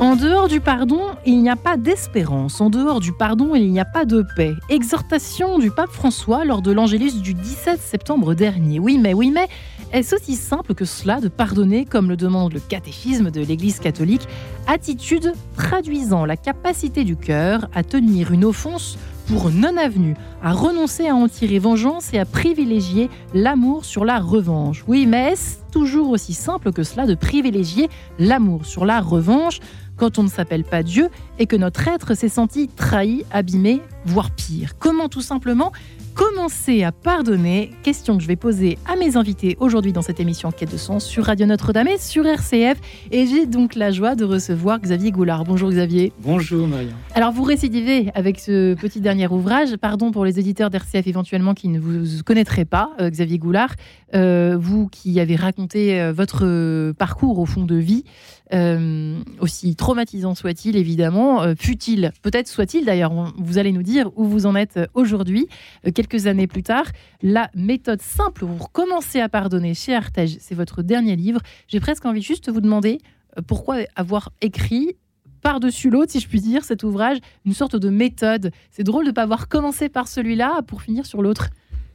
En 0.00 0.16
dehors 0.16 0.48
du 0.48 0.60
pardon, 0.60 1.02
il 1.26 1.42
n'y 1.42 1.50
a 1.50 1.56
pas 1.56 1.76
d'espérance. 1.76 2.62
En 2.62 2.70
dehors 2.70 3.00
du 3.00 3.12
pardon, 3.12 3.54
il 3.54 3.70
n'y 3.70 3.80
a 3.80 3.84
pas 3.84 4.06
de 4.06 4.24
paix. 4.34 4.54
Exhortation 4.70 5.58
du 5.58 5.70
pape 5.70 5.90
François 5.90 6.46
lors 6.46 6.62
de 6.62 6.72
l'Angélus 6.72 7.20
du 7.20 7.34
17 7.34 7.78
septembre 7.78 8.32
dernier. 8.32 8.78
Oui, 8.78 8.96
mais 8.96 9.12
oui, 9.12 9.30
mais 9.30 9.46
est-ce 9.92 10.16
aussi 10.16 10.36
simple 10.36 10.72
que 10.72 10.86
cela 10.86 11.20
de 11.20 11.28
pardonner 11.28 11.84
comme 11.84 12.08
le 12.08 12.16
demande 12.16 12.54
le 12.54 12.60
catéchisme 12.60 13.30
de 13.30 13.42
l'Église 13.42 13.78
catholique? 13.78 14.26
Attitude 14.66 15.34
traduisant 15.54 16.24
la 16.24 16.38
capacité 16.38 17.04
du 17.04 17.16
cœur 17.16 17.68
à 17.74 17.82
tenir 17.82 18.32
une 18.32 18.46
offense 18.46 18.96
pour 19.26 19.50
non 19.50 19.76
avenue, 19.76 20.16
à 20.42 20.52
renoncer 20.52 21.08
à 21.08 21.14
en 21.14 21.28
tirer 21.28 21.58
vengeance 21.58 22.12
et 22.14 22.18
à 22.18 22.24
privilégier 22.24 23.10
l'amour 23.34 23.84
sur 23.84 24.06
la 24.06 24.18
revanche. 24.18 24.82
Oui, 24.88 25.06
mais 25.06 25.32
est-ce 25.32 25.58
toujours 25.70 26.08
aussi 26.08 26.32
simple 26.32 26.72
que 26.72 26.84
cela 26.84 27.06
de 27.06 27.14
privilégier 27.14 27.90
l'amour 28.18 28.64
sur 28.64 28.86
la 28.86 29.00
revanche? 29.00 29.60
Quand 30.00 30.18
on 30.18 30.22
ne 30.22 30.30
s'appelle 30.30 30.64
pas 30.64 30.82
Dieu 30.82 31.10
et 31.38 31.44
que 31.44 31.56
notre 31.56 31.86
être 31.86 32.14
s'est 32.14 32.30
senti 32.30 32.68
trahi, 32.68 33.26
abîmé, 33.30 33.82
voire 34.06 34.30
pire 34.30 34.78
Comment 34.78 35.10
tout 35.10 35.20
simplement 35.20 35.72
commencer 36.14 36.82
à 36.84 36.90
pardonner 36.90 37.70
Question 37.82 38.16
que 38.16 38.22
je 38.22 38.28
vais 38.28 38.36
poser 38.36 38.78
à 38.86 38.96
mes 38.96 39.18
invités 39.18 39.58
aujourd'hui 39.60 39.92
dans 39.92 40.00
cette 40.00 40.18
émission 40.18 40.50
Quête 40.50 40.72
de 40.72 40.78
sens 40.78 41.04
sur 41.04 41.26
Radio 41.26 41.46
Notre-Dame 41.46 41.88
et 41.88 41.98
sur 41.98 42.26
RCF. 42.26 42.80
Et 43.10 43.26
j'ai 43.26 43.44
donc 43.44 43.74
la 43.74 43.90
joie 43.90 44.14
de 44.14 44.24
recevoir 44.24 44.80
Xavier 44.80 45.10
Goulard. 45.10 45.44
Bonjour 45.44 45.70
Xavier. 45.70 46.14
Bonjour 46.20 46.66
Marion. 46.66 46.92
Alors 47.14 47.32
vous 47.32 47.42
récidivez 47.42 48.10
avec 48.14 48.40
ce 48.40 48.74
petit 48.74 49.00
dernier 49.00 49.28
ouvrage. 49.28 49.76
Pardon 49.76 50.12
pour 50.12 50.24
les 50.24 50.38
éditeurs 50.38 50.70
d'RCF 50.70 51.06
éventuellement 51.06 51.52
qui 51.52 51.68
ne 51.68 51.78
vous 51.78 52.22
connaîtraient 52.24 52.64
pas, 52.64 52.90
euh, 53.00 53.10
Xavier 53.10 53.38
Goulard. 53.38 53.74
Euh, 54.14 54.56
vous 54.58 54.88
qui 54.88 55.20
avez 55.20 55.36
raconté 55.36 56.00
euh, 56.00 56.12
votre 56.12 56.92
parcours 56.92 57.38
au 57.38 57.46
fond 57.46 57.64
de 57.64 57.76
vie. 57.76 58.04
Euh, 58.52 59.22
aussi 59.38 59.76
traumatisant 59.76 60.34
soit-il, 60.34 60.74
évidemment, 60.76 61.42
euh, 61.42 61.54
fut-il, 61.56 62.10
peut-être 62.22 62.48
soit-il 62.48 62.84
d'ailleurs, 62.84 63.12
vous 63.38 63.58
allez 63.58 63.70
nous 63.70 63.84
dire 63.84 64.10
où 64.16 64.24
vous 64.24 64.44
en 64.44 64.56
êtes 64.56 64.80
aujourd'hui, 64.94 65.46
euh, 65.86 65.92
quelques 65.92 66.26
années 66.26 66.48
plus 66.48 66.64
tard. 66.64 66.86
La 67.22 67.48
méthode 67.54 68.02
simple 68.02 68.44
pour 68.46 68.72
commencer 68.72 69.20
à 69.20 69.28
pardonner 69.28 69.74
chez 69.74 69.94
Artege, 69.94 70.36
c'est 70.40 70.56
votre 70.56 70.82
dernier 70.82 71.14
livre. 71.14 71.40
J'ai 71.68 71.78
presque 71.78 72.04
envie 72.06 72.22
juste 72.22 72.46
de 72.46 72.52
vous 72.52 72.60
demander 72.60 72.98
pourquoi 73.46 73.76
avoir 73.94 74.32
écrit 74.40 74.96
par-dessus 75.42 75.88
l'autre, 75.88 76.10
si 76.10 76.18
je 76.18 76.26
puis 76.26 76.40
dire, 76.40 76.64
cet 76.64 76.82
ouvrage, 76.82 77.18
une 77.46 77.54
sorte 77.54 77.76
de 77.76 77.88
méthode. 77.88 78.50
C'est 78.72 78.82
drôle 78.82 79.04
de 79.04 79.10
ne 79.10 79.14
pas 79.14 79.22
avoir 79.22 79.48
commencé 79.48 79.88
par 79.88 80.08
celui-là 80.08 80.62
pour 80.62 80.82
finir 80.82 81.06
sur 81.06 81.22
l'autre. 81.22 81.50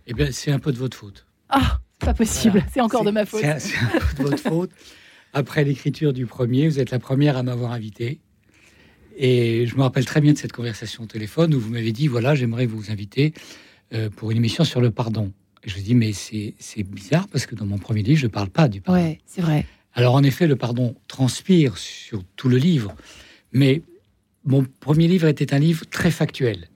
Eh 0.07 0.13
bien, 0.13 0.31
c'est 0.31 0.51
un 0.51 0.59
peu 0.59 0.71
de 0.71 0.77
votre 0.77 0.95
faute. 0.95 1.25
Ah, 1.49 1.79
pas 1.99 2.13
possible, 2.13 2.63
c'est 2.73 2.81
encore 2.81 3.03
de 3.03 3.11
ma 3.11 3.25
faute. 3.25 3.41
C'est 3.59 3.77
un 3.77 3.99
peu 3.99 4.23
de 4.23 4.29
votre 4.29 4.39
faute. 4.41 4.71
Après 5.37 5.65
l'écriture 5.65 6.13
du 6.13 6.25
premier, 6.25 6.69
vous 6.69 6.79
êtes 6.79 6.91
la 6.91 6.99
première 6.99 7.35
à 7.35 7.43
m'avoir 7.43 7.73
invité. 7.73 8.21
Et 9.17 9.67
je 9.67 9.75
me 9.75 9.81
rappelle 9.81 10.05
très 10.05 10.21
bien 10.21 10.31
de 10.31 10.37
cette 10.37 10.53
conversation 10.53 11.03
au 11.03 11.07
téléphone 11.07 11.53
où 11.53 11.59
vous 11.59 11.73
m'avez 11.73 11.91
dit 11.91 12.07
voilà, 12.07 12.35
j'aimerais 12.35 12.65
vous 12.65 12.89
inviter 12.89 13.33
euh, 13.93 14.09
pour 14.09 14.31
une 14.31 14.37
émission 14.37 14.63
sur 14.63 14.79
le 14.79 14.91
pardon. 14.91 15.33
Et 15.65 15.69
je 15.69 15.75
me 15.77 15.81
dis 15.81 15.93
mais 15.93 16.13
c'est 16.13 16.83
bizarre 16.83 17.27
parce 17.27 17.45
que 17.47 17.53
dans 17.53 17.65
mon 17.65 17.77
premier 17.77 18.01
livre, 18.01 18.17
je 18.17 18.27
ne 18.27 18.31
parle 18.31 18.49
pas 18.49 18.69
du 18.69 18.79
pardon. 18.79 19.01
Ouais, 19.01 19.19
c'est 19.25 19.41
vrai. 19.41 19.65
Alors 19.93 20.15
en 20.15 20.23
effet, 20.23 20.47
le 20.47 20.55
pardon 20.55 20.95
transpire 21.09 21.77
sur 21.77 22.23
tout 22.37 22.47
le 22.47 22.55
livre, 22.55 22.95
mais 23.51 23.81
mon 24.45 24.65
premier 24.79 25.09
livre 25.09 25.27
était 25.27 25.53
un 25.53 25.59
livre 25.59 25.85
très 25.85 26.11
factuel. 26.11 26.69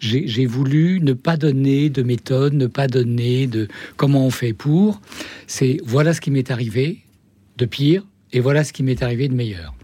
J'ai 0.00 0.46
voulu 0.46 0.98
ne 1.00 1.12
pas 1.12 1.36
donner 1.36 1.88
de 1.88 2.02
méthode, 2.02 2.54
ne 2.54 2.66
pas 2.66 2.88
donner 2.88 3.46
de 3.46 3.68
comment 3.96 4.26
on 4.26 4.30
fait 4.30 4.54
pour. 4.54 5.00
C'est 5.46 5.76
voilà 5.84 6.14
ce 6.14 6.20
qui 6.20 6.32
m'est 6.32 6.50
arrivé 6.50 7.04
de 7.58 7.64
pire 7.66 8.04
et 8.32 8.40
voilà 8.40 8.64
ce 8.64 8.72
qui 8.72 8.82
m'est 8.82 9.02
arrivé 9.02 9.28
de 9.28 9.34
meilleur. 9.34 9.74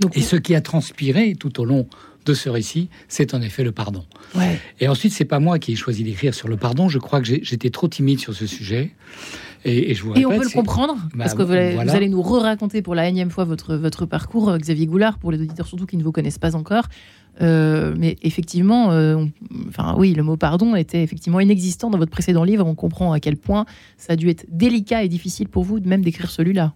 Donc, 0.00 0.16
Et 0.16 0.20
ce 0.22 0.36
qui 0.36 0.54
a 0.54 0.60
transpiré 0.60 1.34
tout 1.38 1.60
au 1.60 1.64
long 1.64 1.86
de 2.24 2.34
ce 2.34 2.48
récit, 2.48 2.88
c'est 3.08 3.34
en 3.34 3.42
effet 3.42 3.64
le 3.64 3.72
pardon. 3.72 4.04
ouais. 4.36 4.58
Et 4.80 4.88
ensuite, 4.88 5.12
c'est 5.12 5.24
pas 5.24 5.40
moi 5.40 5.58
qui 5.58 5.72
ai 5.72 5.76
choisi 5.76 6.04
d'écrire 6.04 6.34
sur 6.34 6.48
le 6.48 6.56
pardon. 6.56 6.88
Je 6.88 6.98
crois 6.98 7.20
que 7.20 7.26
j'étais 7.26 7.70
trop 7.70 7.88
timide 7.88 8.20
sur 8.20 8.32
ce 8.34 8.46
sujet. 8.46 8.92
Et, 9.64 9.90
et 9.90 9.94
je 9.94 10.02
vous 10.02 10.14
Et 10.16 10.24
on 10.26 10.30
peut 10.30 10.42
le 10.44 10.48
comprendre, 10.50 10.94
Bah, 11.14 11.24
parce 11.24 11.34
que 11.34 11.42
vous 11.42 11.52
allez, 11.52 11.74
voilà. 11.74 11.90
vous 11.90 11.96
allez 11.96 12.08
nous 12.08 12.22
re-raconter 12.22 12.82
pour 12.82 12.94
la 12.96 13.08
énième 13.08 13.30
fois 13.30 13.44
votre, 13.44 13.76
votre 13.76 14.06
parcours, 14.06 14.48
euh, 14.50 14.58
Xavier 14.58 14.86
Goulard, 14.86 15.18
pour 15.18 15.30
les 15.30 15.40
auditeurs 15.40 15.66
surtout 15.66 15.86
qui 15.86 15.96
ne 15.96 16.02
vous 16.02 16.10
connaissent 16.12 16.38
pas 16.38 16.56
encore. 16.56 16.84
Euh, 17.40 17.94
mais 17.96 18.16
effectivement, 18.22 18.90
euh, 18.92 19.14
on- 19.16 19.30
enfin 19.68 19.94
oui, 19.98 20.14
le 20.14 20.22
mot 20.22 20.36
pardon 20.36 20.74
était 20.76 21.02
effectivement 21.02 21.40
inexistant 21.40 21.90
dans 21.90 21.98
votre 21.98 22.10
précédent 22.10 22.44
livre. 22.44 22.66
On 22.66 22.74
comprend 22.74 23.12
à 23.12 23.20
quel 23.20 23.36
point 23.36 23.64
ça 23.98 24.14
a 24.14 24.16
dû 24.16 24.28
être 24.28 24.46
délicat 24.50 25.02
et 25.04 25.08
difficile 25.08 25.48
pour 25.48 25.62
vous 25.64 25.80
de 25.80 25.88
même 25.88 26.02
d'écrire 26.02 26.30
celui-là. 26.30 26.74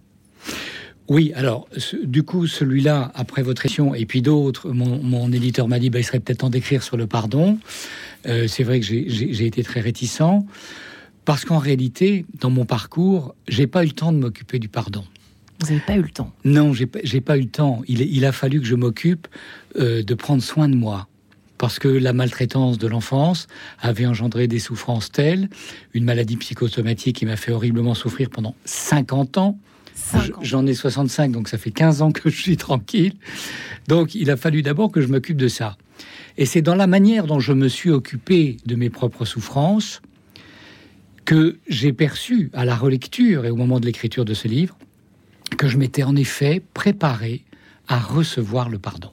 Oui, 1.09 1.31
alors, 1.35 1.67
ce- 1.77 1.95
du 1.95 2.23
coup, 2.23 2.47
celui-là, 2.47 3.11
après 3.15 3.41
votre 3.41 3.65
émission, 3.65 3.95
et 3.95 4.05
puis 4.05 4.21
d'autres, 4.21 4.69
mon, 4.71 5.01
mon 5.01 5.31
éditeur 5.31 5.67
m'a 5.69 5.79
dit, 5.79 5.89
bah, 5.89 5.99
il 5.99 6.03
serait 6.03 6.19
peut-être 6.19 6.39
temps 6.39 6.49
d'écrire 6.49 6.83
sur 6.83 6.97
le 6.97 7.07
pardon. 7.07 7.57
Euh, 8.27 8.47
c'est 8.47 8.63
vrai 8.63 8.79
que 8.81 8.85
j'ai- 8.85 9.45
été 9.45 9.63
très 9.63 9.79
réticent, 9.79 10.43
parce 11.23 11.45
qu'en 11.45 11.59
réalité, 11.59 12.25
dans 12.41 12.49
mon 12.49 12.65
parcours, 12.65 13.35
j'ai 13.47 13.67
pas 13.67 13.83
eu 13.83 13.87
le 13.87 13.93
temps 13.93 14.11
de 14.11 14.17
m'occuper 14.17 14.59
du 14.59 14.67
pardon. 14.67 15.05
Vous 15.61 15.67
n'avez 15.67 15.79
pas 15.79 15.95
eu 15.95 16.01
le 16.01 16.09
temps. 16.09 16.31
Non, 16.43 16.73
j'ai 16.73 16.85
pas- 16.85 16.99
j'ai 17.03 17.21
pas 17.21 17.37
eu 17.37 17.41
le 17.41 17.47
temps. 17.49 17.81
Il, 17.87 18.01
il 18.01 18.25
a 18.25 18.31
fallu 18.33 18.59
que 18.59 18.65
je 18.67 18.75
m'occupe 18.75 19.27
euh, 19.79 20.03
de 20.03 20.13
prendre 20.13 20.43
soin 20.43 20.67
de 20.69 20.75
moi. 20.75 21.07
Parce 21.57 21.79
que 21.79 21.87
la 21.87 22.13
maltraitance 22.13 22.77
de 22.77 22.85
l'enfance 22.85 23.47
avait 23.79 24.05
engendré 24.05 24.47
des 24.47 24.59
souffrances 24.59 25.11
telles, 25.11 25.49
une 25.95 26.03
maladie 26.03 26.35
psychosomatique 26.37 27.15
qui 27.15 27.25
m'a 27.25 27.35
fait 27.37 27.51
horriblement 27.51 27.95
souffrir 27.95 28.29
pendant 28.29 28.53
50 28.65 29.37
ans. 29.39 29.57
J'en 30.41 30.65
ai 30.65 30.73
65, 30.73 31.31
donc 31.31 31.49
ça 31.49 31.57
fait 31.57 31.71
15 31.71 32.01
ans 32.01 32.11
que 32.11 32.29
je 32.29 32.41
suis 32.41 32.57
tranquille. 32.57 33.13
Donc 33.87 34.15
il 34.15 34.29
a 34.31 34.37
fallu 34.37 34.61
d'abord 34.61 34.91
que 34.91 35.01
je 35.01 35.07
m'occupe 35.07 35.37
de 35.37 35.47
ça. 35.47 35.77
Et 36.37 36.45
c'est 36.45 36.61
dans 36.61 36.75
la 36.75 36.87
manière 36.87 37.25
dont 37.25 37.39
je 37.39 37.53
me 37.53 37.67
suis 37.67 37.89
occupé 37.89 38.57
de 38.65 38.75
mes 38.75 38.89
propres 38.89 39.25
souffrances 39.25 40.01
que 41.25 41.57
j'ai 41.67 41.93
perçu 41.93 42.49
à 42.53 42.63
la 42.63 42.75
relecture 42.75 43.45
et 43.45 43.49
au 43.49 43.55
moment 43.55 43.79
de 43.79 43.85
l'écriture 43.85 44.23
de 44.23 44.33
ce 44.33 44.47
livre 44.47 44.77
que 45.57 45.67
je 45.67 45.77
m'étais 45.77 46.03
en 46.03 46.15
effet 46.15 46.61
préparé 46.73 47.43
à 47.87 47.99
recevoir 47.99 48.69
le 48.69 48.79
pardon. 48.79 49.11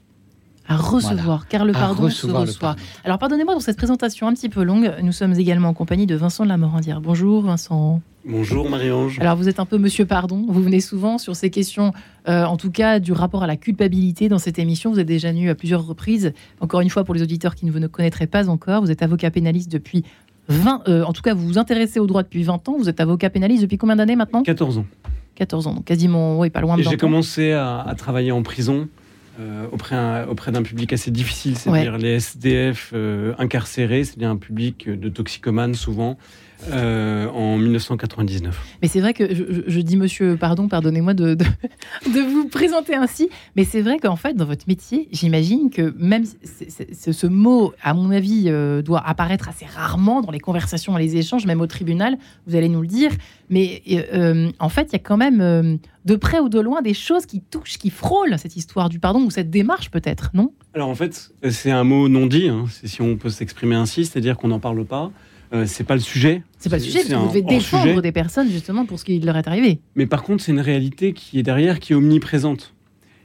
À 0.66 0.76
recevoir, 0.76 1.46
car 1.46 1.64
le 1.66 1.72
pardon 1.72 2.08
se 2.08 2.26
reçoit. 2.26 2.60
pardon. 2.60 2.80
Alors 3.04 3.18
pardonnez-moi 3.18 3.52
dans 3.52 3.60
cette 3.60 3.76
présentation 3.76 4.28
un 4.28 4.32
petit 4.32 4.48
peu 4.48 4.62
longue, 4.62 4.94
nous 5.02 5.12
sommes 5.12 5.34
également 5.34 5.68
en 5.68 5.74
compagnie 5.74 6.06
de 6.06 6.14
Vincent 6.14 6.44
de 6.44 6.48
la 6.48 6.56
Morandière. 6.56 7.02
Bonjour 7.02 7.42
Vincent. 7.42 8.00
Bonjour 8.26 8.70
Marie-Ange. 8.70 9.18
Alors 9.20 9.36
vous 9.36 9.50
êtes 9.50 9.60
un 9.60 9.66
peu 9.66 9.76
Monsieur 9.76 10.06
Pardon, 10.06 10.46
vous 10.48 10.62
venez 10.62 10.80
souvent 10.80 11.18
sur 11.18 11.36
ces 11.36 11.50
questions, 11.50 11.92
euh, 12.28 12.44
en 12.44 12.56
tout 12.56 12.70
cas 12.70 12.98
du 12.98 13.12
rapport 13.12 13.42
à 13.42 13.46
la 13.46 13.56
culpabilité 13.56 14.30
dans 14.30 14.38
cette 14.38 14.58
émission. 14.58 14.90
Vous 14.90 14.98
êtes 15.00 15.06
déjà 15.06 15.30
venu 15.30 15.50
à 15.50 15.54
plusieurs 15.54 15.86
reprises. 15.86 16.32
Encore 16.60 16.80
une 16.80 16.88
fois, 16.88 17.04
pour 17.04 17.14
les 17.14 17.20
auditeurs 17.20 17.54
qui 17.54 17.66
ne 17.66 17.70
vous 17.70 17.80
ne 17.80 17.86
connaîtraient 17.86 18.26
pas 18.26 18.48
encore, 18.48 18.80
vous 18.80 18.90
êtes 18.90 19.02
avocat 19.02 19.30
pénaliste 19.30 19.70
depuis 19.70 20.02
20... 20.48 20.88
euh, 20.88 21.04
en 21.04 21.12
tout 21.12 21.20
cas, 21.20 21.34
vous 21.34 21.46
vous 21.46 21.58
intéressez 21.58 22.00
au 22.00 22.06
droit 22.06 22.22
depuis 22.22 22.42
20 22.42 22.66
ans. 22.70 22.76
Vous 22.78 22.88
êtes 22.88 23.00
avocat 23.00 23.28
pénaliste 23.28 23.60
depuis 23.60 23.76
combien 23.76 23.96
d'années 23.96 24.16
maintenant 24.16 24.42
14 24.42 24.78
ans. 24.78 24.86
14 25.34 25.66
ans, 25.66 25.74
donc 25.74 25.84
quasiment, 25.84 26.38
oui, 26.38 26.48
pas 26.48 26.60
loin 26.62 26.76
de 26.76 26.80
Et 26.80 26.84
20 26.84 26.90
j'ai 26.92 26.96
commencé 26.96 27.52
à, 27.52 27.80
à 27.80 27.94
travailler 27.96 28.32
en 28.32 28.42
prison 28.42 28.88
euh, 29.40 29.66
auprès, 29.72 30.24
auprès 30.24 30.52
d'un 30.52 30.62
public 30.62 30.92
assez 30.92 31.10
difficile, 31.10 31.58
c'est-à-dire 31.58 31.98
les 31.98 32.14
SDF 32.14 32.92
euh, 32.94 33.34
incarcérés, 33.38 34.04
c'est-à-dire 34.04 34.30
un 34.30 34.36
public 34.36 34.88
de 34.88 35.08
toxicomanes 35.08 35.74
souvent, 35.74 36.16
euh, 36.70 37.28
en 37.28 37.58
1999. 37.58 38.76
Mais 38.80 38.88
c'est 38.88 39.00
vrai 39.00 39.12
que 39.12 39.34
je, 39.34 39.80
dis 39.80 39.96
monsieur, 39.96 40.36
pardon, 40.36 40.68
pardonnez-moi 40.68 41.12
de, 41.14 41.34
de, 41.34 41.44
de 42.06 42.20
vous 42.20 42.48
présenter 42.48 42.94
ainsi, 42.94 43.28
mais 43.56 43.64
c'est 43.64 43.82
vrai 43.82 43.98
qu'en 43.98 44.16
fait, 44.16 44.34
dans 44.34 44.46
votre 44.46 44.64
métier, 44.66 45.08
j'imagine 45.12 45.70
que 45.70 45.94
même 45.98 46.24
ce, 46.24 47.12
ce 47.12 47.26
mot, 47.26 47.72
à 47.82 47.92
mon 47.92 48.10
avis, 48.10 48.44
euh, 48.46 48.82
doit 48.82 49.06
apparaître 49.06 49.48
assez 49.48 49.66
rarement 49.66 50.22
dans 50.22 50.30
les 50.30 50.40
conversations 50.40 50.96
et 50.96 51.02
les 51.02 51.16
échanges, 51.16 51.46
même 51.46 51.60
au 51.60 51.66
tribunal, 51.66 52.16
vous 52.46 52.56
allez 52.56 52.68
nous 52.68 52.80
le 52.80 52.88
dire, 52.88 53.10
mais 53.50 53.82
euh, 54.14 54.50
en 54.58 54.68
fait, 54.68 54.88
il 54.90 54.92
y 54.92 54.96
a 54.96 55.00
quand 55.00 55.18
même, 55.18 55.78
de 56.04 56.16
près 56.16 56.38
ou 56.38 56.48
de 56.48 56.60
loin, 56.60 56.82
des 56.82 56.94
choses 56.94 57.26
qui 57.26 57.40
touchent, 57.40 57.78
qui 57.78 57.90
frôlent 57.90 58.38
cette 58.38 58.56
histoire 58.56 58.88
du 58.88 58.98
pardon, 58.98 59.20
ou 59.20 59.30
cette 59.30 59.50
démarche 59.50 59.90
peut-être, 59.90 60.30
non? 60.34 60.52
Alors 60.74 60.88
en 60.88 60.94
fait, 60.94 61.30
c'est 61.50 61.70
un 61.70 61.84
mot 61.84 62.08
non 62.08 62.26
dit, 62.26 62.48
hein, 62.48 62.64
si 62.84 63.00
on 63.00 63.16
peut 63.16 63.30
s'exprimer 63.30 63.74
ainsi, 63.74 64.04
c'est-à-dire 64.04 64.36
qu'on 64.36 64.48
n'en 64.48 64.60
parle 64.60 64.84
pas. 64.84 65.10
Euh, 65.54 65.64
c'est 65.66 65.84
pas 65.84 65.94
le 65.94 66.00
sujet. 66.00 66.42
C'est 66.58 66.68
pas 66.68 66.76
le 66.76 66.82
sujet, 66.82 67.00
parce 67.00 67.10
que 67.10 67.14
vous 67.14 67.28
devez 67.28 67.42
défendre 67.42 68.02
des 68.02 68.12
personnes 68.12 68.50
justement 68.50 68.86
pour 68.86 68.98
ce 68.98 69.04
qui 69.04 69.20
leur 69.20 69.36
est 69.36 69.46
arrivé. 69.46 69.80
Mais 69.94 70.06
par 70.06 70.22
contre, 70.22 70.42
c'est 70.42 70.52
une 70.52 70.60
réalité 70.60 71.12
qui 71.12 71.38
est 71.38 71.42
derrière, 71.42 71.80
qui 71.80 71.92
est 71.92 71.96
omniprésente. 71.96 72.74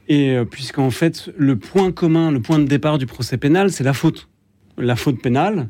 Et 0.08 0.36
puisqu'en 0.50 0.90
fait, 0.90 1.30
le 1.36 1.56
point 1.56 1.92
commun, 1.92 2.32
le 2.32 2.40
point 2.40 2.58
de 2.58 2.64
départ 2.64 2.98
du 2.98 3.06
procès 3.06 3.36
pénal, 3.36 3.70
c'est 3.70 3.84
la 3.84 3.92
faute 3.92 4.28
la 4.80 4.96
faute 4.96 5.20
pénale. 5.20 5.68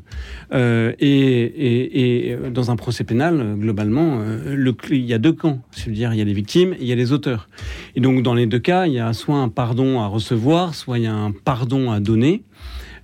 Euh, 0.53 0.93
et, 0.99 2.37
dans 2.51 2.71
un 2.71 2.75
procès 2.75 3.03
pénal, 3.03 3.55
globalement, 3.57 4.19
euh, 4.21 4.55
le, 4.55 4.75
il 4.89 5.05
y 5.05 5.13
a 5.13 5.17
deux 5.17 5.33
camps. 5.33 5.59
C'est-à-dire, 5.71 6.13
il 6.13 6.19
y 6.19 6.21
a 6.21 6.25
les 6.25 6.33
victimes 6.33 6.73
et 6.73 6.81
il 6.81 6.87
y 6.87 6.91
a 6.91 6.95
les 6.95 7.11
auteurs. 7.11 7.49
Et 7.95 8.01
donc, 8.01 8.23
dans 8.23 8.33
les 8.33 8.45
deux 8.45 8.59
cas, 8.59 8.87
il 8.87 8.93
y 8.93 8.99
a 8.99 9.11
soit 9.13 9.37
un 9.37 9.49
pardon 9.49 10.01
à 10.01 10.07
recevoir, 10.07 10.75
soit 10.75 10.97
il 10.99 11.05
y 11.05 11.07
a 11.07 11.13
un 11.13 11.31
pardon 11.31 11.91
à 11.91 11.99
donner. 11.99 12.43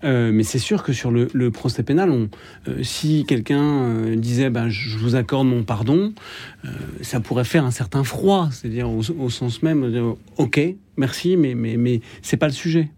Euh, 0.03 0.31
mais 0.31 0.43
c'est 0.43 0.59
sûr 0.59 0.83
que 0.83 0.93
sur 0.93 1.11
le, 1.11 1.51
procès 1.51 1.83
pénal, 1.83 2.09
on, 2.11 2.29
si 2.83 3.25
quelqu'un 3.27 4.15
disait 4.15 4.49
bah, 4.49 4.69
je 4.69 4.97
vous 4.97 5.15
accorde 5.15 5.47
mon 5.47 5.63
pardon, 5.63 6.13
ça 7.01 7.19
pourrait 7.19 7.43
faire 7.43 7.65
un 7.65 7.71
certain 7.71 8.03
froid, 8.03 8.49
c'est-à-dire 8.51 8.89
au, 8.89 9.29
sens 9.29 9.63
même, 9.63 10.15
ok, 10.37 10.61
merci, 10.97 11.37
mais, 11.37 11.55
mais, 11.55 11.77
mais 11.77 12.01
c'est 12.21 12.37
pas 12.37 12.47
le 12.47 12.53
sujet. 12.53 12.89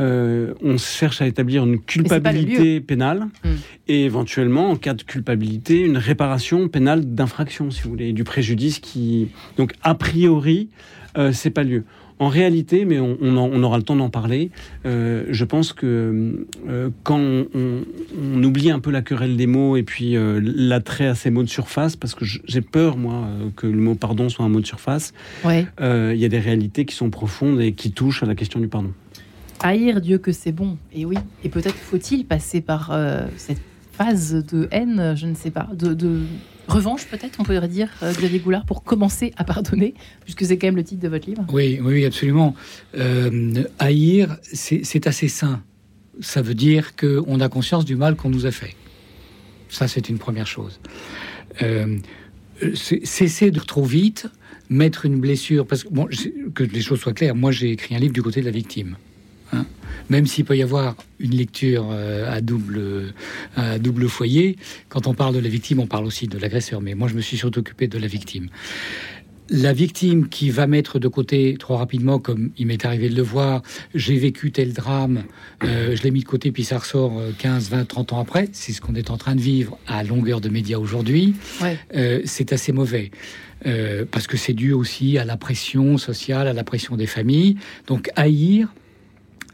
Euh, 0.00 0.54
on 0.60 0.76
cherche 0.76 1.22
à 1.22 1.26
établir 1.26 1.64
une 1.64 1.78
culpabilité 1.78 2.80
pénale 2.80 3.28
hmm. 3.44 3.54
et 3.86 4.04
éventuellement, 4.04 4.70
en 4.70 4.76
cas 4.76 4.94
de 4.94 5.02
culpabilité, 5.02 5.80
une 5.80 5.98
réparation 5.98 6.68
pénale 6.68 7.14
d'infraction, 7.14 7.70
si 7.70 7.82
vous 7.82 7.90
voulez, 7.90 8.12
du 8.12 8.24
préjudice 8.24 8.80
qui. 8.80 9.28
Donc, 9.56 9.72
a 9.82 9.94
priori, 9.94 10.68
euh, 11.16 11.32
c'est 11.32 11.50
pas 11.50 11.62
lieu. 11.62 11.84
En 12.20 12.28
réalité, 12.28 12.84
mais 12.84 13.00
on, 13.00 13.62
aura 13.62 13.76
le 13.76 13.82
temps 13.82 13.96
d'en 13.96 14.08
parler, 14.08 14.50
euh, 14.86 15.24
je 15.30 15.44
pense 15.44 15.72
que 15.72 16.46
quand 17.02 17.18
on, 17.18 18.42
oublie 18.42 18.70
un 18.70 18.78
peu 18.78 18.90
la 18.90 19.02
querelle 19.02 19.36
des 19.36 19.46
mots 19.46 19.76
et 19.76 19.82
puis 19.82 20.14
l'attrait 20.16 21.08
à 21.08 21.14
ces 21.14 21.30
mots 21.30 21.42
de 21.42 21.48
surface, 21.48 21.96
parce 21.96 22.14
que 22.14 22.24
j'ai 22.24 22.60
peur, 22.60 22.96
moi, 22.96 23.26
que 23.56 23.66
le 23.66 23.80
mot 23.80 23.94
pardon 23.96 24.28
soit 24.28 24.44
un 24.44 24.48
mot 24.48 24.60
de 24.60 24.66
surface, 24.66 25.12
il 25.44 26.16
y 26.16 26.24
a 26.24 26.28
des 26.28 26.38
réalités 26.38 26.84
qui 26.84 26.94
sont 26.94 27.10
profondes 27.10 27.60
et 27.60 27.72
qui 27.72 27.90
touchent 27.90 28.22
à 28.22 28.26
la 28.26 28.34
question 28.34 28.60
du 28.60 28.68
pardon. 28.68 28.92
Haïr 29.64 30.02
Dieu 30.02 30.18
que 30.18 30.30
c'est 30.30 30.52
bon. 30.52 30.76
Et 30.92 31.06
oui, 31.06 31.16
et 31.42 31.48
peut-être 31.48 31.74
faut-il 31.74 32.26
passer 32.26 32.60
par 32.60 32.90
euh, 32.92 33.26
cette 33.36 33.62
phase 33.92 34.44
de 34.44 34.68
haine, 34.70 35.14
je 35.16 35.26
ne 35.26 35.34
sais 35.34 35.50
pas, 35.50 35.68
de, 35.72 36.20
revanche 36.68 37.06
peut-être, 37.06 37.38
on 37.40 37.44
pourrait 37.44 37.66
dire, 37.68 37.88
euh, 38.02 38.12
Xavier 38.12 38.38
Goulard, 38.38 38.64
pour 38.64 38.82
commencer 38.84 39.32
à 39.36 39.44
pardonner, 39.44 39.94
puisque 40.22 40.44
c'est 40.44 40.58
quand 40.58 40.66
même 40.66 40.76
le 40.76 40.84
titre 40.84 41.02
de 41.02 41.08
votre 41.08 41.28
livre. 41.28 41.44
Oui, 41.52 41.78
oui, 41.82 42.04
absolument. 42.04 42.54
Euh, 42.96 43.64
haïr, 43.78 44.36
c'est 44.42 45.06
assez 45.06 45.28
sain. 45.28 45.62
Ça 46.20 46.42
veut 46.42 46.54
dire 46.54 46.94
qu'on 46.96 47.40
a 47.40 47.48
conscience 47.48 47.84
du 47.84 47.96
mal 47.96 48.16
qu'on 48.16 48.30
nous 48.30 48.46
a 48.46 48.50
fait. 48.50 48.74
Ça, 49.68 49.88
c'est 49.88 50.08
une 50.08 50.18
première 50.18 50.46
chose. 50.46 50.80
cesser 52.74 53.50
de 53.50 53.60
trop 53.60 53.84
vite, 53.84 54.28
mettre 54.68 55.06
une 55.06 55.20
blessure, 55.20 55.66
parce 55.66 55.84
que, 55.84 55.88
bon, 55.88 56.08
que 56.54 56.64
les 56.64 56.80
choses 56.80 57.00
soient 57.00 57.12
claires, 57.12 57.34
moi 57.34 57.50
j'ai 57.52 57.70
écrit 57.70 57.94
un 57.94 57.98
livre 57.98 58.14
du 58.14 58.22
côté 58.22 58.40
de 58.40 58.46
la 58.46 58.52
victime. 58.52 58.96
Hein. 59.52 59.66
Même 60.10 60.26
s'il 60.26 60.44
peut 60.44 60.56
y 60.56 60.62
avoir 60.62 60.96
une 61.18 61.32
lecture 61.32 61.88
euh, 61.90 62.30
à 62.30 62.40
double, 62.40 63.14
à 63.56 63.78
double 63.78 64.08
foyer, 64.08 64.56
quand 64.88 65.06
on 65.06 65.14
parle 65.14 65.34
de 65.34 65.40
la 65.40 65.48
victime, 65.48 65.80
on 65.80 65.86
parle 65.86 66.04
aussi 66.04 66.28
de 66.28 66.38
l'agresseur. 66.38 66.80
Mais 66.80 66.94
moi, 66.94 67.08
je 67.08 67.14
me 67.14 67.20
suis 67.20 67.36
surtout 67.36 67.60
occupé 67.60 67.88
de 67.88 67.98
la 67.98 68.06
victime. 68.06 68.48
La 69.50 69.74
victime 69.74 70.28
qui 70.28 70.48
va 70.48 70.66
mettre 70.66 70.98
de 70.98 71.06
côté 71.06 71.56
trop 71.58 71.76
rapidement, 71.76 72.18
comme 72.18 72.50
il 72.56 72.66
m'est 72.66 72.84
arrivé 72.86 73.10
de 73.10 73.14
le 73.14 73.22
voir, 73.22 73.62
j'ai 73.94 74.16
vécu 74.16 74.50
tel 74.50 74.72
drame, 74.72 75.24
euh, 75.62 75.94
je 75.94 76.02
l'ai 76.02 76.10
mis 76.10 76.20
de 76.20 76.24
côté, 76.24 76.50
puis 76.50 76.64
ça 76.64 76.78
ressort 76.78 77.20
15, 77.38 77.68
20, 77.68 77.84
30 77.84 78.12
ans 78.14 78.20
après, 78.20 78.48
c'est 78.52 78.72
ce 78.72 78.80
qu'on 78.80 78.94
est 78.94 79.10
en 79.10 79.18
train 79.18 79.34
de 79.34 79.42
vivre 79.42 79.78
à 79.86 80.02
longueur 80.02 80.40
de 80.40 80.48
médias 80.48 80.78
aujourd'hui, 80.78 81.34
euh, 81.94 82.22
c'est 82.24 82.54
assez 82.54 82.72
mauvais. 82.72 83.10
parce 84.10 84.26
que 84.26 84.38
c'est 84.38 84.54
dû 84.54 84.72
aussi 84.72 85.18
à 85.18 85.26
la 85.26 85.36
pression 85.36 85.98
sociale, 85.98 86.48
à 86.48 86.54
la 86.54 86.64
pression 86.64 86.96
des 86.96 87.06
familles. 87.06 87.56
Donc 87.86 88.10
haïr, 88.16 88.68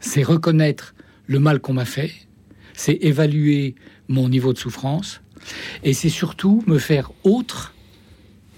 c'est 0.01 0.23
reconnaître 0.23 0.93
le 1.27 1.39
mal 1.39 1.61
qu'on 1.61 1.73
m'a 1.73 1.85
fait, 1.85 2.11
c'est 2.73 2.97
évaluer 3.01 3.75
mon 4.09 4.27
niveau 4.27 4.51
de 4.51 4.57
souffrance, 4.57 5.21
et 5.83 5.93
c'est 5.93 6.09
surtout 6.09 6.63
me 6.67 6.77
faire 6.77 7.11
autre 7.23 7.73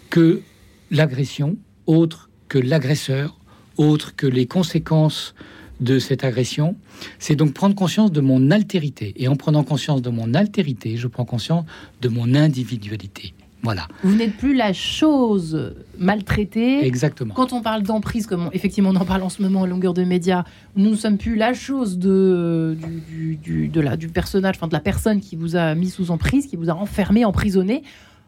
que 0.10 0.42
l'agression, 0.90 1.58
autre 1.86 2.30
que 2.50 2.58
l'agresseur, 2.58 3.38
autre 3.78 4.16
que 4.16 4.28
les 4.28 4.46
conséquences 4.48 5.36
de 5.80 6.00
cette 6.00 6.24
agression. 6.24 6.76
C'est 7.20 7.36
donc 7.36 7.54
prendre 7.54 7.76
conscience 7.76 8.12
de 8.12 8.22
mon 8.22 8.52
altérité. 8.52 9.14
Et 9.18 9.28
en 9.28 9.36
prenant 9.36 9.64
conscience 9.64 10.02
de 10.02 10.10
mon 10.10 10.34
altérité, 10.34 10.98
je 10.98 11.08
prends 11.08 11.26
conscience 11.26 11.66
de 12.02 12.10
mon 12.10 12.36
individualité. 12.36 13.34
Voilà. 13.64 13.88
Vous 14.04 14.16
n'êtes 14.16 14.36
plus 14.36 14.54
la 14.54 14.74
chose 14.74 15.74
maltraitée. 15.98 16.86
Exactement. 16.86 17.34
Quand 17.34 17.54
on 17.54 17.62
parle 17.62 17.84
d'emprise, 17.84 18.28
comme 18.28 18.50
effectivement 18.52 18.90
on 18.90 18.96
en 18.96 19.06
parle 19.06 19.24
en 19.24 19.30
ce 19.30 19.42
moment 19.42 19.62
en 19.62 19.66
longueur 19.66 19.94
de 19.94 20.04
médias, 20.04 20.44
nous 20.76 20.92
ne 20.92 20.96
sommes 20.96 21.18
plus 21.18 21.36
la 21.36 21.54
chose 21.54 21.98
de, 21.98 22.78
du, 23.10 23.70
de 23.70 23.82
la, 23.82 23.96
du 23.96 24.10
personnage, 24.10 24.56
enfin 24.58 24.68
de 24.68 24.74
la 24.74 24.82
personne 24.82 25.22
qui 25.22 25.38
vous 25.38 25.56
a 25.56 25.76
mis 25.76 25.90
sous 25.90 26.12
emprise, 26.12 26.48
qui 26.48 26.58
vous 26.58 26.70
a 26.70 26.74
enfermé, 26.74 27.24
emprisonné. 27.24 27.84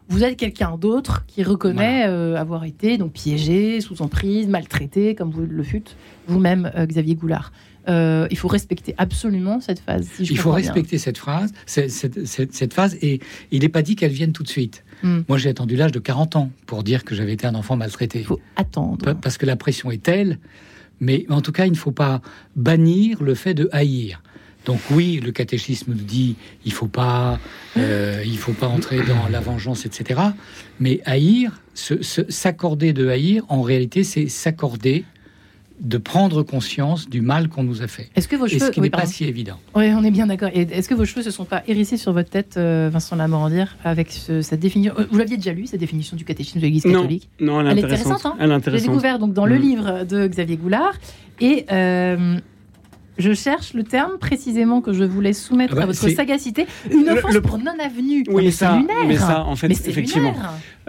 Vous 0.08 0.22
êtes 0.22 0.36
quelqu'un 0.36 0.76
d'autre 0.78 1.24
qui 1.26 1.42
reconnaît 1.42 2.06
euh, 2.06 2.36
avoir 2.36 2.64
été 2.64 2.96
donc 2.96 3.12
piégé, 3.12 3.80
sous 3.80 4.02
emprise, 4.02 4.46
maltraité, 4.46 5.14
comme 5.16 5.30
vous 5.30 5.44
le 5.44 5.62
fûtes 5.64 5.96
vous-même, 6.28 6.70
euh, 6.76 6.86
Xavier 6.86 7.16
Goulard. 7.16 7.52
Euh, 7.88 8.26
il 8.30 8.38
faut 8.38 8.48
respecter 8.48 8.94
absolument 8.98 9.60
cette 9.60 9.80
phase. 9.80 10.08
il 10.18 10.38
faut 10.38 10.50
respecter 10.50 10.98
cette 10.98 11.18
phrase, 11.18 11.52
cette, 11.66 12.26
cette, 12.26 12.74
phase, 12.74 12.96
et 13.00 13.20
il 13.50 13.62
n'est 13.62 13.68
pas 13.68 13.82
dit 13.82 13.94
qu'elle 13.94 14.12
vienne 14.12 14.32
tout 14.32 14.42
de 14.42 14.48
suite. 14.48 14.84
Hmm. 15.02 15.20
Moi, 15.28 15.38
j'ai 15.38 15.50
attendu 15.50 15.76
l'âge 15.76 15.92
de 15.92 15.98
40 15.98 16.36
ans 16.36 16.50
pour 16.66 16.82
dire 16.82 17.04
que 17.04 17.14
j'avais 17.14 17.32
été 17.32 17.46
un 17.46 17.54
enfant 17.54 17.76
maltraité. 17.76 18.20
Il 18.20 18.26
faut 18.26 18.40
attendre. 18.56 19.14
Parce 19.14 19.38
que 19.38 19.46
la 19.46 19.56
pression 19.56 19.90
est 19.90 20.02
telle, 20.02 20.38
mais 21.00 21.26
en 21.28 21.40
tout 21.40 21.52
cas, 21.52 21.66
il 21.66 21.72
ne 21.72 21.76
faut 21.76 21.92
pas 21.92 22.22
bannir 22.54 23.22
le 23.22 23.34
fait 23.34 23.54
de 23.54 23.68
haïr. 23.72 24.22
Donc 24.64 24.80
oui, 24.90 25.20
le 25.24 25.30
catéchisme 25.30 25.92
nous 25.92 26.04
dit 26.04 26.36
il 26.64 26.72
faut 26.72 26.88
pas, 26.88 27.38
euh, 27.76 28.22
il 28.26 28.36
faut 28.36 28.52
pas 28.52 28.66
entrer 28.66 28.98
dans 28.98 29.28
la 29.30 29.40
vengeance, 29.40 29.86
etc. 29.86 30.20
Mais 30.80 31.00
haïr, 31.04 31.62
s'accorder 31.74 32.92
de 32.92 33.08
haïr, 33.08 33.44
en 33.48 33.62
réalité, 33.62 34.02
c'est 34.02 34.28
s'accorder 34.28 35.04
de 35.80 35.98
prendre 35.98 36.42
conscience 36.42 37.08
du 37.08 37.20
mal 37.20 37.48
qu'on 37.48 37.62
nous 37.62 37.82
a 37.82 37.86
fait. 37.86 38.08
Est-ce 38.16 38.28
que 38.28 38.36
vos 38.36 38.48
cheveux, 38.48 38.66
ce 38.66 38.70
qui 38.70 38.80
n'est 38.80 38.90
pas 38.90 39.06
si 39.06 39.24
évident. 39.24 39.58
Oui, 39.74 39.90
on 39.94 40.02
est 40.04 40.10
bien 40.10 40.26
d'accord. 40.26 40.50
Est-ce 40.52 40.88
que 40.88 40.94
vos 40.94 41.04
cheveux 41.04 41.22
se 41.22 41.30
sont 41.30 41.44
pas 41.44 41.62
hérissés 41.66 41.96
sur 41.96 42.12
votre 42.12 42.30
tête, 42.30 42.54
euh, 42.56 42.88
Vincent 42.92 43.16
Lamorandière, 43.16 43.76
avec 43.84 44.10
cette 44.10 44.60
définition 44.60 44.94
euh, 44.98 45.04
Vous 45.10 45.18
l'aviez 45.18 45.36
déjà 45.36 45.52
lu 45.52 45.66
cette 45.66 45.80
définition 45.80 46.16
du 46.16 46.24
catéchisme 46.24 46.58
de 46.58 46.64
l'Église 46.64 46.82
catholique 46.82 47.28
Non, 47.40 47.60
elle 47.60 47.78
est 47.78 47.84
intéressante. 47.84 48.26
Hein 48.26 48.36
elle 48.40 48.50
est 48.50 48.54
intéressante. 48.54 48.86
J'ai 48.86 48.90
découvert 48.90 49.18
donc 49.18 49.32
dans 49.32 49.46
le 49.46 49.58
mm. 49.58 49.62
livre 49.62 50.04
de 50.04 50.26
Xavier 50.26 50.56
Goulard 50.56 50.94
et 51.40 51.66
euh, 51.70 52.38
je 53.18 53.32
cherche 53.32 53.74
le 53.74 53.82
terme 53.82 54.18
précisément 54.18 54.80
que 54.80 54.92
je 54.92 55.04
voulais 55.04 55.32
soumettre 55.32 55.74
ah 55.74 55.76
bah, 55.76 55.82
à 55.84 55.86
votre 55.86 56.08
sagacité. 56.10 56.66
Une 56.90 57.08
offense 57.08 57.38
pour 57.38 57.58
non-avenue. 57.58 58.24
Oui, 58.28 58.44
mais 58.44 58.50
ça, 58.50 58.80
mais 59.06 59.16
ça, 59.16 59.44
en 59.44 59.56
fait, 59.56 59.70
effectivement. 59.70 60.34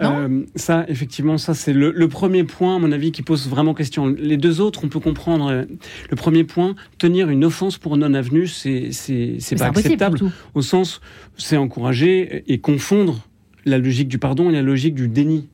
Euh, 0.00 0.44
ça, 0.54 0.84
effectivement, 0.88 1.38
ça, 1.38 1.54
c'est 1.54 1.72
le, 1.72 2.08
premier 2.08 2.44
point, 2.44 2.76
à 2.76 2.78
mon 2.78 2.92
avis, 2.92 3.12
qui 3.12 3.22
pose 3.22 3.48
vraiment 3.48 3.74
question. 3.74 4.06
Les 4.06 4.36
deux 4.36 4.60
autres, 4.60 4.80
on 4.84 4.88
peut 4.88 5.00
comprendre. 5.00 5.50
Euh, 5.50 5.64
le 6.10 6.16
premier 6.16 6.44
point, 6.44 6.74
tenir 6.98 7.30
une 7.30 7.44
offense 7.44 7.78
pour 7.78 7.96
non-avenue, 7.96 8.46
c'est 8.46 8.90
pas 9.58 9.66
acceptable. 9.66 10.20
Au 10.54 10.62
sens, 10.62 11.00
c'est 11.36 11.56
encourager 11.56 12.44
et 12.46 12.58
confondre 12.58 13.20
la 13.64 13.78
logique 13.78 14.08
du 14.08 14.18
pardon 14.18 14.50
et 14.50 14.52
la 14.52 14.62
logique 14.62 14.94
du 14.94 15.08
déni. 15.08 15.48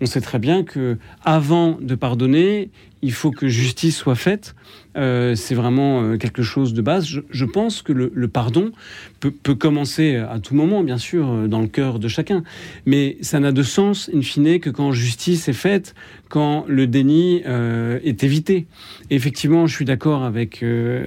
On 0.00 0.06
sait 0.06 0.20
très 0.20 0.38
bien 0.38 0.62
que 0.62 0.96
avant 1.24 1.78
de 1.80 1.94
pardonner, 1.94 2.70
il 3.02 3.12
faut 3.12 3.30
que 3.30 3.48
justice 3.48 3.96
soit 3.96 4.14
faite. 4.14 4.54
Euh, 4.96 5.34
c'est 5.34 5.54
vraiment 5.54 6.02
euh, 6.02 6.16
quelque 6.16 6.42
chose 6.42 6.74
de 6.74 6.82
base. 6.82 7.06
Je, 7.06 7.44
pense 7.44 7.82
que 7.82 7.92
le, 7.92 8.28
pardon 8.28 8.72
peut, 9.20 9.54
commencer 9.54 10.16
à 10.16 10.38
tout 10.40 10.54
moment, 10.54 10.82
bien 10.82 10.98
sûr, 10.98 11.30
euh, 11.30 11.48
dans 11.48 11.60
le 11.60 11.66
cœur 11.66 11.98
de 11.98 12.08
chacun. 12.08 12.42
Mais 12.86 13.16
ça 13.20 13.40
n'a 13.40 13.52
de 13.52 13.62
sens, 13.62 14.10
in 14.14 14.22
fine, 14.22 14.58
que 14.58 14.70
quand 14.70 14.92
justice 14.92 15.48
est 15.48 15.54
faite, 15.54 15.94
quand 16.28 16.64
le 16.68 16.86
déni 16.86 17.42
est 17.44 18.22
évité. 18.22 18.66
effectivement, 19.10 19.66
je 19.66 19.74
suis 19.74 19.84
d'accord 19.84 20.22
avec, 20.22 20.64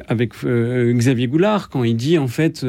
avec 0.10 0.34
Xavier 0.44 1.28
Goulard 1.28 1.70
quand 1.70 1.86
il 1.86 1.96
dit, 1.96 2.18
en 2.18 2.28
fait, 2.28 2.66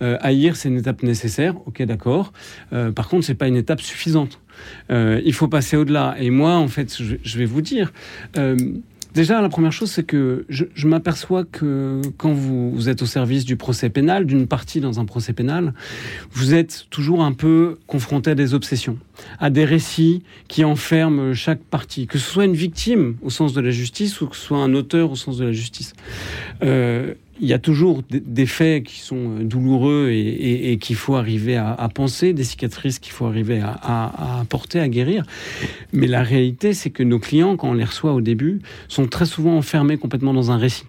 haïr, 0.00 0.56
c'est 0.56 0.70
une 0.70 0.78
étape 0.78 1.02
nécessaire. 1.02 1.56
Ok, 1.66 1.82
d'accord. 1.82 2.32
par 2.70 3.08
contre, 3.08 3.26
c'est 3.26 3.34
pas 3.34 3.48
une 3.48 3.56
étape 3.56 3.82
suffisante. 3.82 4.40
Il 4.90 5.32
faut 5.32 5.48
passer 5.48 5.76
au-delà. 5.76 6.16
Et 6.18 6.30
moi, 6.30 6.54
en 6.56 6.68
fait, 6.68 6.96
je, 7.00 7.38
vais 7.38 7.44
vous 7.44 7.62
dire, 7.62 7.92
Déjà, 9.14 9.42
la 9.42 9.48
première 9.48 9.72
chose, 9.72 9.90
c'est 9.90 10.04
que 10.04 10.44
je, 10.48 10.86
m'aperçois 10.86 11.44
que 11.44 12.00
quand 12.16 12.32
vous, 12.32 12.88
êtes 12.88 13.02
au 13.02 13.06
service 13.06 13.44
du 13.44 13.56
procès 13.56 13.90
pénal, 13.90 14.24
d'une 14.24 14.46
partie 14.46 14.80
dans 14.80 15.00
un 15.00 15.04
procès 15.04 15.32
pénal, 15.32 15.74
vous 16.30 16.54
êtes 16.54 16.86
toujours 16.90 17.24
un 17.24 17.32
peu 17.32 17.78
confronté 17.88 18.30
à 18.30 18.34
des 18.36 18.54
obsessions, 18.54 18.98
à 19.40 19.50
des 19.50 19.64
récits 19.64 20.22
qui 20.46 20.64
enferment 20.64 21.34
chaque 21.34 21.60
partie, 21.60 22.06
que 22.06 22.18
ce 22.18 22.30
soit 22.30 22.44
une 22.44 22.54
victime 22.54 23.16
au 23.22 23.30
sens 23.30 23.52
de 23.52 23.60
la 23.60 23.70
justice 23.70 24.20
ou 24.20 24.28
que 24.28 24.36
ce 24.36 24.42
soit 24.42 24.58
un 24.58 24.74
auteur 24.74 25.10
au 25.10 25.16
sens 25.16 25.38
de 25.38 25.46
la 25.46 25.52
justice. 25.52 25.92
Il 27.40 27.48
y 27.48 27.52
a 27.52 27.58
toujours 27.58 28.02
des 28.10 28.46
faits 28.46 28.84
qui 28.84 29.00
sont 29.00 29.40
douloureux 29.40 30.10
et, 30.10 30.76
qu'il 30.78 30.96
faut 30.96 31.16
arriver 31.16 31.56
à, 31.56 31.88
penser, 31.92 32.32
des 32.32 32.44
cicatrices 32.44 32.98
qu'il 32.98 33.12
faut 33.12 33.26
arriver 33.26 33.60
à, 33.60 34.40
à, 34.40 34.44
porter, 34.44 34.80
à 34.80 34.88
guérir. 34.88 35.24
Mais 35.92 36.06
la 36.06 36.22
réalité, 36.22 36.74
c'est 36.74 36.90
que 36.90 37.02
nos 37.02 37.18
clients, 37.18 37.56
quand 37.56 37.70
on 37.70 37.74
les 37.74 37.84
reçoit 37.84 38.12
au 38.12 38.20
début, 38.20 38.60
sont 38.88 39.06
très 39.06 39.26
souvent 39.26 39.56
enfermés 39.56 39.96
complètement 39.96 40.34
dans 40.34 40.50
un 40.50 40.58
récit. 40.58 40.84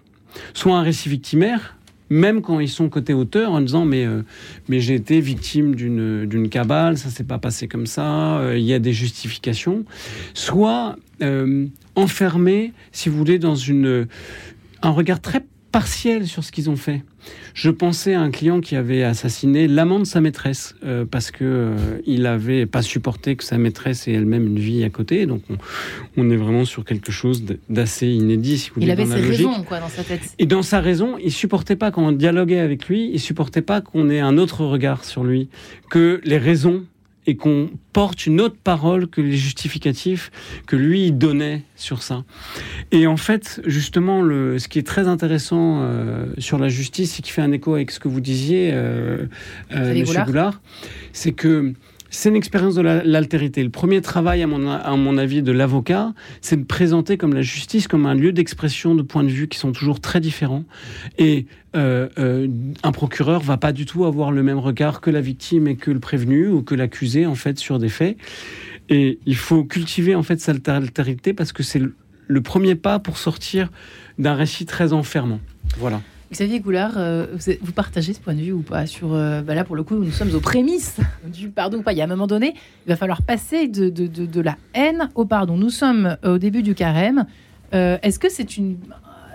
Soit 0.54 0.76
un 0.76 0.82
récit 0.82 1.08
victimaire, 1.08 1.76
même 2.10 2.42
quand 2.42 2.60
ils 2.60 2.68
sont 2.68 2.90
côté 2.90 3.14
auteur, 3.14 3.52
en 3.52 3.60
disant 3.60 3.86
mais, 3.86 4.04
euh, 4.04 4.22
mais 4.68 4.80
j'ai 4.80 4.94
été 4.94 5.20
victime 5.20 5.74
d'une 5.74 6.48
cabale, 6.50 6.98
ça 6.98 7.08
s'est 7.08 7.24
pas 7.24 7.38
passé 7.38 7.68
comme 7.68 7.86
ça, 7.86 8.38
euh, 8.38 8.58
il 8.58 8.64
y 8.64 8.74
a 8.74 8.78
des 8.78 8.92
justifications, 8.92 9.84
soit 10.34 10.96
euh, 11.22 11.66
enfermés, 11.94 12.72
si 12.92 13.08
vous 13.08 13.16
voulez, 13.16 13.38
dans 13.38 13.54
une, 13.54 14.06
un 14.82 14.90
regard 14.90 15.20
très 15.20 15.42
partiel 15.72 16.28
sur 16.28 16.44
ce 16.44 16.52
qu'ils 16.52 16.70
ont 16.70 16.76
fait. 16.76 17.02
Je 17.54 17.70
pensais 17.70 18.14
à 18.14 18.20
un 18.20 18.30
client 18.30 18.60
qui 18.60 18.76
avait 18.76 19.02
assassiné 19.02 19.68
l'amant 19.68 19.98
de 19.98 20.04
sa 20.04 20.20
maîtresse 20.20 20.74
euh, 20.84 21.04
parce 21.04 21.30
que 21.30 21.44
euh, 21.44 21.98
il 22.06 22.26
avait 22.26 22.66
pas 22.66 22.82
supporté 22.82 23.36
que 23.36 23.44
sa 23.44 23.58
maîtresse 23.58 24.06
ait 24.06 24.12
elle-même 24.12 24.46
une 24.46 24.58
vie 24.58 24.84
à 24.84 24.90
côté. 24.90 25.26
Donc 25.26 25.42
on, 26.16 26.30
est 26.30 26.36
vraiment 26.36 26.64
sur 26.64 26.84
quelque 26.84 27.10
chose 27.10 27.44
d'assez 27.68 28.08
inédit. 28.08 28.58
Si 28.58 28.70
vous 28.70 28.82
il 28.82 28.90
avait 28.90 29.06
ses 29.06 29.14
raisons 29.14 29.62
quoi 29.64 29.80
dans 29.80 29.88
sa 29.88 30.04
tête. 30.04 30.34
Et 30.38 30.46
dans 30.46 30.62
sa 30.62 30.80
raison, 30.80 31.16
il 31.22 31.32
supportait 31.32 31.76
pas 31.76 31.90
quand 31.90 32.06
on 32.06 32.12
dialoguait 32.12 32.60
avec 32.60 32.88
lui, 32.88 33.10
il 33.12 33.20
supportait 33.20 33.62
pas 33.62 33.80
qu'on 33.80 34.10
ait 34.10 34.20
un 34.20 34.38
autre 34.38 34.64
regard 34.64 35.04
sur 35.04 35.24
lui, 35.24 35.48
que 35.90 36.20
les 36.24 36.38
raisons 36.38 36.84
et 37.26 37.36
qu'on 37.36 37.70
porte 37.92 38.26
une 38.26 38.40
autre 38.40 38.56
parole 38.62 39.06
que 39.06 39.20
les 39.20 39.36
justificatifs 39.36 40.30
que 40.66 40.76
lui 40.76 41.12
donnait 41.12 41.62
sur 41.76 42.02
ça. 42.02 42.24
Et 42.90 43.06
en 43.06 43.16
fait, 43.16 43.60
justement, 43.64 44.22
le, 44.22 44.58
ce 44.58 44.68
qui 44.68 44.78
est 44.78 44.86
très 44.86 45.06
intéressant 45.06 45.80
euh, 45.82 46.26
sur 46.38 46.58
la 46.58 46.68
justice, 46.68 47.18
et 47.18 47.22
qui 47.22 47.30
fait 47.30 47.42
un 47.42 47.52
écho 47.52 47.74
avec 47.74 47.90
ce 47.90 48.00
que 48.00 48.08
vous 48.08 48.20
disiez, 48.20 48.70
euh, 48.72 49.26
euh 49.74 49.94
Monsieur 49.94 50.24
Goulard, 50.24 50.60
c'est 51.12 51.32
que 51.32 51.74
c'est 52.12 52.28
une 52.28 52.36
expérience 52.36 52.74
de 52.74 52.82
l'altérité. 52.82 53.64
Le 53.64 53.70
premier 53.70 54.02
travail, 54.02 54.42
à 54.42 54.46
mon, 54.46 55.16
avis, 55.16 55.42
de 55.42 55.50
l'avocat, 55.50 56.12
c'est 56.42 56.58
de 56.58 56.64
présenter 56.64 57.16
comme 57.16 57.32
la 57.32 57.40
justice 57.40 57.88
comme 57.88 58.04
un 58.04 58.14
lieu 58.14 58.32
d'expression 58.32 58.94
de 58.94 59.00
points 59.00 59.24
de 59.24 59.30
vue 59.30 59.48
qui 59.48 59.58
sont 59.58 59.72
toujours 59.72 59.98
très 59.98 60.20
différents. 60.20 60.64
Et 61.16 61.46
euh, 61.74 62.10
euh, 62.18 62.48
un 62.82 62.92
procureur 62.92 63.40
va 63.40 63.56
pas 63.56 63.72
du 63.72 63.86
tout 63.86 64.04
avoir 64.04 64.30
le 64.30 64.42
même 64.42 64.58
regard 64.58 65.00
que 65.00 65.08
la 65.08 65.22
victime 65.22 65.66
et 65.66 65.76
que 65.76 65.90
le 65.90 66.00
prévenu 66.00 66.48
ou 66.48 66.62
que 66.62 66.74
l'accusé, 66.74 67.24
en 67.24 67.34
fait, 67.34 67.58
sur 67.58 67.78
des 67.78 67.88
faits. 67.88 68.18
Et 68.90 69.18
il 69.24 69.36
faut 69.36 69.64
cultiver, 69.64 70.14
en 70.14 70.22
fait, 70.22 70.38
cette 70.38 70.68
altérité 70.68 71.32
parce 71.32 71.52
que 71.52 71.62
c'est 71.62 71.80
le 72.28 72.40
premier 72.42 72.74
pas 72.74 72.98
pour 72.98 73.16
sortir 73.16 73.70
d'un 74.18 74.34
récit 74.34 74.66
très 74.66 74.92
enfermant. 74.92 75.40
Voilà. 75.78 76.02
Xavier 76.32 76.60
Goulard, 76.60 76.94
euh, 76.96 77.26
vous, 77.60 77.72
partagez 77.72 78.14
ce 78.14 78.20
point 78.20 78.32
de 78.32 78.40
vue 78.40 78.52
ou 78.52 78.62
pas 78.62 78.86
sur 78.86 79.12
euh, 79.12 79.42
bah 79.42 79.54
là 79.54 79.64
pour 79.64 79.76
le 79.76 79.82
coup 79.82 79.96
nous 79.96 80.10
sommes 80.10 80.34
aux 80.34 80.40
prémices 80.40 80.96
du 81.26 81.50
pardon 81.50 81.78
ou 81.78 81.82
pas. 81.82 81.92
Il 81.92 81.98
y 81.98 82.00
a 82.00 82.04
un 82.04 82.08
moment 82.08 82.26
donné, 82.26 82.54
il 82.86 82.88
va 82.88 82.96
falloir 82.96 83.20
passer 83.22 83.68
de, 83.68 83.90
de, 83.90 84.06
de, 84.06 84.40
la 84.40 84.56
haine 84.72 85.10
au 85.14 85.26
pardon. 85.26 85.58
Nous 85.58 85.68
sommes 85.68 86.16
au 86.24 86.38
début 86.38 86.62
du 86.62 86.74
carême. 86.74 87.26
Euh, 87.74 87.98
est-ce 88.02 88.18
que 88.18 88.30
c'est 88.30 88.56
une, 88.56 88.78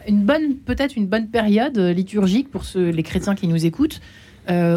une 0.08 0.24
bonne 0.24 0.56
peut-être 0.56 0.96
une 0.98 1.06
bonne 1.06 1.28
période 1.28 1.78
liturgique 1.78 2.50
pour 2.50 2.66
ceux, 2.66 2.90
les 2.90 3.04
chrétiens 3.04 3.36
qui 3.36 3.48
nous 3.48 3.66
écoutent 3.66 4.02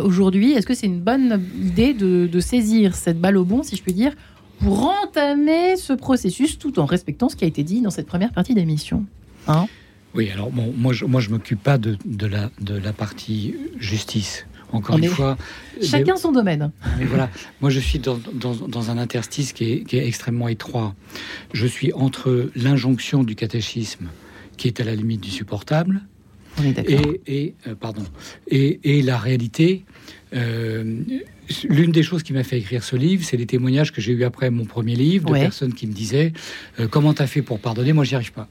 aujourd'hui? 0.05 0.53
Est-ce 0.53 0.67
que 0.67 0.75
c'est 0.75 0.87
une 0.87 1.01
bonne 1.01 1.43
idée 1.59 1.95
de, 1.95 2.41
saisir 2.41 2.97
cette 2.97 3.19
balle 3.19 3.39
au 3.39 3.45
bon, 3.45 3.63
si 3.63 3.77
je 3.77 3.83
puis 3.83 3.95
dire, 3.95 4.13
pour 4.59 4.93
entamer 5.05 5.77
ce 5.77 5.95
processus 5.95 6.59
tout 6.59 6.79
en 6.81 6.85
respectant 6.85 7.31
ce 7.31 7.37
qui 7.37 7.45
a 7.45 7.49
été 7.49 7.63
dit 7.63 7.81
dans 7.81 7.91
cette 7.91 8.07
première 8.07 8.33
partie 8.33 8.55
d'émission? 8.55 9.07
Hein? 9.49 9.67
Oui, 10.15 10.31
alors 10.31 10.51
bon, 10.51 10.73
moi 10.77 10.93
je 10.93 11.05
ne 11.05 11.29
m'occupe 11.31 11.63
pas 11.63 11.79
de, 11.79 11.97
de, 12.05 12.27
la, 12.27 12.51
de 12.61 12.75
la 12.77 12.93
partie 12.93 13.55
justice. 13.79 14.47
Encore 14.73 14.99
une 14.99 15.07
fois. 15.07 15.37
Chacun 15.83 16.17
son 16.17 16.31
domaine. 16.31 16.71
Mais 16.99 17.05
voilà, 17.05 17.29
moi 17.61 17.71
je 17.71 17.81
suis 17.81 17.99
dans, 17.99 18.21
dans, 18.33 18.55
dans 18.55 18.91
un 18.91 18.99
interstice 18.99 19.53
qui 19.53 19.73
est, 19.73 19.81
qui 19.81 19.97
est, 19.97 20.07
extrêmement 20.07 20.49
étroit. 20.49 20.95
Je 21.53 21.67
suis 21.67 21.93
entre 21.93 22.51
l'injonction 22.55 23.25
du 23.25 23.35
catéchisme, 23.35 24.09
qui 24.57 24.69
est 24.69 24.81
à 24.81 24.85
la 24.85 24.95
limite 24.95 25.23
du 25.23 25.31
supportable, 25.31 26.03
et, 26.65 27.21
et 27.27 27.55
euh, 27.67 27.75
pardon, 27.75 28.05
et, 28.49 28.99
et, 28.99 29.03
la 29.03 29.19
réalité. 29.19 29.85
Euh, 30.35 31.03
L'une 31.69 31.91
des 31.91 32.05
choses 32.05 32.23
qui 32.23 32.33
m'a 32.33 32.45
fait 32.45 32.59
écrire 32.59 32.85
ce 32.85 32.95
livre, 32.95 33.25
c'est 33.25 33.37
les 33.37 33.47
témoignages 33.47 33.91
que 33.91 34.01
j'ai 34.01 34.13
eu 34.13 34.23
après 34.23 34.51
mon 34.51 34.67
premier 34.67 34.95
livre 34.95 35.31
de 35.31 35.33
personnes 35.33 35.75
qui 35.75 35.89
me 35.89 35.93
disaient 35.93 36.33
euh, 36.79 36.87
comment 36.87 37.13
t'as 37.13 37.27
fait 37.27 37.43
pour 37.43 37.59
pardonner? 37.59 37.93
Moi, 37.93 38.05
j'y 38.05 38.15
arrive 38.15 38.33
pas. 38.33 38.49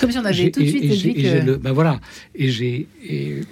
Comme 0.00 0.10
si 0.10 0.18
on 0.18 0.24
avait 0.24 0.50
tout 0.50 0.60
de 0.60 0.66
suite 0.66 0.90
dit 0.90 1.14
que... 1.14 1.56
ben 1.56 1.72
voilà. 1.72 2.00
Et 2.34 2.50
j'ai 2.50 2.88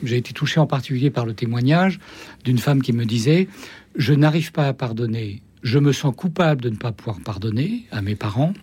été 0.03 0.33
touché 0.33 0.61
en 0.61 0.67
particulier 0.67 1.11
par 1.11 1.27
le 1.27 1.35
témoignage 1.35 1.99
d'une 2.45 2.59
femme 2.59 2.83
qui 2.83 2.93
me 2.93 3.05
disait 3.05 3.49
Je 3.95 4.15
n'arrive 4.15 4.53
pas 4.53 4.69
à 4.69 4.73
pardonner. 4.73 5.43
Je 5.63 5.79
me 5.79 5.93
sens 5.93 6.15
coupable 6.15 6.63
de 6.63 6.71
ne 6.71 6.77
pas 6.77 6.93
pouvoir 6.93 7.19
pardonner 7.21 7.87
à 7.91 8.03
mes 8.03 8.15
parents. 8.15 8.55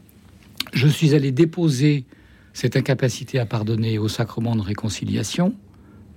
Je 0.73 0.87
suis 0.87 1.13
allé 1.15 1.31
déposer 1.31 2.05
cette 2.53 2.77
incapacité 2.77 3.39
à 3.39 3.45
pardonner 3.45 3.97
au 3.97 4.07
sacrement 4.07 4.55
de 4.55 4.61
réconciliation 4.61 5.53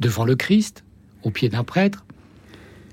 devant 0.01 0.25
le 0.25 0.37
Christ, 0.37 0.85
au 1.23 1.31
pied 1.31 1.49
d'un 1.49 1.65
prêtre. 1.65 2.05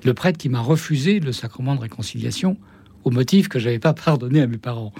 Le 0.04 0.14
prêtre 0.14 0.38
qui 0.38 0.50
m'a 0.50 0.60
refusé 0.60 1.20
le 1.20 1.32
sacrement 1.32 1.76
de 1.76 1.82
réconciliation 1.82 2.58
au 3.04 3.12
motif 3.12 3.50
que 3.50 3.60
j'avais 3.60 3.80
pas 3.80 3.94
pardonné 4.06 4.42
à 4.42 4.48
mes 4.48 4.58
parents. 4.58 4.94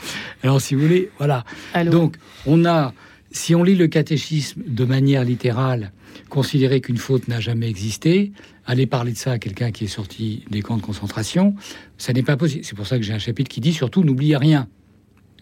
Alors, 0.44 0.62
si 0.62 0.76
vous 0.76 0.82
voulez, 0.82 1.10
voilà. 1.18 1.44
Donc, 1.86 2.18
on 2.46 2.66
a 2.66 2.94
si 3.34 3.56
on 3.56 3.64
lit 3.64 3.76
le 3.76 3.88
catéchisme 3.88 4.62
de 4.66 4.86
manière 4.86 5.24
littérale, 5.26 5.92
considérer 6.30 6.82
qu'une 6.82 6.98
faute 6.98 7.28
n'a 7.28 7.40
jamais 7.40 7.68
existé, 7.68 8.32
aller 8.66 8.86
parler 8.86 9.12
de 9.12 9.18
ça 9.18 9.34
à 9.34 9.40
quelqu'un 9.40 9.72
qui 9.72 9.86
est 9.86 9.88
sorti 9.88 10.46
des 10.50 10.62
camps 10.62 10.78
de 10.78 10.84
concentration, 10.84 11.56
ça 11.98 12.14
n'est 12.14 12.24
pas 12.24 12.38
possible. 12.38 12.64
C'est 12.64 12.76
pour 12.76 12.88
ça 12.88 12.98
que 12.98 13.04
j'ai 13.04 13.14
un 13.14 13.20
chapitre 13.20 13.50
qui 13.50 13.60
dit 13.60 13.74
surtout 13.74 14.04
n'oubliez 14.04 14.38
rien. 14.38 14.68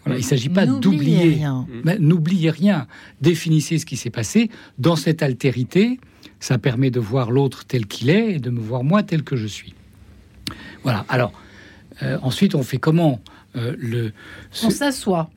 il 0.07 0.13
ne 0.13 0.21
s'agit 0.21 0.49
pas 0.49 0.65
d'oublier. 0.65 1.45
N'oubliez 1.99 2.49
rien. 2.49 2.87
Définissez 3.19 3.77
ce 3.77 3.85
qui 3.85 3.97
s'est 3.97 4.09
passé. 4.09 4.49
Dans 4.79 4.95
cette 4.95 5.21
altérité, 5.21 5.99
ça 6.39 6.57
permet 6.57 6.91
de 6.91 7.01
voir 7.01 7.29
l'autre 7.29 7.65
tel 7.65 7.85
qu'il 7.87 8.09
est 8.09 8.35
et 8.35 8.39
de 8.39 8.49
me 8.49 8.59
voir 8.59 8.85
moi 8.85 9.03
tel 9.03 9.23
que 9.23 9.35
je 9.35 9.47
suis. 9.47 9.75
Voilà. 10.83 11.05
Alors, 11.09 11.33
euh, 12.03 12.17
ensuite, 12.21 12.55
on 12.55 12.63
fait 12.63 12.77
comment 12.77 13.19
euh, 13.57 13.75
le, 13.77 14.13
On 14.63 14.69
s'assoit. 14.69 15.29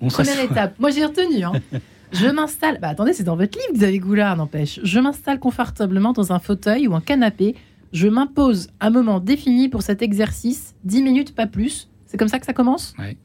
Première 0.00 0.40
étape. 0.40 0.78
Moi, 0.78 0.90
j'ai 0.90 1.04
retenu. 1.04 1.44
Hein. 1.44 1.52
Je 2.12 2.26
m'installe. 2.28 2.78
Bah, 2.80 2.88
attendez, 2.88 3.12
c'est 3.12 3.24
dans 3.24 3.36
votre 3.36 3.58
livre, 3.58 3.72
Xavier 3.78 3.98
Goulard, 3.98 4.36
n'empêche. 4.36 4.80
Je 4.84 5.00
m'installe 5.00 5.40
confortablement 5.40 6.12
dans 6.12 6.32
un 6.32 6.38
fauteuil 6.38 6.86
ou 6.86 6.94
un 6.94 7.00
canapé. 7.00 7.56
Je 7.92 8.08
m'impose 8.08 8.68
un 8.80 8.90
moment 8.90 9.20
défini 9.20 9.68
pour 9.68 9.82
cet 9.82 10.02
exercice, 10.02 10.74
10 10.84 11.02
minutes, 11.02 11.34
pas 11.34 11.46
plus. 11.46 11.88
C'est 12.06 12.16
comme 12.16 12.28
ça 12.28 12.38
que 12.38 12.46
ça 12.46 12.52
commence 12.52 12.94
Oui. 12.98 13.16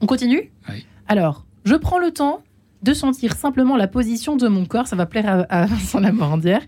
On 0.00 0.06
continue 0.06 0.52
Oui. 0.68 0.84
Alors, 1.08 1.46
je 1.64 1.74
prends 1.74 1.98
le 1.98 2.10
temps 2.10 2.42
de 2.82 2.92
sentir 2.92 3.34
simplement 3.34 3.76
la 3.76 3.88
position 3.88 4.36
de 4.36 4.46
mon 4.46 4.66
corps. 4.66 4.86
Ça 4.88 4.96
va 4.96 5.06
plaire 5.06 5.26
à, 5.26 5.62
à 5.62 5.66
Vincent 5.66 6.00
Lamorandière 6.00 6.60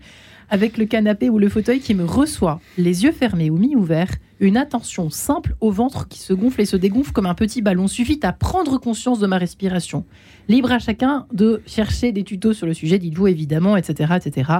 avec 0.49 0.77
le 0.77 0.85
canapé 0.85 1.29
ou 1.29 1.39
le 1.39 1.49
fauteuil 1.49 1.79
qui 1.79 1.93
me 1.93 2.05
reçoit, 2.05 2.59
les 2.77 3.03
yeux 3.03 3.11
fermés 3.11 3.49
ou 3.49 3.57
mi-ouverts, 3.57 4.15
une 4.39 4.57
attention 4.57 5.09
simple 5.09 5.55
au 5.59 5.71
ventre 5.71 6.07
qui 6.07 6.19
se 6.19 6.33
gonfle 6.33 6.61
et 6.61 6.65
se 6.65 6.77
dégonfle 6.77 7.11
comme 7.11 7.25
un 7.25 7.35
petit 7.35 7.61
ballon 7.61 7.87
suffit 7.87 8.19
à 8.23 8.31
prendre 8.31 8.77
conscience 8.77 9.19
de 9.19 9.27
ma 9.27 9.37
respiration. 9.37 10.05
Libre 10.47 10.71
à 10.71 10.79
chacun 10.79 11.25
de 11.33 11.61
chercher 11.65 12.11
des 12.11 12.23
tutos 12.23 12.53
sur 12.53 12.65
le 12.65 12.73
sujet, 12.73 12.99
dites-vous 12.99 13.27
évidemment, 13.27 13.75
etc. 13.75 14.13
etc. 14.15 14.51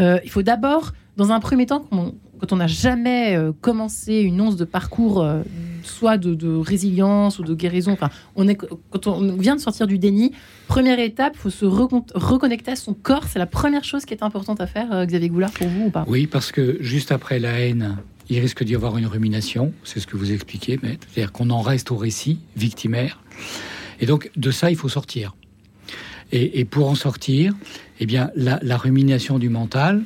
Euh, 0.00 0.18
il 0.24 0.30
faut 0.30 0.42
d'abord, 0.42 0.92
dans 1.16 1.30
un 1.30 1.40
premier 1.40 1.66
temps, 1.66 1.84
quand 2.38 2.52
on 2.52 2.56
n'a 2.56 2.66
jamais 2.66 3.36
euh, 3.36 3.52
commencé 3.60 4.20
une 4.20 4.40
once 4.40 4.56
de 4.56 4.64
parcours, 4.64 5.22
euh, 5.22 5.42
soit 5.82 6.18
de, 6.18 6.56
résilience 6.56 7.38
ou 7.38 7.44
de 7.44 7.54
guérison, 7.54 7.92
enfin, 7.92 8.10
on 8.36 8.48
est, 8.48 8.56
quand 8.56 9.06
on 9.06 9.36
vient 9.36 9.56
de 9.56 9.60
sortir 9.60 9.86
du 9.86 9.98
déni, 9.98 10.32
première 10.66 10.98
étape, 10.98 11.34
il 11.36 11.40
faut 11.40 11.50
se 11.50 11.64
reconnecter 11.64 12.72
à 12.72 12.76
son 12.76 12.94
corps. 12.94 13.24
C'est 13.24 13.38
la 13.38 13.46
première 13.46 13.84
chose 13.84 14.04
qui 14.04 14.14
est 14.14 14.22
importante 14.22 14.60
à 14.60 14.66
faire, 14.66 15.06
Xavier 15.06 15.28
Goulard, 15.28 15.52
pour 15.52 15.68
vous 15.68 15.86
ou 15.86 15.90
pas? 15.90 16.04
Oui, 16.08 16.26
parce 16.26 16.52
que 16.52 16.78
juste 16.80 17.12
après 17.12 17.38
la 17.38 17.60
haine, 17.60 17.96
il 18.28 18.40
risque 18.40 18.64
d'y 18.64 18.74
avoir 18.74 18.96
une 18.96 19.06
rumination, 19.06 19.72
c'est 19.84 20.00
ce 20.00 20.06
que 20.06 20.16
vous 20.16 20.32
expliquez, 20.32 20.78
maître. 20.82 21.06
C'est-à-dire 21.10 21.32
qu'on 21.32 21.50
en 21.50 21.60
reste 21.60 21.90
au 21.90 21.96
récit 21.96 22.38
victimaire. 22.56 23.20
Et 24.00 24.06
donc, 24.06 24.30
de 24.36 24.50
ça, 24.50 24.70
il 24.70 24.76
faut 24.76 24.88
sortir. 24.88 25.34
Et, 26.32 26.64
pour 26.64 26.88
en 26.88 26.96
sortir, 26.96 27.54
eh 28.00 28.06
bien, 28.06 28.30
la, 28.34 28.76
rumination 28.76 29.38
du 29.38 29.48
mental, 29.48 30.02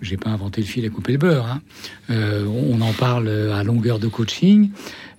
j'ai 0.00 0.16
pas 0.16 0.30
inventé 0.30 0.60
le 0.60 0.66
fil 0.66 0.84
à 0.86 0.88
couper 0.88 1.12
le 1.12 1.18
beurre, 1.18 1.46
hein. 1.46 1.62
euh, 2.10 2.46
on 2.46 2.80
en 2.80 2.92
parle 2.92 3.28
à 3.28 3.62
longueur 3.62 3.98
de 3.98 4.08
coaching, 4.08 4.70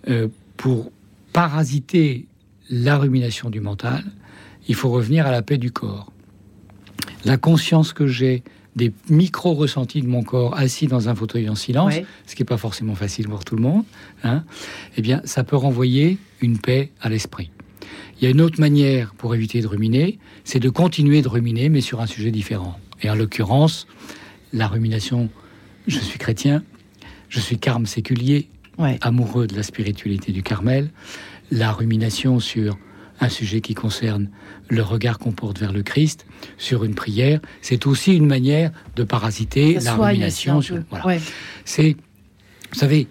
euh, 0.10 0.27
pour 0.58 0.92
parasiter 1.32 2.25
la 2.70 2.98
rumination 2.98 3.50
du 3.50 3.60
mental, 3.60 4.04
il 4.68 4.75
faut 4.75 4.89
revenir 4.89 5.27
à 5.27 5.32
la 5.32 5.42
paix 5.42 5.58
du 5.58 5.72
corps. 5.72 6.12
La 7.24 7.38
conscience 7.38 7.94
que 7.94 8.08
j'ai 8.08 8.44
des 8.75 8.92
micro-ressentis 9.10 10.01
de 10.01 10.08
mon 10.08 10.24
corps 10.24 10.58
assis 10.58 10.88
dans 10.88 11.08
un 11.08 11.15
fauteuil 11.15 11.50
en 11.50 11.56
silence, 11.56 11.94
ce 12.25 12.36
qui 12.36 12.42
n'est 12.42 12.48
pas 12.48 12.58
forcément 12.58 12.96
facile 12.96 13.30
pour 13.30 13.46
tout 13.46 13.56
le 13.56 13.62
monde, 13.62 13.84
hein, 14.24 14.44
eh 14.98 15.01
bien, 15.01 15.22
ça 15.24 15.44
peut 15.44 15.56
renvoyer 15.56 16.18
une 16.42 16.60
paix 16.60 16.92
à 17.00 17.10
l'esprit. 17.10 17.51
Il 18.19 18.24
y 18.24 18.27
a 18.27 18.29
une 18.29 18.41
autre 18.41 18.60
manière 18.60 19.13
pour 19.15 19.36
éviter 19.36 19.62
de 19.62 19.67
ruminer, 19.67 20.19
c'est 20.43 20.60
de 20.60 20.69
continuer 20.69 21.22
de 21.22 21.27
ruminer, 21.27 21.69
mais 21.69 21.81
sur 21.81 22.01
un 22.01 22.07
sujet 22.07 22.31
différent. 22.31 22.79
Et 23.01 23.10
en 23.10 23.15
l'occurrence, 23.15 23.88
la 24.53 24.67
rumination, 24.67 25.29
je 25.88 26.00
suis 26.00 26.17
chrétien, 26.17 26.63
je 27.29 27.39
suis 27.39 27.57
carme 27.57 27.86
séculier, 27.86 28.48
amoureux 29.01 29.48
de 29.48 29.55
la 29.55 29.63
spiritualité 29.63 30.31
du 30.31 30.43
Carmel, 30.43 30.89
la 31.51 31.72
rumination 31.72 32.39
sur 32.39 32.77
un 33.19 33.29
sujet 33.29 33.62
qui 33.62 33.74
concerne 33.74 34.29
le 34.69 34.81
regard 34.81 35.19
qu'on 35.19 35.31
porte 35.31 35.60
vers 35.60 35.72
le 35.72 35.84
Christ, 35.84 36.25
sur 36.57 36.84
une 36.84 36.95
prière, 36.95 37.39
c'est 37.62 37.86
aussi 37.86 38.13
une 38.13 38.25
manière 38.25 38.72
de 38.95 39.03
parasiter 39.03 39.79
la 39.79 39.95
rumination. 39.95 40.62
C'est, 41.63 41.95
vous 42.72 42.79
savez, 42.79 43.07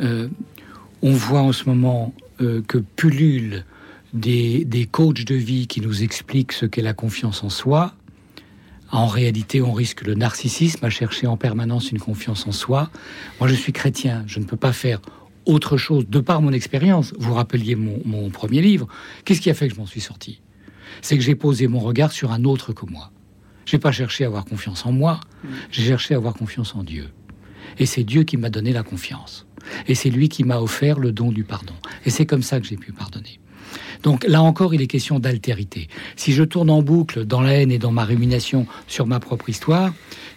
euh, 0.00 0.28
on 1.02 1.12
voit 1.12 1.42
en 1.42 1.52
ce 1.52 1.68
moment 1.68 2.14
euh, 2.40 2.62
que 2.66 2.78
pullulent 2.78 3.64
des, 4.14 4.64
des 4.64 4.86
coachs 4.86 5.24
de 5.24 5.34
vie 5.34 5.66
qui 5.66 5.80
nous 5.80 6.02
expliquent 6.02 6.52
ce 6.52 6.66
qu'est 6.66 6.82
la 6.82 6.94
confiance 6.94 7.44
en 7.44 7.50
soi. 7.50 7.94
En 8.90 9.06
réalité, 9.06 9.60
on 9.60 9.72
risque 9.72 10.02
le 10.02 10.14
narcissisme 10.14 10.84
à 10.84 10.90
chercher 10.90 11.26
en 11.26 11.36
permanence 11.36 11.90
une 11.90 11.98
confiance 11.98 12.46
en 12.46 12.52
soi. 12.52 12.90
Moi, 13.40 13.48
je 13.48 13.54
suis 13.54 13.72
chrétien, 13.72 14.22
je 14.26 14.38
ne 14.38 14.44
peux 14.44 14.56
pas 14.56 14.72
faire 14.72 15.00
autre 15.46 15.76
chose 15.76 16.08
de 16.08 16.20
par 16.20 16.40
mon 16.40 16.52
expérience. 16.52 17.12
Vous 17.18 17.34
rappeliez 17.34 17.74
mon, 17.74 18.30
premier 18.30 18.62
livre. 18.62 18.86
Qu'est-ce 19.24 19.40
qui 19.40 19.50
a 19.50 19.54
fait 19.54 19.68
que 19.68 19.74
je 19.74 19.80
m'en 19.80 19.86
suis 19.86 20.00
sorti? 20.00 20.40
C'est 21.02 21.16
que 21.16 21.22
j'ai 21.22 21.34
posé 21.34 21.66
mon 21.66 21.80
regard 21.80 22.12
sur 22.12 22.30
un 22.30 22.44
autre 22.44 22.72
que 22.72 22.86
moi. 22.86 23.10
J'ai 23.66 23.78
pas 23.78 23.92
cherché 23.92 24.24
à 24.24 24.28
avoir 24.28 24.44
confiance 24.44 24.86
en 24.86 24.92
moi, 24.92 25.20
j'ai 25.70 25.84
cherché 25.84 26.14
à 26.14 26.18
avoir 26.18 26.34
confiance 26.34 26.74
en 26.74 26.84
Dieu. 26.84 27.08
Et 27.78 27.86
c'est 27.86 28.04
Dieu 28.04 28.22
qui 28.22 28.36
m'a 28.36 28.50
donné 28.50 28.72
la 28.72 28.82
confiance. 28.82 29.46
Et 29.88 29.94
c'est 29.94 30.10
lui 30.10 30.28
qui 30.28 30.44
m'a 30.44 30.60
offert 30.60 30.98
le 30.98 31.12
don 31.12 31.32
du 31.32 31.44
pardon. 31.44 31.74
Et 32.04 32.10
c'est 32.10 32.26
comme 32.26 32.42
ça 32.42 32.60
que 32.60 32.66
j'ai 32.66 32.76
pu 32.76 32.92
pardonner. 32.92 33.40
Donc 34.04 34.24
là 34.28 34.42
encore, 34.42 34.74
il 34.74 34.82
est 34.82 34.86
question 34.86 35.18
d'altérité. 35.18 35.88
Si 36.14 36.32
je 36.32 36.44
tourne 36.44 36.70
en 36.70 36.82
boucle 36.82 37.24
dans 37.24 37.40
la 37.40 37.54
haine 37.54 37.72
et 37.72 37.78
dans 37.78 37.90
ma 37.90 38.04
rumination 38.04 38.66
sur 38.86 39.06
ma 39.06 39.18
propre 39.18 39.48
histoire, 39.48 39.92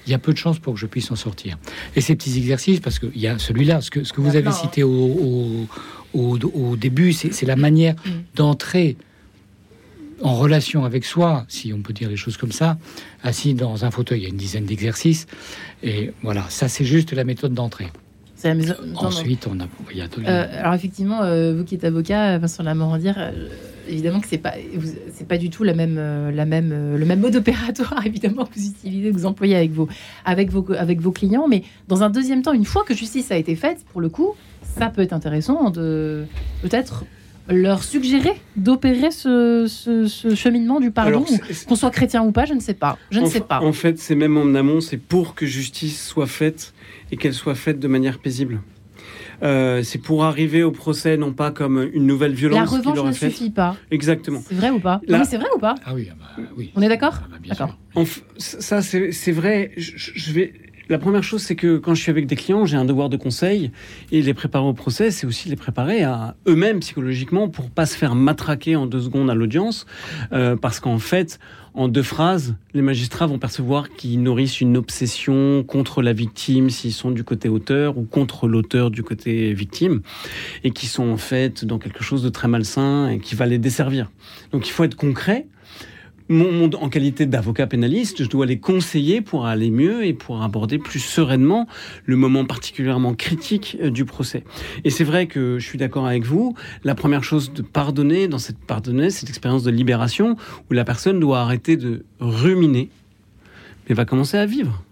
il 0.07 0.11
y 0.11 0.13
a 0.13 0.19
peu 0.19 0.31
de 0.31 0.37
chances 0.37 0.57
pour 0.57 0.73
que 0.73 0.79
je 0.79 0.85
puisse 0.85 1.11
en 1.11 1.15
sortir. 1.17 1.57
Et 1.95 2.01
ces 2.01 2.15
petits 2.15 2.37
exercices, 2.37 2.79
parce 2.79 2.97
qu'il 2.97 3.17
y 3.17 3.27
a 3.27 3.37
celui-là, 3.37 3.81
ce 3.81 3.91
que, 3.91 4.05
ce 4.05 4.13
que 4.13 4.21
vous 4.21 4.37
avez 4.37 4.51
cité 4.51 4.83
au, 4.83 5.67
au, 6.13 6.75
début, 6.77 7.11
c'est 7.11 7.45
la 7.45 7.57
manière 7.57 7.93
mm. 7.93 8.09
d'entrer 8.35 8.95
en 10.21 10.33
relation 10.35 10.85
avec 10.85 11.05
soi, 11.05 11.45
si 11.47 11.73
on 11.73 11.81
peut 11.81 11.93
dire 11.93 12.09
les 12.09 12.15
choses 12.15 12.37
comme 12.37 12.53
ça, 12.53 12.77
assis 13.21 13.53
dans 13.53 13.85
un 13.85 13.91
fauteuil. 13.91 14.21
Il 14.21 14.23
y 14.23 14.25
a 14.27 14.29
une 14.29 14.37
dizaine 14.37 14.65
d'exercices. 14.65 15.27
Et 15.83 16.11
voilà, 16.23 16.45
ça 16.49 16.69
c'est 16.69 16.85
juste 16.85 17.11
la 17.11 17.25
méthode 17.25 17.53
d'entrée. 17.53 17.89
La 18.43 18.53
maison... 18.53 18.75
Ensuite, 18.95 19.47
on 19.47 19.59
a. 19.59 19.67
Euh, 20.27 20.47
alors 20.59 20.73
effectivement, 20.73 21.23
euh, 21.23 21.55
vous 21.55 21.63
qui 21.63 21.75
êtes 21.75 21.83
avocat, 21.83 22.37
Vincent 22.37 22.63
Lamorandière, 22.63 23.15
euh, 23.17 23.49
évidemment 23.87 24.19
que 24.19 24.27
c'est 24.27 24.37
pas, 24.37 24.53
c'est 25.13 25.27
pas 25.27 25.37
du 25.37 25.49
tout 25.49 25.63
la 25.63 25.73
même, 25.73 25.95
la 25.95 26.45
même, 26.45 26.95
le 26.95 27.05
même 27.05 27.19
mode 27.19 27.35
opératoire 27.37 28.05
évidemment 28.05 28.45
que 28.45 28.53
vous 28.53 28.67
utilisez, 28.67 29.09
que 29.09 29.15
vous 29.15 29.25
employez 29.25 29.55
avec 29.55 29.71
vos, 29.71 29.87
avec 30.23 30.51
vos, 30.51 30.65
avec 30.73 31.01
vos 31.01 31.11
clients. 31.11 31.47
Mais 31.47 31.63
dans 31.87 32.03
un 32.03 32.09
deuxième 32.09 32.41
temps, 32.41 32.53
une 32.53 32.65
fois 32.65 32.83
que 32.83 32.93
justice 32.93 33.31
a 33.31 33.37
été 33.37 33.55
faite, 33.55 33.85
pour 33.91 34.01
le 34.01 34.09
coup, 34.09 34.35
ça 34.61 34.89
peut 34.89 35.01
être 35.01 35.13
intéressant 35.13 35.69
de 35.71 36.25
peut-être 36.61 37.05
leur 37.49 37.83
suggérer 37.83 38.33
d'opérer 38.55 39.11
ce, 39.11 39.65
cheminement 40.35 40.79
du 40.79 40.91
pardon, 40.91 41.25
qu'on 41.67 41.75
soit 41.75 41.91
chrétien 41.91 42.23
ou 42.23 42.31
pas, 42.31 42.45
je 42.45 42.53
ne 42.53 42.59
sais 42.59 42.73
pas. 42.73 42.97
Je 43.09 43.19
ne 43.19 43.25
sais 43.25 43.41
pas. 43.41 43.61
En 43.61 43.73
fait, 43.73 43.99
c'est 43.99 44.15
même 44.15 44.37
en 44.37 44.55
amont, 44.55 44.81
c'est 44.81 44.97
pour 44.97 45.35
que 45.35 45.45
justice 45.45 46.05
soit 46.05 46.27
faite 46.27 46.73
et 47.11 47.17
qu'elle 47.17 47.33
soit 47.33 47.55
faite 47.55 47.79
de 47.79 47.87
manière 47.87 48.19
paisible. 48.19 48.61
Euh, 49.43 49.83
c'est 49.83 49.99
pour 49.99 50.23
arriver 50.23 50.63
au 50.63 50.71
procès, 50.71 51.15
non 51.15 51.31
pas 51.31 51.51
comme 51.51 51.87
une 51.93 52.07
nouvelle 52.07 52.33
violence. 52.33 52.71
La 52.71 52.77
revanche 52.77 53.05
ne 53.05 53.11
suffit 53.11 53.51
pas. 53.51 53.75
Exactement. 53.91 54.41
C'est 54.47 54.55
vrai 54.55 54.71
ou 54.71 54.79
pas? 54.79 54.99
C'est 55.07 55.37
vrai 55.37 55.49
ou 55.55 55.59
pas? 55.59 55.75
Ah 55.85 55.93
oui, 55.93 56.09
ah 56.11 56.15
bah, 56.19 56.43
oui. 56.57 56.71
On 56.75 56.81
est 56.81 56.89
d'accord? 56.89 57.21
Ah 57.23 57.27
bah, 57.31 57.37
D'accord. 57.49 57.77
Ça, 58.37 58.81
c'est 58.81 59.31
vrai. 59.31 59.71
je, 59.77 60.31
vais 60.33 60.53
la 60.89 60.97
première 60.97 61.23
chose, 61.23 61.41
c'est 61.41 61.55
que 61.55 61.77
quand 61.77 61.93
je 61.95 62.01
suis 62.01 62.09
avec 62.09 62.27
des 62.27 62.35
clients, 62.35 62.65
j'ai 62.65 62.77
un 62.77 62.85
devoir 62.85 63.09
de 63.09 63.17
conseil 63.17 63.71
et 64.11 64.21
les 64.21 64.33
préparer 64.33 64.65
au 64.65 64.73
procès, 64.73 65.11
c'est 65.11 65.27
aussi 65.27 65.49
les 65.49 65.55
préparer 65.55 66.03
à 66.03 66.35
eux-mêmes 66.47 66.79
psychologiquement 66.79 67.49
pour 67.49 67.69
pas 67.69 67.85
se 67.85 67.95
faire 67.97 68.15
matraquer 68.15 68.75
en 68.75 68.85
deux 68.85 69.01
secondes 69.01 69.29
à 69.29 69.35
l'audience, 69.35 69.85
euh, 70.31 70.55
parce 70.55 70.79
qu'en 70.79 70.99
fait, 70.99 71.39
en 71.73 71.87
deux 71.87 72.03
phrases, 72.03 72.55
les 72.73 72.81
magistrats 72.81 73.27
vont 73.27 73.37
percevoir 73.37 73.89
qu'ils 73.89 74.21
nourrissent 74.23 74.61
une 74.61 74.77
obsession 74.77 75.63
contre 75.63 76.01
la 76.01 76.11
victime 76.11 76.69
s'ils 76.69 76.93
sont 76.93 77.11
du 77.11 77.23
côté 77.23 77.49
auteur 77.49 77.97
ou 77.97 78.03
contre 78.03 78.47
l'auteur 78.47 78.89
du 78.89 79.03
côté 79.03 79.53
victime 79.53 80.01
et 80.63 80.71
qui 80.71 80.87
sont 80.87 81.07
en 81.07 81.17
fait 81.17 81.65
dans 81.65 81.77
quelque 81.77 82.03
chose 82.03 82.23
de 82.23 82.29
très 82.29 82.47
malsain 82.47 83.09
et 83.09 83.19
qui 83.19 83.35
va 83.35 83.45
les 83.45 83.59
desservir. 83.59 84.09
Donc 84.51 84.67
il 84.67 84.71
faut 84.71 84.85
être 84.85 84.95
concret 84.95 85.45
mon, 86.29 86.69
en 86.73 86.89
qualité 86.89 87.25
d'avocat 87.25 87.67
pénaliste, 87.67 88.23
je 88.23 88.29
dois 88.29 88.45
les 88.45 88.59
conseiller 88.59 89.21
pour 89.21 89.45
aller 89.45 89.69
mieux 89.69 90.05
et 90.05 90.13
pour 90.13 90.41
aborder 90.41 90.77
plus 90.77 90.99
sereinement 90.99 91.67
le 92.05 92.15
moment 92.15 92.45
particulièrement 92.45 93.13
critique 93.13 93.77
euh, 93.81 93.89
du 93.89 94.05
procès. 94.05 94.43
Et 94.83 94.89
c'est 94.89 95.03
vrai 95.03 95.27
que 95.27 95.59
je 95.59 95.65
suis 95.65 95.77
d'accord 95.77 96.05
avec 96.05 96.25
vous. 96.25 96.53
La 96.83 96.95
première 96.95 97.23
chose 97.23 97.53
de 97.53 97.61
pardonner, 97.61 98.27
dans 98.27 98.39
cette 98.39 98.59
pardonner, 98.59 99.09
cette 99.09 99.29
expérience 99.29 99.63
de 99.63 99.71
libération 99.71 100.35
où 100.69 100.73
la 100.73 100.83
personne 100.83 101.19
doit 101.19 101.39
arrêter 101.39 101.77
de 101.77 102.05
ruminer, 102.19 102.89
mais 103.87 103.95
va 103.95 104.05
commencer 104.05 104.37
à 104.37 104.45
vivre. 104.45 104.83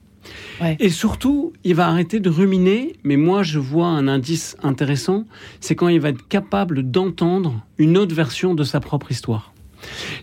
Et 0.79 0.89
surtout, 0.89 1.53
il 1.63 1.75
va 1.75 1.87
arrêter 1.87 2.19
de 2.19 2.29
ruminer, 2.29 2.95
mais 3.03 3.17
moi 3.17 3.43
je 3.43 3.59
vois 3.59 3.87
un 3.87 4.07
indice 4.07 4.55
intéressant, 4.63 5.25
c'est 5.59 5.75
quand 5.75 5.87
il 5.87 5.99
va 5.99 6.09
être 6.09 6.27
capable 6.27 6.89
d'entendre 6.89 7.61
une 7.77 7.97
autre 7.97 8.15
version 8.15 8.55
de 8.55 8.63
sa 8.63 8.79
propre 8.79 9.11
histoire. 9.11 9.54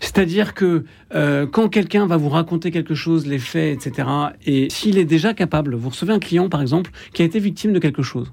C'est-à-dire 0.01 0.53
que 0.53 0.85
euh, 1.15 1.45
quand 1.47 1.69
quelqu'un 1.69 2.05
va 2.05 2.17
vous 2.17 2.29
raconter 2.29 2.71
quelque 2.71 2.95
chose, 2.95 3.27
les 3.27 3.39
faits, 3.39 3.85
etc., 3.85 4.07
et 4.45 4.69
s'il 4.69 4.97
est 4.97 5.05
déjà 5.05 5.33
capable, 5.33 5.75
vous 5.75 5.89
recevez 5.89 6.13
un 6.13 6.19
client 6.19 6.49
par 6.49 6.61
exemple 6.61 6.91
qui 7.13 7.21
a 7.21 7.25
été 7.25 7.39
victime 7.39 7.73
de 7.73 7.79
quelque 7.79 8.03
chose, 8.03 8.31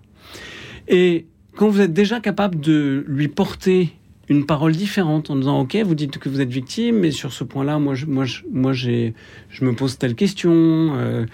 et 0.89 1.27
quand 1.57 1.69
vous 1.69 1.81
êtes 1.81 1.93
déjà 1.93 2.21
capable 2.21 2.61
de 2.61 3.05
lui 3.07 3.29
porter 3.29 3.93
une 4.31 4.47
parole 4.47 4.73
différente 4.73 5.29
en 5.29 5.37
disant 5.37 5.61
ok 5.61 5.77
vous 5.85 5.97
dites 5.97 6.19
que 6.19 6.29
vous 6.29 6.41
êtes 6.41 6.51
victime 6.51 7.01
mais 7.01 7.11
sur 7.11 7.33
ce 7.33 7.43
point-là 7.43 7.81
moi 7.81 7.95
je, 7.97 8.07
moi 8.07 8.25
moi 8.53 8.73
j'ai 8.73 9.13
je 9.51 9.65
me 9.65 9.75
pose 9.75 9.99
telle 9.99 10.15
question 10.15 10.53
euh, 10.55 11.27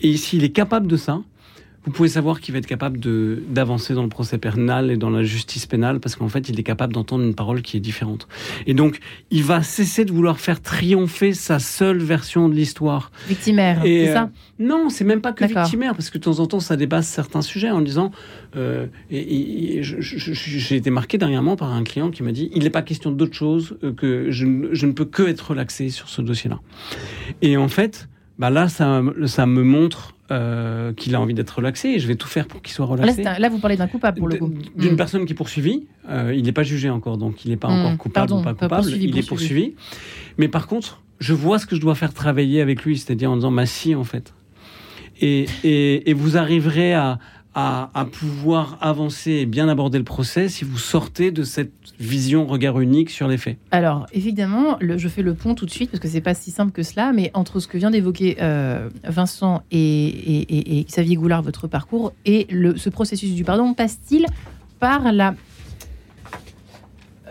et 0.00 0.16
s'il 0.16 0.44
est 0.44 0.50
capable 0.50 0.86
de 0.86 0.96
ça 0.96 1.22
vous 1.88 1.94
pouvez 1.94 2.10
savoir 2.10 2.40
qu'il 2.40 2.52
va 2.52 2.58
être 2.58 2.66
capable 2.66 3.00
d'avancer 3.00 3.94
dans 3.94 4.02
le 4.02 4.10
procès 4.10 4.36
pénal 4.36 4.90
et 4.90 4.98
dans 4.98 5.08
la 5.08 5.22
justice 5.22 5.64
pénale 5.64 6.00
parce 6.00 6.16
qu'en 6.16 6.28
fait, 6.28 6.50
il 6.50 6.60
est 6.60 6.62
capable 6.62 6.92
d'entendre 6.92 7.24
une 7.24 7.34
parole 7.34 7.62
qui 7.62 7.78
est 7.78 7.80
différente. 7.80 8.28
Et 8.66 8.74
donc, 8.74 9.00
il 9.30 9.42
va 9.42 9.62
cesser 9.62 10.04
de 10.04 10.12
vouloir 10.12 10.38
faire 10.38 10.60
triompher 10.60 11.32
sa 11.32 11.58
seule 11.58 11.96
version 11.96 12.50
de 12.50 12.54
l'histoire. 12.54 13.10
Victimaire, 13.26 13.80
c'est 13.82 14.12
ça 14.12 14.24
euh, 14.24 14.26
Non, 14.58 14.90
c'est 14.90 15.04
même 15.04 15.22
pas 15.22 15.32
que 15.32 15.46
victimaire 15.46 15.94
parce 15.94 16.10
que 16.10 16.18
de 16.18 16.24
temps 16.24 16.40
en 16.40 16.46
temps, 16.46 16.60
ça 16.60 16.76
dépasse 16.76 17.08
certains 17.08 17.40
sujets 17.40 17.70
en 17.70 17.80
disant. 17.80 18.10
Euh, 18.54 18.86
et, 19.10 19.80
j'ai 19.80 20.76
été 20.76 20.90
marqué 20.90 21.16
dernièrement 21.16 21.56
par 21.56 21.72
un 21.72 21.84
client 21.84 22.10
qui 22.10 22.22
m'a 22.22 22.32
dit 22.32 22.50
il 22.54 22.64
n'est 22.64 22.70
pas 22.70 22.82
question 22.82 23.10
d'autre 23.10 23.34
chose 23.34 23.78
euh, 23.82 23.94
que 23.94 24.30
je, 24.30 24.46
je 24.72 24.86
ne 24.86 24.92
peux 24.92 25.06
que 25.06 25.22
être 25.22 25.50
relaxé 25.52 25.88
sur 25.88 26.10
ce 26.10 26.20
dossier-là. 26.20 26.60
Et 27.40 27.56
en 27.56 27.68
fait, 27.68 28.10
bah 28.38 28.50
là, 28.50 28.68
ça, 28.68 29.02
ça 29.24 29.46
me 29.46 29.62
montre 29.62 30.14
euh, 30.30 30.92
qu'il 30.92 31.14
a 31.14 31.20
envie 31.20 31.34
d'être 31.34 31.50
relaxé 31.56 31.88
et 31.88 31.98
je 31.98 32.06
vais 32.06 32.14
tout 32.14 32.28
faire 32.28 32.46
pour 32.46 32.60
qu'il 32.60 32.74
soit 32.74 32.86
relaxé. 32.86 33.22
Là, 33.22 33.48
vous 33.48 33.58
parlez 33.58 33.76
d'un 33.76 33.86
coupable 33.86 34.18
pour 34.18 34.28
le 34.28 34.36
coup. 34.36 34.52
D'une 34.76 34.92
hmm. 34.92 34.96
personne 34.96 35.24
qui 35.24 35.32
est 35.32 35.36
poursuivie. 35.36 35.86
Euh, 36.08 36.34
il 36.34 36.44
n'est 36.44 36.52
pas 36.52 36.62
jugé 36.62 36.90
encore, 36.90 37.16
donc 37.16 37.44
il 37.44 37.50
n'est 37.50 37.56
pas 37.56 37.68
encore 37.68 37.92
hmm. 37.92 37.96
coupable 37.96 38.32
ou 38.34 38.42
pas 38.42 38.54
coupable. 38.54 38.90
il 38.90 39.18
est 39.18 39.26
poursuivi. 39.26 39.74
Mais 40.36 40.48
par 40.48 40.66
contre, 40.66 41.02
je 41.18 41.32
vois 41.32 41.58
ce 41.58 41.66
que 41.66 41.76
je 41.76 41.80
dois 41.80 41.94
faire 41.94 42.12
travailler 42.12 42.60
avec 42.60 42.84
lui, 42.84 42.98
c'est-à-dire 42.98 43.30
en 43.30 43.36
disant, 43.36 43.50
ma 43.50 43.66
si, 43.66 43.94
en 43.94 44.04
fait. 44.04 44.34
Et, 45.20 45.46
et, 45.64 46.10
et 46.10 46.12
vous 46.12 46.36
arriverez 46.36 46.94
à, 46.94 47.18
à, 47.54 48.06
pouvoir 48.12 48.78
avancer 48.80 49.32
et 49.32 49.46
bien 49.46 49.68
aborder 49.68 49.98
le 49.98 50.04
procès 50.04 50.48
si 50.48 50.64
vous 50.64 50.78
sortez 50.78 51.32
de 51.32 51.42
cette 51.42 51.72
vision 51.98 52.46
regard 52.46 52.78
unique 52.78 53.10
sur 53.10 53.26
les 53.26 53.36
faits 53.36 53.58
Alors, 53.72 54.06
évidemment, 54.12 54.78
je 54.80 55.08
fais 55.08 55.22
le 55.22 55.34
pont 55.34 55.56
tout 55.56 55.66
de 55.66 55.70
suite 55.70 55.90
parce 55.90 56.00
que 56.00 56.06
c'est 56.06 56.20
pas 56.20 56.34
si 56.34 56.52
simple 56.52 56.70
que 56.70 56.84
cela, 56.84 57.12
mais 57.12 57.32
entre 57.34 57.58
ce 57.58 57.66
que 57.66 57.76
vient 57.76 57.90
d'évoquer 57.90 58.36
euh, 58.40 58.88
Vincent 59.02 59.62
et, 59.72 60.84
Xavier 60.88 61.16
Goulard, 61.16 61.42
votre 61.42 61.66
parcours, 61.66 62.12
et 62.24 62.46
le, 62.48 62.76
ce 62.76 62.90
processus 62.90 63.34
du 63.34 63.42
pardon 63.42 63.74
passe-t-il 63.74 64.26
par 64.78 65.12
la. 65.12 65.34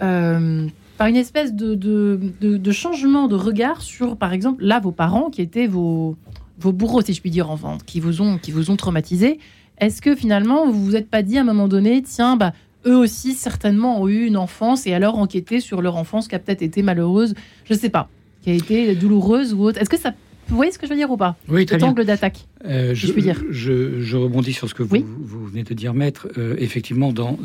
Euh, 0.02 0.68
par 0.98 1.08
une 1.08 1.16
espèce 1.16 1.54
de, 1.54 2.72
changement 2.72 3.28
de 3.28 3.36
regard 3.36 3.82
sur, 3.82 4.18
par 4.18 4.34
exemple, 4.34 4.64
là, 4.64 4.80
vos 4.80 4.92
parents 4.92 5.30
qui 5.30 5.42
étaient 5.42 5.68
vos, 5.68 6.18
vos 6.60 6.74
bourreaux, 6.74 7.02
si 7.02 7.14
je 7.14 7.22
puis 7.22 7.30
dire, 7.30 7.50
enfants, 7.52 7.78
qui 7.86 8.00
vous 8.00 8.22
ont, 8.22 8.38
qui 8.38 8.52
vous 8.52 8.72
ont 8.72 8.76
traumatisé. 8.76 9.40
Est-ce 9.80 10.02
que 10.02 10.16
finalement, 10.16 10.70
vous 10.70 10.84
vous 10.84 10.96
êtes 10.96 11.10
pas 11.10 11.22
dit 11.22 11.38
à 11.38 11.42
un 11.42 11.46
moment 11.46 11.68
donné, 11.68 12.02
tiens, 12.02 12.36
bah, 12.36 12.54
eux 12.86 12.96
aussi 12.96 13.34
certainement 13.34 14.02
ont 14.02 14.08
eu 14.08 14.26
une 14.26 14.38
enfance 14.38 14.88
et 14.88 14.94
alors 14.94 15.18
enquêter 15.18 15.60
sur 15.60 15.82
leur 15.82 15.96
enfance 15.96 16.28
qui 16.28 16.36
a 16.36 16.40
peut-être 16.40 16.62
été 16.62 16.82
malheureuse, 16.82 17.36
je 17.66 17.74
ne 17.74 17.80
sais 17.80 17.90
pas, 17.90 18.10
qui 18.42 18.50
a 18.50 18.54
été 18.54 18.96
douloureuse 18.96 19.54
ou 19.54 19.64
autre. 19.64 19.80
Est-ce 19.80 19.90
que 19.90 20.00
ça 20.00 20.14
vous 20.50 20.56
voyez 20.56 20.72
ce 20.72 20.80
que 20.80 20.88
je 20.88 20.92
veux 20.92 20.98
dire 20.98 21.12
ou 21.12 21.18
pas? 21.18 21.36
Oui, 21.50 21.66
très 21.66 21.84
angle 21.84 22.06
d'attaque, 22.06 22.46
euh, 22.66 22.96
je, 22.96 23.12
puis 23.12 23.22
dire. 23.22 23.44
Je, 23.50 24.16
rebondis 24.16 24.54
sur 24.54 24.70
ce 24.70 24.74
que 24.74 24.84
vous, 24.84 25.04
vous 25.20 25.46
venez 25.46 25.64
de 25.64 25.74
dire, 25.74 25.94
maître. 25.94 26.30
Euh, 26.38 26.56
effectivement, 26.58 27.12
dans 27.12 27.38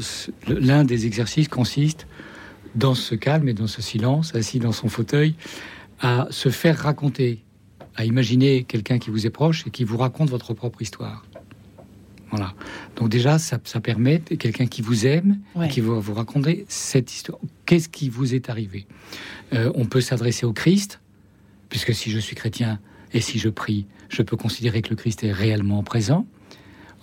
l'un 0.46 0.84
des 0.84 1.04
exercices 1.06 1.48
consiste 1.48 2.06
dans 2.74 2.94
ce 2.94 3.14
calme 3.14 3.48
et 3.48 3.54
dans 3.54 3.66
ce 3.66 3.82
silence, 3.82 4.34
assis 4.34 4.60
dans 4.60 4.72
son 4.72 4.88
fauteuil, 4.88 5.34
à 6.00 6.28
se 6.30 6.48
faire 6.48 6.78
raconter, 6.78 7.42
à 7.96 8.04
imaginer 8.04 8.62
quelqu'un 8.62 8.98
qui 8.98 9.10
vous 9.10 9.26
est 9.26 9.30
proche 9.30 9.66
et 9.66 9.70
qui 9.70 9.82
vous 9.82 9.96
raconte 9.96 10.30
votre 10.30 10.54
propre 10.54 10.80
histoire. 10.80 11.24
Voilà. 12.32 12.54
Donc 12.96 13.10
déjà, 13.10 13.38
ça, 13.38 13.58
permet 13.58 14.20
quelqu'un 14.20 14.66
qui 14.66 14.80
vous 14.80 15.06
aime, 15.06 15.38
qui 15.70 15.80
va 15.80 15.94
vous 15.94 16.14
raconter 16.14 16.64
cette 16.68 17.12
histoire. 17.12 17.38
Qu'est-ce 17.66 17.88
qui 17.88 18.08
vous 18.08 18.34
est 18.34 18.48
arrivé 18.48 18.86
euh, 19.52 19.70
On 19.74 19.84
peut 19.84 20.00
s'adresser 20.00 20.46
au 20.46 20.54
Christ, 20.54 21.00
puisque 21.68 21.94
si 21.94 22.10
je 22.10 22.18
suis 22.18 22.34
chrétien 22.34 22.80
et 23.12 23.20
si 23.20 23.38
je 23.38 23.50
prie, 23.50 23.86
je 24.08 24.22
peux 24.22 24.36
considérer 24.36 24.80
que 24.80 24.90
le 24.90 24.96
Christ 24.96 25.22
est 25.24 25.32
réellement 25.32 25.82
présent. 25.82 26.26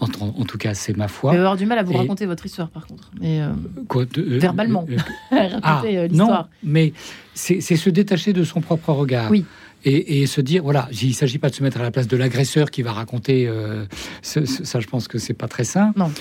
En, 0.01 0.07
tout 0.07 0.57
cas, 0.57 0.73
c'est 0.73 0.95
ma 0.95 1.09
foi. 1.09 1.31
Vous 1.31 1.37
avoir 1.37 1.57
du 1.57 1.65
mal 1.65 1.77
à 1.77 1.83
vous 1.83 1.91
raconter 1.91 2.25
votre 2.25 2.45
histoire, 2.45 2.69
par 2.69 2.87
contre. 2.87 3.11
Mais 3.19 3.41
euh, 3.41 3.49
euh, 3.95 4.39
verbalement. 4.39 4.85
ah, 5.61 5.83
non, 6.09 6.45
mais 6.63 6.93
c'est 7.33 7.59
se 7.59 7.89
détacher 7.89 8.31
de 8.31 8.45
son 8.45 8.61
propre 8.61 8.93
regard. 8.93 9.29
Oui 9.29 9.45
et, 9.85 10.25
se 10.25 10.41
dire 10.41 10.63
voilà, 10.63 10.89
il 11.01 11.09
ne 11.09 11.13
s'agit 11.13 11.37
pas 11.37 11.49
de 11.49 11.55
se 11.55 11.63
mettre 11.63 11.79
à 11.79 11.83
la 11.83 11.91
place 11.91 12.07
de 12.07 12.17
l'agresseur 12.17 12.71
qui 12.71 12.81
va 12.81 12.91
raconter 12.91 13.47
euh, 13.47 13.85
ça. 14.21 14.79
Je 14.79 14.87
pense 14.87 15.07
que 15.07 15.17
c'est 15.17 15.33
pas 15.33 15.47
très 15.47 15.63
sain. 15.63 15.93
Non. 15.95 16.11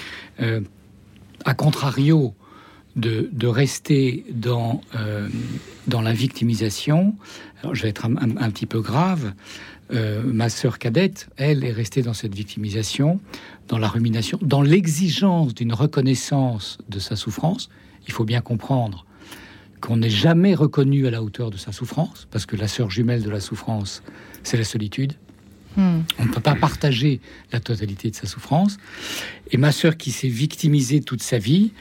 Euh, 0.41 0.61
à 1.45 1.55
contrario 1.55 2.35
de, 2.97 3.29
de 3.33 3.47
rester 3.47 4.25
dans 4.33 4.81
euh, 4.97 5.29
dans 5.87 6.03
la 6.03 6.13
victimisation, 6.13 7.15
alors 7.63 7.75
je 7.75 7.83
vais 7.83 7.89
être 7.89 8.07
un, 8.07 8.17
un, 8.17 8.51
petit 8.51 8.67
peu 8.67 8.81
grave. 8.81 9.33
ma 9.91 10.49
sœur 10.51 10.79
cadette, 10.79 11.29
elle, 11.37 11.65
est 11.65 11.73
restée 11.73 12.03
dans 12.03 12.15
cette 12.15 12.35
victimisation, 12.35 13.21
dans 13.69 13.79
la 13.79 13.89
rumination, 13.89 14.39
dans 14.43 14.63
l'exigence 14.63 15.55
d'une 15.55 15.73
reconnaissance 15.73 16.79
de 16.89 16.99
sa 16.99 17.17
souffrance. 17.17 17.71
Il 18.07 18.13
faut 18.13 18.25
bien 18.25 18.41
comprendre 18.41 19.07
qu'on 19.81 19.99
n'est 19.99 20.11
jamais 20.11 20.55
reconnu 20.55 21.07
à 21.07 21.11
la 21.11 21.23
hauteur 21.23 21.51
de 21.51 21.57
sa 21.57 21.73
souffrance, 21.73 22.27
parce 22.31 22.47
que 22.47 22.57
la 22.57 22.69
sœur 22.69 22.91
jumelle 22.91 23.23
de 23.23 23.31
la 23.31 23.41
souffrance, 23.41 24.03
c'est 24.43 24.57
la 24.57 24.65
solitude. 24.65 25.15
Hmm. 25.77 26.01
On 26.19 26.25
ne 26.25 26.31
peut 26.31 26.41
pas 26.41 26.55
partager 26.55 27.21
la 27.53 27.61
totalité 27.61 28.11
de 28.11 28.17
sa 28.17 28.27
souffrance. 28.27 28.79
Et 29.51 29.57
ma 29.57 29.73
sœur 29.73 29.97
qui 29.97 30.11
s'est 30.11 30.29
victimisée 30.29 31.01
toute 31.01 31.23
sa 31.23 31.39
vie, 31.39 31.73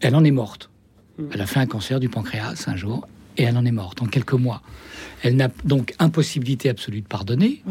elle 0.00 0.14
en 0.14 0.24
est 0.24 0.30
morte. 0.30 0.70
Hmm. 1.18 1.28
Elle 1.32 1.40
a 1.40 1.46
fait 1.46 1.60
un 1.60 1.66
cancer 1.66 2.00
du 2.00 2.08
pancréas 2.08 2.64
un 2.66 2.76
jour, 2.76 3.08
et 3.36 3.44
elle 3.44 3.56
en 3.56 3.64
est 3.64 3.72
morte 3.72 4.02
en 4.02 4.06
quelques 4.06 4.34
mois. 4.34 4.62
Elle 5.22 5.36
n'a 5.36 5.48
donc 5.64 5.94
impossibilité 5.98 6.68
absolue 6.68 7.00
de 7.00 7.06
pardonner, 7.06 7.62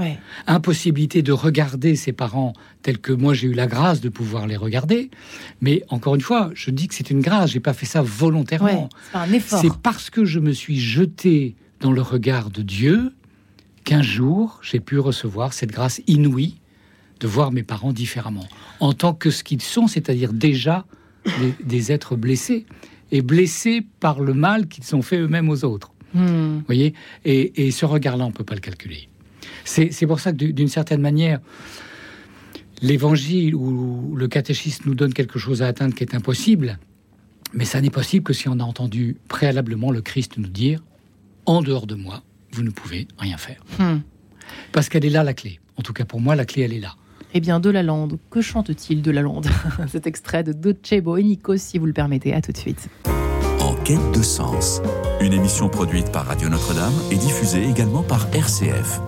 impossibilité 0.47 1.21
de 1.21 1.32
regarder 1.32 1.95
ses 1.95 2.12
parents 2.12 2.54
tels 2.82 2.97
que 2.97 3.13
moi 3.13 3.34
j'ai 3.34 3.47
eu 3.47 3.54
la 3.54 3.67
grâce 3.67 4.02
de 4.02 4.10
pouvoir 4.10 4.47
les 4.47 4.58
regarder. 4.58 5.12
Mais 5.62 5.84
encore 5.89 6.15
une 6.15 6.21
fois, 6.21 6.49
je 6.56 6.71
dis 6.71 6.88
que 6.88 6.95
c'est 6.95 7.12
une 7.12 7.21
grâce, 7.21 7.52
j'ai 7.52 7.60
pas 7.60 7.73
fait 7.73 7.86
ça 7.86 8.02
volontairement. 8.02 8.89
c'est 9.60 9.78
parce 9.78 10.10
que 10.10 10.26
je 10.26 10.39
me 10.39 10.52
suis 10.52 10.80
jeté 10.80 11.56
dans 11.80 11.91
le 11.91 12.02
regard 12.02 12.49
de 12.49 12.62
Dieu 12.62 13.13
qu'un 13.84 14.02
jour 14.02 14.60
j'ai 14.63 14.80
pu 14.80 14.97
recevoir 14.97 15.54
cette 15.54 15.71
grâce 15.71 16.02
inouïe 16.08 16.56
de 17.19 17.28
voir 17.28 17.52
mes 17.52 17.63
parents 17.63 17.93
différemment, 17.93 18.47
en 18.80 18.93
tant 18.93 19.13
que 19.13 19.30
ce 19.30 19.43
qu'ils 19.43 19.62
sont, 19.62 19.88
c'est-à-dire 19.88 20.34
déjà 20.34 20.86
des 21.63 21.91
êtres 21.91 22.15
blessés 22.15 22.65
et 23.13 23.21
blessés 23.21 23.86
par 23.99 24.19
le 24.19 24.34
mal 24.34 24.67
qu'ils 24.67 24.95
ont 24.95 25.04
fait 25.04 25.19
eux-mêmes 25.19 25.47
aux 25.47 25.63
autres. 25.63 25.93
Hmm. 26.15 26.62
voyez? 26.65 26.95
Et, 27.26 27.69
ce 27.69 27.86
regard-là, 27.86 28.26
on 28.26 28.30
ne 28.30 28.34
peut 28.34 28.43
pas 28.43 28.56
le 28.56 28.60
calculer. 28.60 29.08
C'est 29.65 30.08
pour 30.08 30.19
ça 30.19 30.32
que 30.32 30.38
d'une 30.38 30.67
certaine 30.67 30.99
manière, 30.99 31.39
l'évangile 32.82 33.54
ou 33.56 34.15
le 34.15 34.28
catéchisme 34.28 34.84
nous 34.88 34.95
donne 34.95 35.13
quelque 35.13 35.38
chose 35.38 35.62
à 35.62 35.67
atteindre 35.67 35.93
qui 35.93 36.04
est 36.04 36.15
impossible, 36.15 36.80
mais 37.54 37.65
ça 37.65 37.82
n'est 37.82 37.91
possible 37.91 38.23
que 38.23 38.34
si 38.34 38.49
on 38.49 38.60
a 38.60 38.63
entendu 38.63 39.15
préalablement 39.28 39.91
le 39.91 40.02
Christ 40.02 40.38
nous 40.38 40.47
dire 40.47 40.84
En 41.45 41.62
dehors 41.62 41.86
de 41.86 41.95
moi, 41.95 42.23
vous 42.52 42.63
ne 42.63 42.71
pouvez 42.71 43.08
rien 43.19 43.38
faire. 43.38 43.63
Hmm. 43.78 43.99
Parce 44.71 44.89
qu'elle 44.89 45.06
est 45.06 45.12
là 45.12 45.23
la 45.23 45.36
clé. 45.36 45.60
En 45.78 45.84
tout 45.84 45.93
cas, 45.93 46.06
pour 46.06 46.19
moi, 46.19 46.36
la 46.36 46.45
clé, 46.45 46.63
elle 46.63 46.73
est 46.73 46.80
là. 46.80 46.95
Eh 47.36 47.39
bien, 47.39 47.60
de 47.60 47.69
la 47.69 47.82
lande, 47.82 48.19
que 48.30 48.41
chante-t-il 48.41 49.02
de 49.02 49.12
la 49.12 49.22
lande 49.22 49.48
Cet 49.88 50.06
extrait 50.06 50.43
de 50.43 50.54
Docebo 50.54 51.17
et 51.17 51.24
Nikos, 51.24 51.58
si 51.58 51.80
vous 51.80 51.88
le 51.88 51.93
permettez. 51.93 52.34
À 52.34 52.41
tout 52.41 52.52
de 52.52 52.58
suite. 52.58 52.89
En 53.60 53.74
quête 53.84 54.12
de 54.13 54.22
sens, 54.22 54.82
une 55.19 55.34
émission 55.34 55.67
produite 55.67 56.12
par 56.12 56.26
Radio 56.28 56.50
Notre-Dame 56.50 56.93
et 57.12 57.15
diffusée 57.15 57.63
également 57.67 58.04
par 58.04 58.28
RCF. 58.34 59.02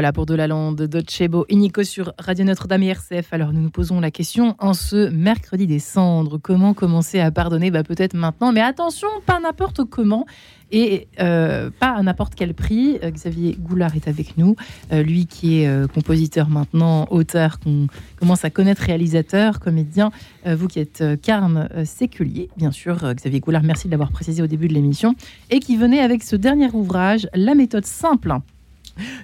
Voilà 0.00 0.14
pour 0.14 0.24
de 0.24 0.34
la 0.34 0.46
lande 0.46 0.80
Docebo 0.80 1.44
Inico 1.50 1.84
sur 1.84 2.14
Radio 2.18 2.46
Notre-Dame 2.46 2.84
et 2.84 2.86
RCF. 2.86 3.34
Alors 3.34 3.52
nous 3.52 3.60
nous 3.60 3.68
posons 3.68 4.00
la 4.00 4.10
question 4.10 4.56
en 4.58 4.72
ce 4.72 5.10
mercredi 5.10 5.66
des 5.66 5.78
cendres. 5.78 6.38
Comment 6.38 6.72
commencer 6.72 7.20
à 7.20 7.30
pardonner? 7.30 7.70
Bah, 7.70 7.82
Peut-être 7.82 8.14
maintenant, 8.14 8.50
mais 8.50 8.62
attention, 8.62 9.08
pas 9.26 9.38
n'importe 9.40 9.84
comment 9.84 10.24
et 10.72 11.06
euh, 11.20 11.68
pas 11.78 11.90
à 11.90 12.02
n'importe 12.02 12.34
quel 12.34 12.54
prix. 12.54 12.98
Euh, 13.04 13.10
Xavier 13.10 13.58
Goulard 13.60 13.94
est 13.94 14.08
avec 14.08 14.38
nous, 14.38 14.56
euh, 14.90 15.02
lui 15.02 15.26
qui 15.26 15.60
est 15.60 15.92
compositeur 15.92 16.48
maintenant, 16.48 17.06
auteur, 17.10 17.60
qu'on 17.60 17.86
commence 18.18 18.42
à 18.46 18.48
connaître, 18.48 18.80
réalisateur, 18.80 19.60
comédien. 19.60 20.12
vous 20.46 20.66
qui 20.66 20.80
êtes 20.80 21.04
Carme 21.20 21.68
Séculier, 21.84 22.48
bien 22.56 22.72
sûr. 22.72 22.96
Xavier 23.14 23.40
Goulard, 23.40 23.64
merci 23.64 23.86
de 23.86 23.90
l'avoir 23.90 24.12
précisé 24.12 24.42
au 24.42 24.46
début 24.46 24.68
de 24.68 24.72
l'émission. 24.72 25.14
Et 25.50 25.60
qui 25.60 25.76
venait 25.76 26.00
avec 26.00 26.22
ce 26.22 26.36
dernier 26.36 26.70
ouvrage, 26.72 27.28
La 27.34 27.54
méthode 27.54 27.84
simple 27.84 28.32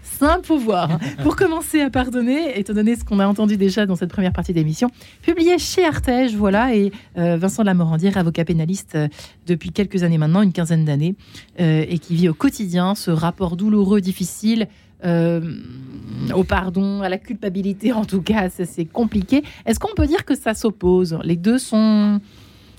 Saint 0.03 0.41
pouvoir. 0.41 0.99
Pour 1.23 1.37
commencer 1.37 1.81
à 1.81 1.91
pardonner, 1.91 2.59
étant 2.59 2.75
donné 2.75 2.97
ce 2.97 3.05
qu'on 3.05 3.21
a 3.21 3.27
entendu 3.27 3.57
déjà 3.57 3.87
dans 3.87 3.97
cette 3.97 4.11
première 4.11 4.33
partie 4.33 4.53
d'émission, 4.53 4.91
publié 5.23 5.59
chez 5.59 5.85
Artege, 5.85 6.35
voilà, 6.35 6.75
et 6.75 6.93
euh, 7.19 7.37
Vincent 7.37 7.63
Lamorandière, 7.63 8.17
avocat 8.17 8.45
pénaliste 8.45 8.95
euh, 8.95 9.09
depuis 9.47 9.71
quelques 9.71 10.03
années 10.03 10.19
maintenant, 10.19 10.43
une 10.43 10.53
quinzaine 10.53 10.85
d'années, 10.85 11.15
euh, 11.61 11.85
et 11.89 11.99
qui 11.99 12.15
vit 12.15 12.29
au 12.29 12.35
quotidien 12.35 12.95
ce 12.95 13.11
rapport 13.11 13.57
douloureux, 13.57 14.01
difficile, 14.01 14.69
au 16.35 16.43
pardon, 16.43 17.03
à 17.03 17.09
la 17.09 17.19
culpabilité 17.19 17.93
en 17.93 18.05
tout 18.05 18.23
cas, 18.23 18.49
c'est 18.49 18.87
compliqué. 18.87 19.45
Est-ce 19.65 19.79
qu'on 19.79 19.95
peut 19.95 20.07
dire 20.07 20.25
que 20.25 20.35
ça 20.35 20.53
s'oppose? 20.53 21.19
Les 21.23 21.37
deux 21.37 21.59
sont... 21.59 22.21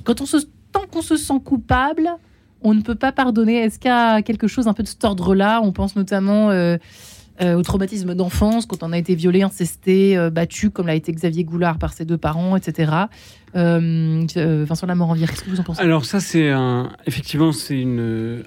Quand 0.03 0.19
on 0.19 0.25
se... 0.25 0.38
Tant 0.73 0.86
qu'on 0.91 1.01
se 1.01 1.15
sent 1.15 1.39
coupable, 1.45 2.10
on 2.62 2.74
ne 2.74 2.82
peut 2.82 2.96
pas 2.96 3.12
pardonner. 3.12 3.58
Est-ce 3.58 3.80
qu'il 3.80 3.89
y 3.89 3.93
a 3.93 4.22
quelque 4.22 4.48
chose 4.48 4.67
un 4.67 4.74
peu 4.74 4.84
de 4.84 4.88
cet 4.88 5.04
ordre-là? 5.04 5.62
On 5.63 5.72
pense 5.72 5.96
notamment 5.96 6.50
euh, 6.50 6.78
euh, 7.41 7.56
au 7.56 7.62
traumatisme 7.62 8.15
d'enfance, 8.15 8.65
quand 8.65 8.82
on 8.82 8.91
a 8.91 8.98
été 8.98 9.13
violé, 9.13 9.43
incesté, 9.43 10.17
euh, 10.17 10.30
battu, 10.30 10.72
comme 10.72 10.88
l'a 10.88 10.96
été 10.96 11.12
Xavier 11.12 11.43
Goulard 11.43 11.78
par 11.78 11.93
ses 11.93 12.04
deux 12.04 12.17
parents, 12.17 12.56
etc. 12.56 12.91
Euh, 13.55 14.65
Vincent 14.67 14.88
Lamoranvière, 14.88 15.29
qu'est-ce 15.29 15.43
que 15.43 15.49
vous 15.49 15.60
en 15.60 15.63
pensez? 15.63 15.81
Alors 15.81 16.05
ça, 16.05 16.19
c'est 16.19 16.49
un, 16.49 16.91
effectivement, 17.05 17.51
c'est 17.51 17.86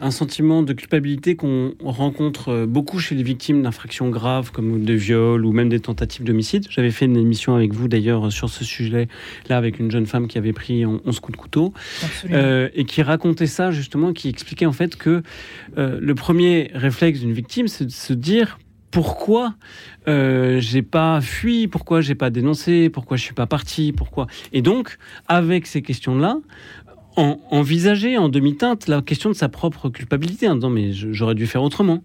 un 0.00 0.10
sentiment 0.10 0.62
de 0.62 0.72
culpabilité 0.72 1.36
qu'on 1.36 1.74
rencontre 1.82 2.66
beaucoup 2.66 2.98
chez 2.98 3.14
les 3.14 3.22
victimes 3.22 3.62
d'infractions 3.62 4.08
graves 4.10 4.50
comme 4.52 4.84
de 4.84 4.94
viol 4.94 5.44
ou 5.44 5.52
même 5.52 5.68
des 5.68 5.80
tentatives 5.80 6.24
d'homicide. 6.24 6.66
J'avais 6.70 6.90
fait 6.90 7.06
une 7.06 7.16
émission 7.16 7.54
avec 7.54 7.72
vous 7.72 7.88
d'ailleurs 7.88 8.30
sur 8.30 8.50
ce 8.50 8.64
sujet-là 8.64 9.56
avec 9.56 9.78
une 9.78 9.90
jeune 9.90 10.06
femme 10.06 10.28
qui 10.28 10.38
avait 10.38 10.52
pris 10.52 10.84
11 10.84 11.20
coups 11.20 11.36
de 11.36 11.42
couteau 11.42 11.72
et 12.28 12.84
qui 12.84 13.02
racontait 13.02 13.46
ça 13.46 13.70
justement, 13.70 14.12
qui 14.12 14.28
expliquait 14.28 14.66
en 14.66 14.72
fait 14.72 14.96
que 14.96 15.22
le 15.76 16.14
premier 16.14 16.70
réflexe 16.74 17.20
d'une 17.20 17.32
victime, 17.32 17.68
c'est 17.68 17.86
de 17.86 17.90
se 17.90 18.12
dire 18.12 18.58
pourquoi 18.90 19.55
euh, 20.09 20.61
j'ai 20.61 20.83
pas 20.83 21.20
fui, 21.20 21.68
pourquoi 21.68 22.00
j'ai 22.00 22.14
pas 22.14 22.31
dénoncé, 22.31 22.90
pourquoi 22.90 23.16
je 23.16 23.22
suis 23.22 23.35
pas 23.35 23.46
parti, 23.46 23.92
pourquoi. 23.92 24.26
Et 24.53 24.62
donc, 24.62 24.98
avec 25.29 25.66
ces 25.66 25.83
questions-là, 25.83 26.38
envisager 27.16 28.16
en 28.16 28.29
demi-teinte 28.29 28.88
la 28.88 29.03
question 29.03 29.31
de 29.31 29.35
sa 29.35 29.48
propre 29.48 29.88
culpabilité 29.88 30.48
en 30.48 30.55
disant 30.55 30.70
mais 30.70 30.92
j'aurais 30.92 31.35
dû 31.35 31.46
faire 31.46 31.62
autrement. 31.62 32.03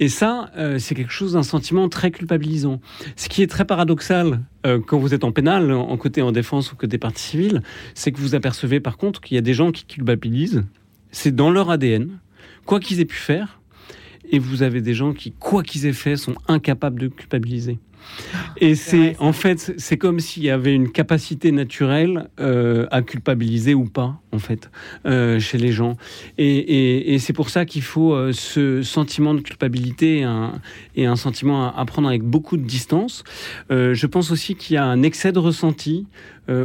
Et 0.00 0.08
ça, 0.08 0.50
euh, 0.56 0.78
c'est 0.78 0.94
quelque 0.94 1.12
chose 1.12 1.34
d'un 1.34 1.42
sentiment 1.42 1.88
très 1.88 2.10
culpabilisant. 2.10 2.80
Ce 3.16 3.28
qui 3.28 3.42
est 3.42 3.46
très 3.46 3.64
paradoxal 3.64 4.40
euh, 4.66 4.80
quand 4.84 4.98
vous 4.98 5.14
êtes 5.14 5.24
en 5.24 5.32
pénal, 5.32 5.72
en 5.72 5.96
côté 5.96 6.22
en 6.22 6.32
défense 6.32 6.72
ou 6.72 6.76
côté 6.76 6.98
partie 6.98 7.22
civile, 7.22 7.62
c'est 7.94 8.12
que 8.12 8.18
vous 8.18 8.34
apercevez 8.34 8.80
par 8.80 8.96
contre 8.96 9.20
qu'il 9.20 9.36
y 9.36 9.38
a 9.38 9.42
des 9.42 9.54
gens 9.54 9.70
qui 9.70 9.84
culpabilisent. 9.84 10.64
C'est 11.12 11.34
dans 11.34 11.50
leur 11.50 11.70
ADN, 11.70 12.18
quoi 12.64 12.80
qu'ils 12.80 13.00
aient 13.00 13.04
pu 13.04 13.16
faire, 13.16 13.60
et 14.30 14.38
vous 14.38 14.62
avez 14.62 14.80
des 14.80 14.94
gens 14.94 15.12
qui, 15.12 15.32
quoi 15.32 15.62
qu'ils 15.62 15.86
aient 15.86 15.92
fait, 15.92 16.16
sont 16.16 16.34
incapables 16.48 17.00
de 17.00 17.08
culpabiliser. 17.08 17.78
Et 18.58 18.74
c'est 18.74 19.16
en 19.18 19.32
fait, 19.32 19.74
c'est 19.78 19.96
comme 19.96 20.20
s'il 20.20 20.44
y 20.44 20.50
avait 20.50 20.74
une 20.74 20.90
capacité 20.90 21.52
naturelle 21.52 22.28
euh, 22.40 22.86
à 22.90 23.02
culpabiliser 23.02 23.74
ou 23.74 23.84
pas, 23.84 24.20
en 24.32 24.38
fait, 24.38 24.70
euh, 25.06 25.38
chez 25.40 25.58
les 25.58 25.72
gens. 25.72 25.96
Et, 26.38 27.16
c'est 27.18 27.32
pour 27.32 27.50
ça 27.50 27.64
qu'il 27.64 27.82
faut 27.82 28.14
euh, 28.14 28.32
ce 28.32 28.82
sentiment 28.82 29.34
de 29.34 29.40
culpabilité 29.40 30.18
et 30.18 30.22
un, 30.24 30.60
et 30.96 31.06
un 31.06 31.16
sentiment 31.16 31.74
à, 31.74 31.84
prendre 31.84 32.08
avec 32.08 32.22
beaucoup 32.22 32.56
de 32.56 32.64
distance. 32.64 33.24
je 33.70 34.06
pense 34.06 34.30
aussi 34.30 34.54
qu'il 34.54 34.74
y 34.74 34.76
a 34.76 34.84
un 34.84 35.02
excès 35.02 35.32
de 35.32 35.38
ressenti 35.38 36.06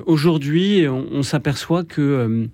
aujourd'hui, 0.06 0.88
on, 0.89 1.23
s'aperçoit 1.23 1.86
que 1.86 2.49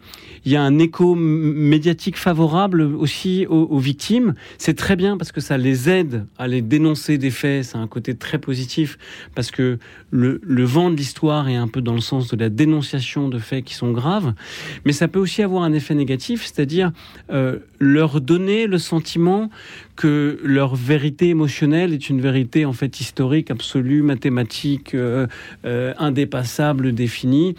il 0.46 0.52
y 0.52 0.56
a 0.56 0.62
un 0.62 0.78
écho 0.78 1.16
médiatique 1.16 2.18
favorable 2.18 2.82
aussi 2.82 3.48
aux, 3.48 3.80
victimes. 3.80 4.36
C'est 4.60 4.76
très 4.76 4.96
bien 4.96 5.18
parce 5.18 5.32
que 5.32 5.42
ça 5.42 5.58
les 5.58 5.90
aide 5.90 6.28
à 6.38 6.48
les 6.48 6.62
dénoncer 6.62 7.18
des 7.18 7.32
faits. 7.32 7.66
C'est 7.66 7.78
un 7.78 7.88
côté 7.88 8.16
très 8.16 8.38
positif 8.38 8.75
parce 9.34 9.52
que 9.52 9.78
le, 10.12 10.40
vent 10.64 10.90
de 10.90 10.96
l'histoire 10.96 11.50
est 11.50 11.56
un 11.56 11.68
peu 11.68 11.82
dans 11.82 11.94
le 11.94 12.02
sens 12.02 12.28
de 12.28 12.38
la 12.38 12.50
dénonciation 12.50 13.30
de 13.30 13.40
faits 13.40 13.66
qui 13.66 13.74
sont 13.74 13.92
graves. 13.92 14.34
Mais 14.86 14.92
ça 14.92 15.08
peut 15.08 15.20
aussi 15.20 15.44
avoir 15.44 15.64
un 15.64 15.74
effet 15.74 15.96
négatif, 15.96 16.44
c'est-à-dire 16.44 16.92
euh, 17.32 17.60
leur 17.80 18.22
donner 18.22 18.68
le 18.68 18.78
sentiment 18.78 19.50
que 19.96 20.40
leur 20.44 20.76
vérité 20.76 21.30
émotionnelle 21.30 21.94
est 21.94 22.10
une 22.10 22.20
vérité 22.20 22.66
en 22.66 22.74
fait 22.74 23.00
historique, 23.00 23.50
absolue, 23.50 24.02
mathématique, 24.02 24.94
euh, 24.94 25.28
euh, 25.66 25.94
indépassable, 25.98 26.94
définie. 26.94 27.56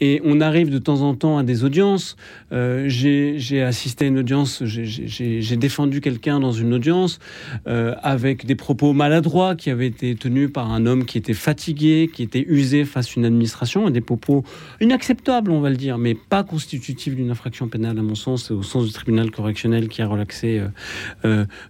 Et 0.00 0.20
on 0.24 0.40
arrive 0.40 0.70
de 0.70 0.78
temps 0.78 1.00
en 1.00 1.14
temps 1.14 1.38
à 1.38 1.42
des 1.42 1.64
audiences. 1.64 2.16
Euh, 2.52 2.84
j'ai 2.88 3.62
assisté 3.62 4.04
à 4.04 4.08
une 4.08 4.18
audience, 4.18 4.62
j'ai 4.64 5.56
défendu 5.56 6.00
quelqu'un 6.00 6.40
dans 6.40 6.52
une 6.52 6.74
audience 6.74 7.18
avec 7.66 8.46
des 8.46 8.54
propos 8.54 8.92
maladroits 8.92 9.56
qui 9.56 9.70
avaient 9.70 9.86
été 9.86 10.14
tenus 10.14 10.50
par 10.52 10.70
un 10.70 10.86
homme 10.86 11.04
qui 11.04 11.18
était 11.18 11.34
fatigué, 11.34 12.10
qui 12.12 12.22
était 12.22 12.44
usé 12.46 12.84
face 12.84 13.08
à 13.08 13.12
une 13.16 13.24
administration, 13.24 13.88
et 13.88 13.90
des 13.90 14.00
propos 14.00 14.44
inacceptables, 14.80 15.50
on 15.50 15.60
va 15.60 15.70
le 15.70 15.76
dire, 15.76 15.98
mais 15.98 16.14
pas 16.14 16.44
constitutifs 16.44 17.14
d'une 17.14 17.30
infraction 17.30 17.68
pénale 17.68 17.98
à 17.98 18.02
mon 18.02 18.14
sens, 18.14 18.50
au 18.50 18.62
sens 18.62 18.86
du 18.86 18.92
tribunal 18.92 19.30
correctionnel 19.30 19.88
qui 19.88 20.02
a 20.02 20.06
relaxé 20.06 20.62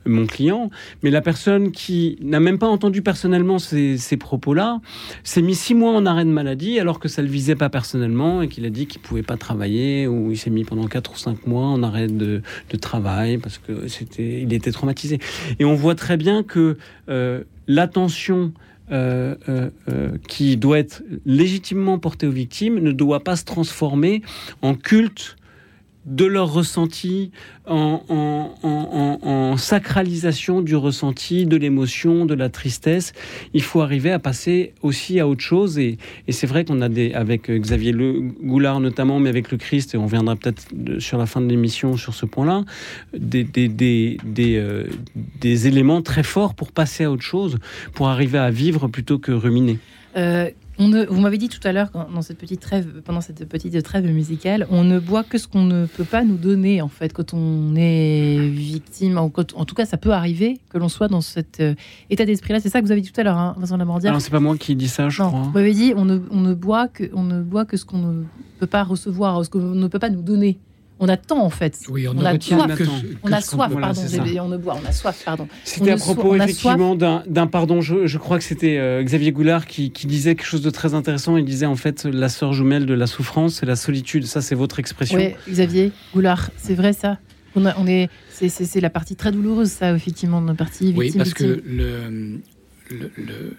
mon 0.08 0.26
client, 0.26 0.70
mais 1.02 1.10
la 1.10 1.20
personne 1.20 1.70
qui 1.70 2.18
n'a 2.20 2.40
même 2.40 2.58
pas 2.58 2.66
entendu 2.66 3.02
personnellement 3.02 3.58
ces, 3.58 3.98
propos-là 4.18 4.80
s'est 5.22 5.42
mis 5.42 5.54
six 5.54 5.74
mois 5.74 5.92
en 5.92 6.06
arrêt 6.06 6.24
de 6.24 6.30
maladie 6.30 6.80
alors 6.80 6.98
que 6.98 7.08
ça 7.08 7.22
le 7.22 7.28
visait 7.28 7.54
pas 7.54 7.68
personnellement 7.68 8.42
et 8.42 8.48
qu'il 8.48 8.64
a 8.64 8.70
dit 8.70 8.86
qu'il 8.86 9.00
pouvait 9.00 9.22
pas 9.22 9.36
travailler 9.36 10.06
ou 10.06 10.32
il 10.32 10.38
s'est 10.38 10.50
mis 10.50 10.64
pendant 10.64 10.86
quatre 10.86 11.12
ou 11.12 11.16
cinq 11.16 11.46
mois 11.46 11.66
en 11.66 11.82
arrêt 11.82 12.08
de, 12.08 12.42
travail 12.80 13.38
parce 13.38 13.58
que 13.58 13.88
c'était, 13.88 14.42
il 14.42 14.52
était 14.52 14.70
traumatisé. 14.70 15.18
Et 15.58 15.64
on 15.64 15.74
voit 15.74 15.96
très 15.96 16.16
bien 16.16 16.42
que 16.42 16.78
euh, 17.08 17.42
l'attention 17.66 18.52
euh, 18.90 19.34
euh, 19.50 20.16
qui 20.28 20.56
doit 20.56 20.78
être 20.78 21.02
légitimement 21.26 21.98
portée 21.98 22.26
aux 22.26 22.32
victimes 22.32 22.78
ne 22.78 22.90
doit 22.90 23.20
pas 23.20 23.36
se 23.36 23.44
transformer 23.44 24.22
en 24.62 24.74
culte 24.74 25.36
de 26.08 26.24
leur 26.24 26.52
ressenti, 26.52 27.30
en, 27.66 29.56
sacralisation 29.58 30.62
du 30.62 30.76
ressenti, 30.76 31.44
de 31.44 31.56
l'émotion, 31.56 32.24
de 32.24 32.34
la 32.34 32.48
tristesse. 32.48 33.12
Il 33.52 33.62
faut 33.62 33.80
arriver 33.80 34.10
à 34.10 34.18
passer 34.18 34.72
aussi 34.82 35.20
à 35.20 35.28
autre 35.28 35.42
chose. 35.42 35.78
Et, 35.78 35.98
c'est 36.28 36.46
vrai 36.46 36.64
qu'on 36.64 36.80
a 36.80 36.88
des, 36.88 37.12
avec 37.12 37.50
Xavier 37.50 37.92
le 37.92 38.20
Goulard 38.42 38.80
notamment, 38.80 39.20
mais 39.20 39.28
avec 39.28 39.50
le 39.50 39.58
Christ, 39.58 39.94
et 39.94 39.98
on 39.98 40.06
viendra 40.06 40.36
peut-être 40.36 40.68
sur 40.98 41.18
la 41.18 41.26
fin 41.26 41.40
de 41.40 41.48
l'émission 41.48 41.96
sur 41.96 42.14
ce 42.14 42.26
point-là, 42.26 42.64
euh, 43.14 44.84
des, 45.40 45.66
éléments 45.66 46.02
très 46.02 46.22
forts 46.22 46.54
pour 46.54 46.72
passer 46.72 47.04
à 47.04 47.10
autre 47.10 47.22
chose, 47.22 47.58
pour 47.92 48.08
arriver 48.08 48.38
à 48.38 48.50
vivre 48.50 48.88
plutôt 48.88 49.18
que 49.18 49.32
ruminer. 49.32 49.78
Euh, 50.16 50.50
vous 50.78 51.20
m'avez 51.20 51.38
dit 51.38 51.48
tout 51.48 51.60
à 51.64 51.72
l'heure, 51.72 51.90
dans 51.92 52.22
cette 52.22 52.38
petite 52.38 52.60
trêve, 52.60 53.02
pendant 53.04 53.20
cette 53.20 53.48
petite 53.48 53.82
trêve 53.82 54.06
musicale, 54.06 54.66
on 54.70 54.84
ne 54.84 54.98
boit 54.98 55.24
que 55.24 55.38
ce 55.38 55.48
qu'on 55.48 55.64
ne 55.64 55.86
peut 55.86 56.04
pas 56.04 56.24
nous 56.24 56.36
donner, 56.36 56.80
en 56.82 56.88
fait, 56.88 57.12
quand 57.12 57.34
on 57.34 57.74
est 57.76 58.48
victime. 58.48 59.18
En, 59.18 59.24
en 59.26 59.64
tout 59.64 59.74
cas, 59.74 59.84
ça 59.84 59.96
peut 59.96 60.12
arriver 60.12 60.60
que 60.70 60.78
l'on 60.78 60.88
soit 60.88 61.08
dans 61.08 61.20
cet 61.20 61.60
euh, 61.60 61.74
état 62.10 62.24
d'esprit-là. 62.24 62.60
C'est 62.60 62.68
ça 62.68 62.80
que 62.80 62.86
vous 62.86 62.92
avez 62.92 63.00
dit 63.00 63.10
tout 63.10 63.20
à 63.20 63.24
l'heure, 63.24 63.36
hein, 63.36 63.54
Vincent 63.58 63.76
Lamandia. 63.76 64.10
Alors, 64.10 64.20
c'est 64.20 64.30
pas 64.30 64.40
moi 64.40 64.56
qui 64.56 64.76
dis 64.76 64.88
ça, 64.88 65.08
je 65.08 65.22
crois. 65.22 65.40
Vous 65.40 65.50
m'avez 65.50 65.74
dit, 65.74 65.92
on 65.96 66.04
ne, 66.04 66.20
on 66.30 66.40
ne, 66.40 66.54
boit 66.54 66.88
que, 66.88 67.04
on 67.12 67.24
ne 67.24 67.42
boit 67.42 67.64
que 67.64 67.76
ce 67.76 67.84
qu'on 67.84 67.98
ne 67.98 68.24
peut 68.60 68.66
pas 68.66 68.84
recevoir, 68.84 69.44
ce 69.44 69.50
qu'on 69.50 69.58
ne 69.58 69.88
peut 69.88 69.98
pas 69.98 70.10
nous 70.10 70.22
donner 70.22 70.58
on 71.00 71.08
attend 71.08 71.42
en 71.42 71.50
fait. 71.50 71.78
Oui, 71.88 72.08
on, 72.08 72.18
a 72.24 72.38
soif. 72.40 72.80
on 73.22 73.32
a 73.32 73.40
soif, 73.40 73.72
pardon. 73.80 74.02
on 74.40 74.48
ne 74.48 74.56
boit, 74.56 74.76
on 74.82 74.88
a 74.88 74.92
soif, 74.92 75.22
pardon. 75.24 75.48
C'était 75.64 75.92
à 75.92 75.96
propos 75.96 76.34
effectivement 76.34 76.94
d'un 76.94 77.46
pardon. 77.46 77.80
Je, 77.80 78.18
crois 78.18 78.38
que 78.38 78.44
c'était 78.44 78.78
euh, 78.78 79.02
Xavier 79.02 79.32
Goulard 79.32 79.66
qui, 79.66 79.90
disait 79.90 80.34
quelque 80.34 80.46
chose 80.46 80.62
de 80.62 80.70
très 80.70 80.94
intéressant. 80.94 81.36
Il 81.36 81.44
disait 81.44 81.66
en 81.66 81.76
fait 81.76 82.04
la 82.04 82.28
sœur 82.28 82.52
jumelle 82.52 82.86
de 82.86 82.94
la 82.94 83.06
souffrance, 83.06 83.54
c'est 83.54 83.66
la 83.66 83.76
solitude. 83.76 84.26
Ça, 84.26 84.40
c'est 84.40 84.54
votre 84.54 84.78
expression. 84.80 85.18
Oui, 85.18 85.34
Xavier 85.48 85.92
Goulard, 86.14 86.50
c'est 86.56 86.74
vrai 86.74 86.92
ça. 86.92 87.18
On, 87.54 87.64
on 87.64 87.86
est, 87.86 88.08
c'est 88.30 88.80
la 88.80 88.90
partie 88.90 89.16
très 89.16 89.32
douloureuse, 89.32 89.70
ça, 89.70 89.92
effectivement, 89.92 90.42
de 90.42 90.52
partie 90.52 90.94
Oui, 90.96 91.12
parce 91.16 91.34
que 91.34 91.62
le, 91.66 92.40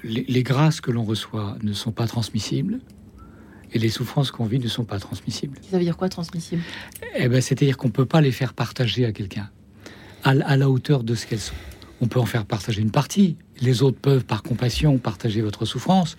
les, 0.04 0.26
les 0.28 0.44
grâces 0.44 0.82
que 0.82 0.92
l'on 0.92 1.04
reçoit 1.04 1.58
ne 1.64 1.74
sont 1.74 1.92
pas 1.92 2.08
transmissibles 2.08 2.80
et 3.74 3.80
les 3.80 3.90
souffrances 3.90 4.32
qu'on 4.32 4.46
vit 4.46 4.60
ne 4.60 4.68
sont 4.68 4.86
pas 4.86 5.00
transmissibles. 5.00 5.58
Ça 5.70 5.78
veut 5.78 5.84
dire 5.84 5.98
quoi 5.98 6.10
transmissible? 6.10 6.62
Eh 7.16 7.28
ben, 7.28 7.42
C'est-à-dire 7.42 7.78
qu'on 7.78 7.88
ne 7.88 7.94
peut 7.94 8.06
pas 8.06 8.22
les 8.22 8.32
faire 8.32 8.54
partager 8.54 9.06
à 9.06 9.12
quelqu'un 9.12 9.50
à, 10.24 10.58
la 10.58 10.70
hauteur 10.70 11.04
de 11.04 11.16
ce 11.16 11.26
qu'elles 11.26 11.40
sont. 11.40 11.56
On 12.02 12.08
peut 12.08 12.20
en 12.20 12.26
faire 12.26 12.46
partager 12.46 12.82
une 12.82 12.92
partie. 12.92 13.38
Les 13.62 13.84
autres 13.84 13.98
peuvent, 14.00 14.24
par 14.24 14.44
compassion, 14.44 14.98
partager 14.98 15.42
votre 15.42 15.66
souffrance. 15.66 16.18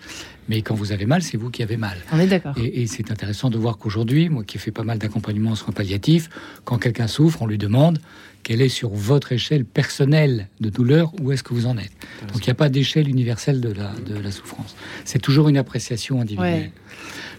Mais 0.49 0.61
quand 0.61 0.75
vous 0.75 0.91
avez 0.91 1.05
mal, 1.05 1.21
c'est 1.21 1.37
vous 1.37 1.49
qui 1.49 1.63
avez 1.63 1.77
mal. 1.77 1.97
On 2.11 2.19
est 2.19 2.27
d'accord. 2.27 2.53
Et, 2.57 2.87
c'est 2.87 3.11
intéressant 3.11 3.49
de 3.49 3.57
voir 3.57 3.77
qu'aujourd'hui, 3.77 4.29
moi 4.29 4.43
qui 4.43 4.57
ai 4.57 4.59
fait 4.59 4.71
pas 4.71 4.83
mal 4.83 4.97
d'accompagnement 4.97 5.51
en 5.51 5.55
soins 5.55 5.73
palliatifs, 5.73 6.29
quand 6.65 6.77
quelqu'un 6.77 7.07
souffre, 7.07 7.41
on 7.41 7.47
lui 7.47 7.57
demande 7.57 7.99
quelle 8.43 8.61
est 8.61 8.69
sur 8.69 8.89
votre 8.89 9.31
échelle 9.31 9.65
personnelle 9.65 10.47
de 10.59 10.69
douleur, 10.69 11.13
où 11.21 11.31
est-ce 11.31 11.43
que 11.43 11.53
vous 11.53 11.67
en 11.67 11.77
êtes. 11.77 11.91
Donc 12.33 12.45
il 12.45 12.49
n'y 12.49 12.51
a 12.51 12.55
pas 12.55 12.69
d'échelle 12.69 13.07
universelle 13.07 13.61
de 13.61 13.71
la, 13.71 13.93
de 13.93 14.17
la 14.17 14.31
souffrance. 14.31 14.75
C'est 15.05 15.19
toujours 15.19 15.47
une 15.47 15.57
appréciation 15.57 16.21
individuelle. 16.21 16.71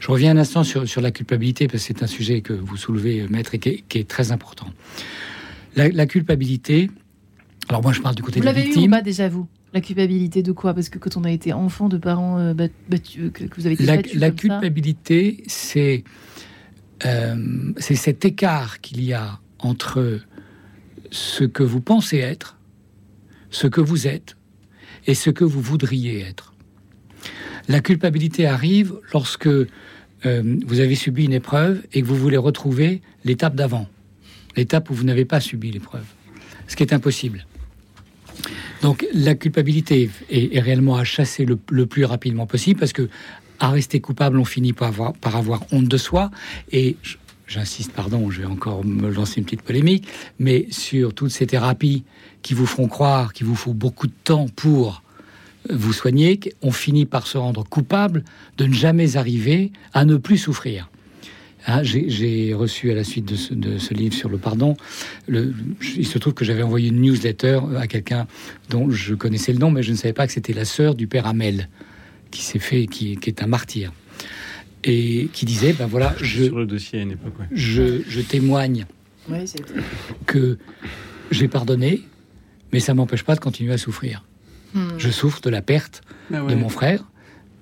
Je 0.01 0.11
reviens 0.11 0.33
un 0.33 0.37
instant 0.37 0.65
sur, 0.65 1.01
la 1.01 1.11
culpabilité, 1.11 1.69
parce 1.69 1.83
que 1.83 1.87
c'est 1.87 2.03
un 2.03 2.09
sujet 2.09 2.41
que 2.41 2.53
vous 2.53 2.77
soulevez, 2.77 3.27
maître, 3.29 3.55
et 3.55 3.59
qui 3.59 3.99
est, 3.99 4.09
très 4.09 4.33
important. 4.33 4.67
La, 5.77 6.07
culpabilité, 6.07 6.91
alors 7.69 7.83
moi 7.83 7.93
je 7.93 8.01
parle 8.01 8.15
du 8.15 8.23
côté 8.23 8.41
de 8.41 8.45
la 8.45 8.53
victime. 8.53 8.73
Vous 8.73 8.79
l'avez 8.81 8.87
eu 8.87 8.89
ou 8.89 8.91
pas 8.91 9.03
déjà, 9.03 9.29
vous? 9.29 9.47
La 9.73 9.81
culpabilité 9.81 10.43
de 10.43 10.53
quoi? 10.53 10.75
Parce 10.75 10.89
que 10.89 10.99
quand 10.99 11.17
on 11.17 11.25
a 11.25 11.31
été 11.31 11.53
enfant 11.53 11.89
de 11.89 11.97
parents 11.97 12.39
euh, 12.39 12.55
battus, 12.89 13.31
que, 13.33 13.45
vous 13.57 13.67
avez 13.67 13.75
été 13.75 13.85
La, 13.85 14.03
la 14.15 14.31
culpabilité, 14.31 15.43
c'est 15.47 16.05
euh, 17.05 17.73
c'est 17.79 17.97
cet 17.97 18.25
écart 18.25 18.81
qu'il 18.81 19.03
y 19.03 19.13
a 19.13 19.41
entre 19.59 20.21
ce 21.11 21.45
que 21.45 21.63
vous 21.63 21.81
pensez 21.81 22.19
être, 22.19 22.59
ce 23.51 23.67
que 23.67 23.81
vous 23.81 24.07
êtes, 24.07 24.37
et 25.07 25.15
ce 25.15 25.31
que 25.31 25.45
vous 25.45 25.61
voudriez 25.61 26.21
être. 26.21 26.55
La 27.69 27.81
culpabilité 27.81 28.47
arrive 28.47 28.95
lorsque 29.13 29.47
euh, 29.47 29.67
vous 30.25 30.81
avez 30.81 30.95
subi 30.95 31.25
une 31.25 31.33
épreuve 31.33 31.83
et 31.93 32.03
que 32.03 32.07
vous 32.07 32.17
voulez 32.17 32.37
retrouver 32.37 33.03
l'étape 33.25 33.55
d'avant, 33.55 33.89
l'étape 34.57 34.91
où 34.91 34.95
vous 34.95 35.05
n'avez 35.05 35.25
pas 35.25 35.41
subi 35.41 35.71
l'épreuve, 35.71 36.07
ce 36.69 36.77
qui 36.77 36.83
est 36.83 36.93
impossible. 36.93 37.47
Donc 38.83 39.07
la 39.15 39.35
culpabilité 39.35 40.11
est, 40.31 40.59
réellement 40.59 40.97
à 40.97 41.05
chasser 41.05 41.45
le, 41.45 41.87
plus 41.87 42.05
rapidement 42.05 42.47
possible 42.47 42.81
parce 42.81 42.93
que 42.93 43.09
à 43.61 43.71
rester 43.71 44.01
coupable, 44.01 44.39
on 44.39 44.45
finit 44.45 44.73
par 44.73 44.89
avoir, 44.89 45.13
par 45.13 45.37
avoir 45.37 45.63
honte 45.71 45.87
de 45.87 45.97
soi. 45.97 46.33
Et 46.73 46.97
j'insiste, 47.47 47.93
pardon, 47.93 48.29
je 48.29 48.41
vais 48.41 48.47
encore 48.47 48.85
me 48.85 49.09
lancer 49.09 49.39
une 49.39 49.45
petite 49.45 49.63
polémique, 49.63 50.09
mais 50.41 50.67
sur 50.71 51.15
toutes 51.15 51.31
ces 51.31 51.47
thérapies 51.47 52.03
qui 52.43 52.55
vous 52.55 52.67
feront 52.67 52.89
croire 52.89 53.33
qu'il 53.33 53.47
vous 53.47 53.55
faut 53.55 53.73
beaucoup 53.73 54.09
de 54.09 54.13
temps 54.25 54.49
pour 54.57 55.03
vous 55.71 55.93
soigner, 55.93 56.41
on 56.61 56.73
finit 56.73 57.07
par 57.07 57.29
se 57.29 57.39
rendre 57.39 57.65
coupable 57.65 58.25
de 58.59 58.67
ne 58.67 58.75
jamais 58.75 59.17
arriver 59.17 59.71
à 59.93 60.05
ne 60.05 60.17
plus 60.17 60.39
souffrir. 60.39 60.89
Ah, 61.65 61.83
j'ai 61.83 62.55
reçu 62.55 62.91
à 62.91 62.95
la 62.95 63.05
suite 63.05 63.25
de 63.25 63.79
ce, 63.79 63.95
livre 63.95 64.15
sur 64.15 64.29
le 64.29 64.39
pardon, 64.39 64.77
le, 65.29 65.55
il 65.97 66.07
se 66.07 66.19
trouve 66.19 66.35
que 66.35 66.45
j'avais 66.45 66.63
envoyé 66.63 66.89
une 66.89 67.01
newsletter 67.01 67.61
à 67.79 67.87
quelqu'un 67.87 68.27
dont 68.69 68.91
je 68.91 69.15
connaissais 69.15 69.53
le 69.53 69.59
nom, 69.59 69.71
mais 69.71 69.83
je 69.83 69.93
ne 69.93 69.97
savais 69.97 70.13
pas 70.13 70.27
que 70.27 70.33
c'était 70.33 70.53
la 70.53 70.65
sœur 70.65 70.95
du 70.95 71.07
père 71.07 71.27
Amel, 71.27 71.69
qui 72.31 72.43
s'est 72.43 72.59
fait, 72.59 72.87
qui, 72.87 73.17
est 73.25 73.43
un 73.43 73.47
martyr, 73.47 73.93
et 74.83 75.29
qui 75.33 75.45
disait, 75.45 75.73
ben 75.73 75.87
voilà, 75.87 76.17
je, 76.21 76.45
sur 76.45 76.59
le 76.59 76.67
dossier 76.67 76.99
à 76.99 77.03
une 77.03 77.13
époque, 77.13 77.35
je, 77.53 78.21
témoigne 78.23 78.87
que 80.27 80.59
j'ai 81.31 81.47
pardonné, 81.47 82.03
mais 82.73 82.81
ça 82.81 82.93
m'empêche 82.93 83.23
pas 83.23 83.37
de 83.37 83.41
continuer 83.41 83.73
à 83.73 83.79
souffrir. 83.79 84.25
Hmm. 84.75 84.89
Je 84.99 85.11
souffre 85.11 85.41
de 85.43 85.51
la 85.51 85.63
perte 85.63 86.03
ah 86.33 86.41
de 86.41 86.55
mon 86.57 86.69
frère, 86.69 87.05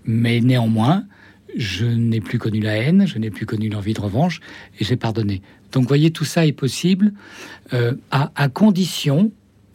mais 0.05 0.41
néanmoins, 0.41 1.05
je 1.57 1.87
n'ai 1.87 2.21
plus 2.21 2.39
connu 2.39 2.61
la 2.61 2.77
haine, 2.77 3.07
je 3.07 3.19
n'ai 3.19 3.31
plus 3.31 3.47
connu 3.47 3.69
l'envie 3.69 3.95
de 3.95 4.01
revanche, 4.01 4.41
et 4.79 4.85
j'ai 4.85 4.97
pardonné. 4.97 5.43
Donc, 5.73 5.87
voyez, 5.87 6.11
tout 6.11 6.25
ça 6.25 6.47
est 6.47 6.53
possible 6.53 7.13
euh, 7.73 7.95
à, 8.11 8.49
condition 8.49 9.31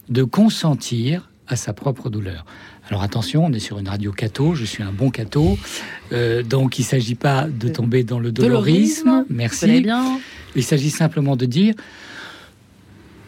de 0.08 0.22
consentir 0.22 1.30
à 1.48 1.56
sa 1.56 1.72
propre 1.72 2.10
douleur. 2.10 2.44
Alors 2.88 3.02
attention, 3.02 3.44
on 3.44 3.52
est 3.52 3.58
sur 3.58 3.78
une 3.78 3.88
radio 3.88 4.12
catho, 4.12 4.54
je 4.54 4.64
suis 4.64 4.82
un 4.82 4.92
bon 4.92 5.10
catho, 5.10 5.58
euh, 6.12 6.42
donc 6.44 6.78
il 6.78 6.82
ne 6.82 6.86
s'agit 6.86 7.16
pas 7.16 7.48
de 7.48 7.68
tomber 7.68 8.04
dans 8.04 8.20
le 8.20 8.30
dolorisme, 8.30 9.24
merci. 9.28 9.80
Bien? 9.80 10.20
Il 10.54 10.62
s'agit 10.62 10.90
simplement 10.90 11.34
de 11.34 11.46
dire, 11.46 11.74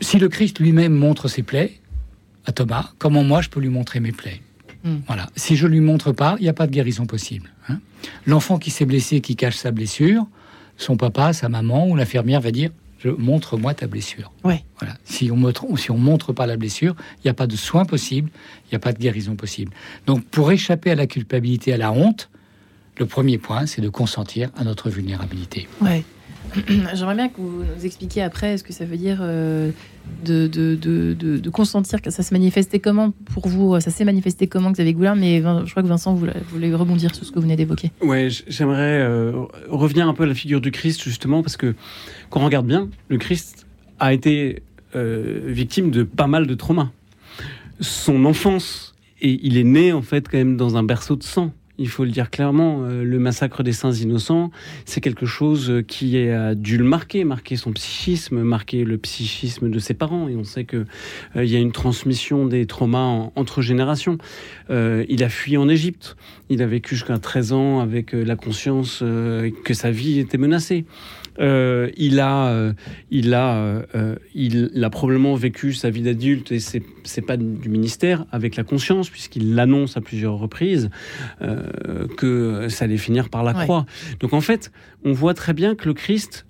si 0.00 0.18
le 0.18 0.28
Christ 0.28 0.60
lui-même 0.60 0.94
montre 0.94 1.26
ses 1.26 1.42
plaies 1.42 1.80
à 2.46 2.52
Thomas, 2.52 2.92
comment 2.98 3.24
moi 3.24 3.42
je 3.42 3.48
peux 3.48 3.60
lui 3.60 3.68
montrer 3.68 3.98
mes 3.98 4.12
plaies? 4.12 4.40
Hmm. 4.84 4.98
Voilà. 5.06 5.28
Si 5.36 5.56
je 5.56 5.66
lui 5.66 5.80
montre 5.80 6.12
pas, 6.12 6.36
il 6.38 6.42
n'y 6.42 6.48
a 6.48 6.54
pas 6.54 6.66
de 6.66 6.72
guérison 6.72 7.06
possible. 7.06 7.50
Hein. 7.68 7.80
L'enfant 8.26 8.58
qui 8.58 8.70
s'est 8.70 8.86
blessé, 8.86 9.20
qui 9.20 9.36
cache 9.36 9.56
sa 9.56 9.70
blessure, 9.70 10.26
son 10.76 10.96
papa, 10.96 11.32
sa 11.32 11.48
maman 11.48 11.88
ou 11.88 11.96
l'infirmière 11.96 12.40
va 12.40 12.50
dire 12.50 12.70
je 12.98 13.08
montre-moi 13.10 13.74
ta 13.74 13.86
blessure. 13.86 14.32
Ouais. 14.44 14.64
Voilà. 14.80 14.96
Si 15.04 15.30
on 15.30 15.36
montre, 15.36 15.64
si 15.78 15.90
on 15.90 15.98
montre 15.98 16.32
pas 16.32 16.46
la 16.46 16.56
blessure, 16.56 16.96
il 17.18 17.26
n'y 17.26 17.30
a 17.30 17.34
pas 17.34 17.46
de 17.46 17.56
soin 17.56 17.84
possible, 17.84 18.30
il 18.64 18.68
n'y 18.72 18.76
a 18.76 18.80
pas 18.80 18.92
de 18.92 18.98
guérison 18.98 19.36
possible. 19.36 19.72
Donc, 20.06 20.24
pour 20.24 20.50
échapper 20.50 20.90
à 20.90 20.94
la 20.94 21.06
culpabilité, 21.06 21.72
à 21.72 21.76
la 21.76 21.92
honte, 21.92 22.28
le 22.98 23.06
premier 23.06 23.38
point, 23.38 23.66
c'est 23.66 23.80
de 23.80 23.88
consentir 23.88 24.50
à 24.56 24.64
notre 24.64 24.90
vulnérabilité. 24.90 25.68
Ouais. 25.80 26.04
J'aimerais 26.94 27.14
bien 27.14 27.28
que 27.28 27.40
vous 27.40 27.64
nous 27.64 27.84
expliquiez 27.84 28.22
après 28.22 28.56
ce 28.58 28.64
que 28.64 28.72
ça 28.72 28.84
veut 28.84 28.96
dire 28.96 29.18
euh, 29.20 29.70
de, 30.24 31.50
consentir 31.50 32.02
que 32.02 32.10
ça 32.10 32.22
se 32.22 32.32
manifestait 32.32 32.78
comment 32.78 33.12
pour 33.32 33.48
vous 33.48 33.78
Ça 33.80 33.90
s'est 33.90 34.04
manifesté 34.04 34.46
comment 34.46 34.70
Xavier 34.70 34.94
Goulard 34.94 35.16
Mais 35.16 35.40
je 35.40 35.70
crois 35.70 35.82
que 35.82 35.88
Vincent 35.88 36.14
voulez 36.14 36.74
rebondir 36.74 37.14
sur 37.14 37.24
ce 37.24 37.30
que 37.30 37.36
vous 37.36 37.42
venez 37.42 37.56
d'évoquer. 37.56 37.90
Ouais, 38.02 38.28
j'aimerais 38.46 39.00
euh, 39.00 39.44
revenir 39.68 40.08
un 40.08 40.14
peu 40.14 40.24
à 40.24 40.26
la 40.26 40.34
figure 40.34 40.60
du 40.60 40.70
Christ 40.70 41.02
justement 41.02 41.42
parce 41.42 41.56
que 41.56 41.74
quand 42.30 42.40
on 42.40 42.44
regarde 42.44 42.66
bien, 42.66 42.88
le 43.08 43.18
Christ 43.18 43.66
a 43.98 44.12
été 44.12 44.62
euh, 44.96 45.40
victime 45.46 45.90
de 45.90 46.02
pas 46.02 46.26
mal 46.26 46.46
de 46.46 46.54
traumas. 46.54 46.90
Son 47.80 48.24
enfance 48.24 48.94
et 49.20 49.38
il 49.42 49.56
est 49.56 49.64
né 49.64 49.92
en 49.92 50.02
fait 50.02 50.28
quand 50.28 50.38
même 50.38 50.56
dans 50.56 50.76
un 50.76 50.82
berceau 50.82 51.16
de 51.16 51.22
sang 51.22 51.52
il 51.78 51.88
faut 51.88 52.04
le 52.04 52.10
dire 52.10 52.30
clairement, 52.30 52.82
euh, 52.82 53.04
le 53.04 53.18
massacre 53.18 53.62
des 53.62 53.72
saints 53.72 53.92
innocents, 53.92 54.50
c'est 54.84 55.00
quelque 55.00 55.26
chose 55.26 55.82
qui 55.86 56.18
a 56.28 56.54
dû 56.54 56.76
le 56.76 56.84
marquer, 56.84 57.24
marquer 57.24 57.56
son 57.56 57.72
psychisme, 57.72 58.42
marquer 58.42 58.84
le 58.84 58.98
psychisme 58.98 59.70
de 59.70 59.78
ses 59.78 59.94
parents. 59.94 60.28
Et 60.28 60.36
on 60.36 60.44
sait 60.44 60.64
que 60.64 60.84
euh, 61.36 61.44
il 61.44 61.50
y 61.50 61.56
a 61.56 61.60
une 61.60 61.72
transmission 61.72 62.46
des 62.46 62.66
traumas 62.66 63.30
entre 63.36 63.62
générations. 63.62 64.18
Euh, 64.70 65.04
il 65.08 65.22
a 65.22 65.28
fui 65.28 65.56
en 65.56 65.68
Égypte. 65.68 66.16
Il 66.48 66.62
a 66.62 66.66
vécu 66.66 66.96
jusqu'à 66.96 67.18
13 67.18 67.52
ans 67.52 67.80
avec 67.80 68.12
la 68.12 68.34
conscience 68.34 69.00
que 69.00 69.74
sa 69.74 69.90
vie 69.90 70.18
était 70.18 70.38
menacée. 70.38 70.84
Euh, 71.40 71.90
il 71.96 72.20
a, 72.20 72.48
euh, 72.48 72.72
il 73.10 73.34
a, 73.34 73.56
euh, 73.94 74.16
il 74.34 74.84
a 74.84 74.90
probablement 74.90 75.34
vécu 75.34 75.72
sa 75.72 75.90
vie 75.90 76.02
d'adulte 76.02 76.52
et 76.52 76.60
c'est, 76.60 76.82
c'est 77.04 77.22
pas 77.22 77.36
du 77.36 77.68
ministère 77.68 78.26
avec 78.32 78.56
la 78.56 78.64
conscience 78.64 79.08
puisqu'il 79.08 79.54
l'annonce 79.54 79.96
à 79.96 80.00
plusieurs 80.00 80.38
reprises 80.38 80.90
que 82.16 82.66
ça 82.68 82.84
allait 82.84 82.96
finir 82.96 83.28
par 83.28 83.42
la 83.42 83.54
croix. 83.54 83.86
Donc 84.20 84.32
en 84.32 84.40
fait, 84.40 84.72
on 85.04 85.12
voit 85.12 85.34
très 85.34 85.52
bien 85.52 85.74
que 85.74 85.86
le 85.86 85.94
Christ 85.94 86.46